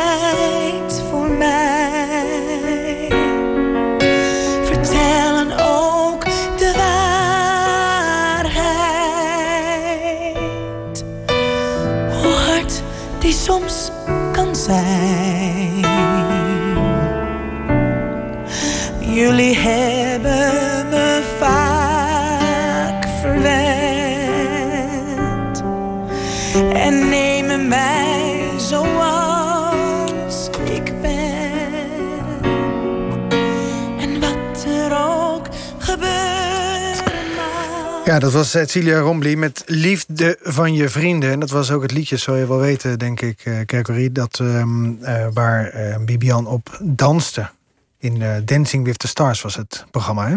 [38.10, 41.30] Ja, dat was Celia Rombly met Liefde van je vrienden.
[41.30, 44.12] En dat was ook het liedje, zou je wel weten, denk ik, Kerkorie...
[44.12, 47.50] Dat, um, uh, waar uh, Bibian op danste.
[47.98, 50.36] In uh, Dancing with the Stars was het programma, hè?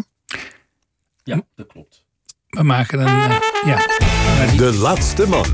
[1.24, 2.04] Ja, dat klopt.
[2.50, 3.32] We maken een...
[3.32, 3.78] Uh, ja.
[4.58, 5.46] De laatste man.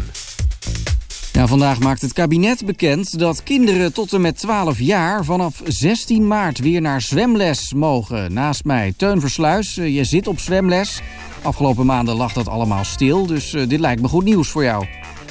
[1.40, 5.26] Ja, vandaag maakt het kabinet bekend dat kinderen tot en met 12 jaar...
[5.26, 8.34] vanaf 16 maart weer naar zwemles mogen.
[8.34, 11.02] Naast mij Teun Versluis, uh, je zit op zwemles.
[11.42, 14.86] Afgelopen maanden lag dat allemaal stil, dus dit lijkt me goed nieuws voor jou.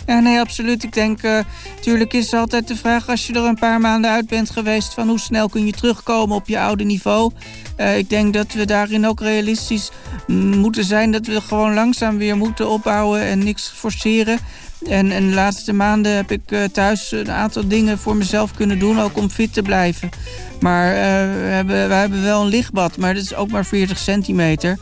[0.08, 0.82] Ja, nee, absoluut.
[0.82, 1.38] Ik denk, uh,
[1.80, 3.08] tuurlijk is altijd de vraag...
[3.08, 4.94] als je er een paar maanden uit bent geweest...
[4.94, 7.32] van hoe snel kun je terugkomen op je oude niveau.
[7.78, 9.90] Uh, ik denk dat we daarin ook realistisch
[10.26, 11.12] moeten zijn...
[11.12, 14.38] dat we gewoon langzaam weer moeten opbouwen en niks forceren.
[14.86, 19.00] En, en de laatste maanden heb ik thuis een aantal dingen voor mezelf kunnen doen...
[19.00, 20.08] ook om fit te blijven.
[20.60, 24.78] Maar we, hebben, we hebben wel een lichtbad, maar dat is ook maar 40 centimeter...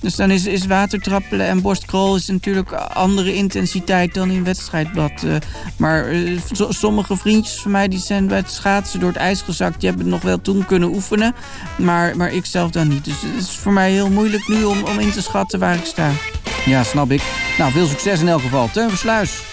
[0.00, 5.22] Dus dan is, is watertrappelen en borstkrol is natuurlijk andere intensiteit dan in wedstrijdbad.
[5.24, 5.34] Uh,
[5.76, 9.80] maar uh, sommige vriendjes van mij die zijn bij het schaatsen door het ijs gezakt.
[9.80, 11.34] Die hebben het nog wel toen kunnen oefenen,
[11.78, 13.04] maar, maar ik zelf dan niet.
[13.04, 15.84] Dus het is voor mij heel moeilijk nu om, om in te schatten waar ik
[15.84, 16.10] sta.
[16.66, 17.22] Ja, snap ik.
[17.58, 18.70] Nou, veel succes in elk geval.
[18.70, 19.49] Teun Versluis.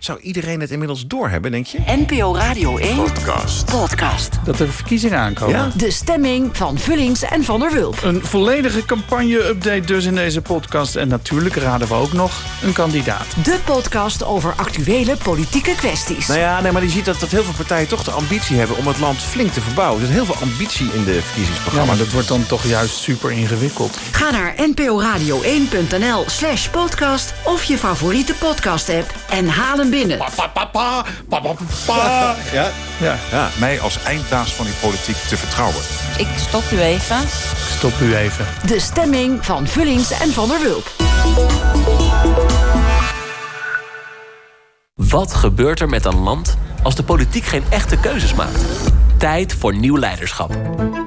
[0.00, 1.78] Zou iedereen het inmiddels doorhebben, denk je?
[1.86, 3.64] NPO Radio 1 Podcast.
[3.64, 4.38] Podcast.
[4.44, 5.56] Dat er verkiezingen aankomen.
[5.56, 5.70] Ja.
[5.76, 8.02] De stemming van Vullings en Van der Wulp.
[8.02, 10.96] Een volledige campagne-update dus in deze podcast.
[10.96, 13.26] En natuurlijk raden we ook nog een kandidaat.
[13.44, 16.26] De podcast over actuele politieke kwesties.
[16.26, 18.76] Nou ja, nee, maar je ziet dat, dat heel veel partijen toch de ambitie hebben...
[18.76, 20.02] om het land flink te verbouwen.
[20.02, 21.86] Er is heel veel ambitie in de verkiezingsprogramma's.
[21.86, 23.98] Ja, maar dat wordt dan toch juist super ingewikkeld.
[24.10, 27.34] Ga naar nporadio1.nl slash podcast...
[27.44, 30.18] of je favoriete podcast-app en haal hem binnen.
[30.18, 31.54] Pa, pa, pa, pa, pa, pa,
[31.86, 32.34] pa.
[32.52, 32.70] Ja?
[33.00, 33.16] Ja.
[33.30, 35.82] ja, mij als eindbaas van die politiek te vertrouwen.
[36.18, 37.28] Ik stop u even.
[37.76, 38.46] Stop u even.
[38.66, 40.90] De stemming van Vullings en Van der Wulp.
[44.94, 48.64] Wat gebeurt er met een land als de politiek geen echte keuzes maakt?
[49.16, 50.56] Tijd voor nieuw leiderschap.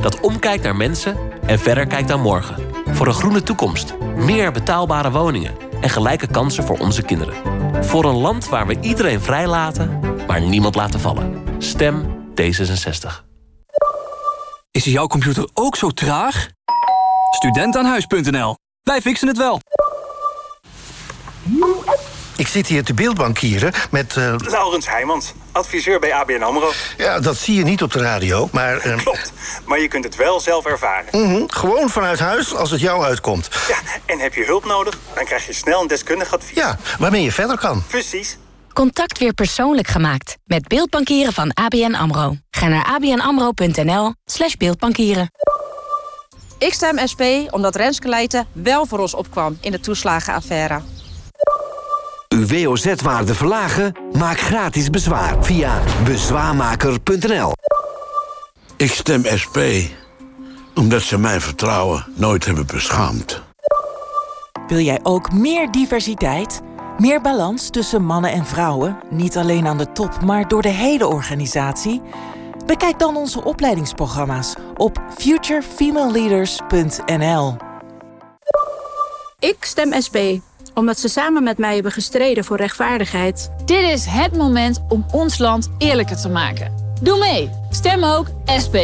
[0.01, 2.55] Dat omkijkt naar mensen en verder kijkt naar morgen.
[2.91, 7.35] Voor een groene toekomst, meer betaalbare woningen en gelijke kansen voor onze kinderen.
[7.85, 11.43] Voor een land waar we iedereen vrijlaten, maar niemand laten vallen.
[11.57, 12.05] Stem
[12.41, 13.23] D66.
[14.71, 16.47] Is jouw computer ook zo traag?
[17.31, 18.55] Studentaanhuis.nl.
[18.81, 19.59] Wij fixen het wel.
[22.43, 24.15] Ik zit hier te beeldbankieren met...
[24.15, 24.35] Uh...
[24.37, 26.71] Laurens Heijmans, adviseur bij ABN AMRO.
[26.97, 28.87] Ja, dat zie je niet op de radio, maar...
[28.87, 28.97] Uh...
[28.97, 29.33] Klopt,
[29.65, 31.05] maar je kunt het wel zelf ervaren.
[31.11, 31.51] Mm -hmm.
[31.51, 33.49] Gewoon vanuit huis, als het jou uitkomt.
[33.67, 36.55] Ja, en heb je hulp nodig, dan krijg je snel een deskundig advies.
[36.55, 37.83] Ja, waarmee je verder kan.
[37.87, 38.37] Precies.
[38.73, 42.35] Contact weer persoonlijk gemaakt met beeldbankieren van ABN AMRO.
[42.51, 45.31] Ga naar abnamro.nl slash beeldbankieren.
[46.57, 50.81] Ik stem SP omdat Renske Leijten wel voor ons opkwam in de toeslagenaffaire.
[52.33, 53.95] Uw WOZ-waarde verlagen?
[54.17, 57.53] Maak gratis bezwaar via bezwaarmaker.nl.
[58.77, 59.57] Ik stem SP,
[60.75, 63.41] omdat ze mijn vertrouwen nooit hebben beschaamd.
[64.67, 66.61] Wil jij ook meer diversiteit?
[66.97, 68.97] Meer balans tussen mannen en vrouwen?
[69.09, 72.01] Niet alleen aan de top, maar door de hele organisatie?
[72.65, 77.55] Bekijk dan onze opleidingsprogramma's op futurefemaleleaders.nl.
[79.39, 80.17] Ik stem SP,
[80.73, 83.51] omdat ze samen met mij hebben gestreden voor rechtvaardigheid.
[83.65, 86.73] Dit is het moment om ons land eerlijker te maken.
[87.01, 87.49] Doe mee.
[87.69, 88.27] Stem ook
[88.63, 88.77] SP.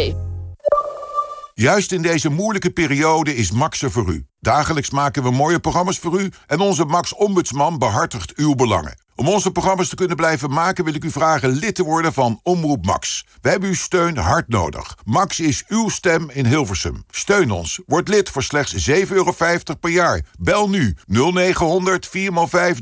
[1.53, 4.25] Juist in deze moeilijke periode is Max er voor u.
[4.39, 8.97] Dagelijks maken we mooie programma's voor u en onze Max Ombudsman behartigt uw belangen.
[9.19, 12.39] Om onze programma's te kunnen blijven maken wil ik u vragen lid te worden van
[12.43, 13.25] Omroep Max.
[13.41, 14.97] We hebben uw steun hard nodig.
[15.05, 17.03] Max is uw stem in Hilversum.
[17.09, 17.79] Steun ons.
[17.85, 19.33] Word lid voor slechts 7,50 euro
[19.79, 20.25] per jaar.
[20.37, 22.11] Bel nu 0900 4x5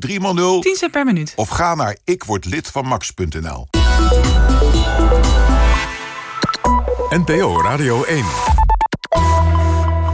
[0.07, 1.33] 3x0 10 cent per minuut.
[1.35, 3.67] of ga naar ikwordlidvanmax.nl.
[7.09, 8.56] NPO Radio 1.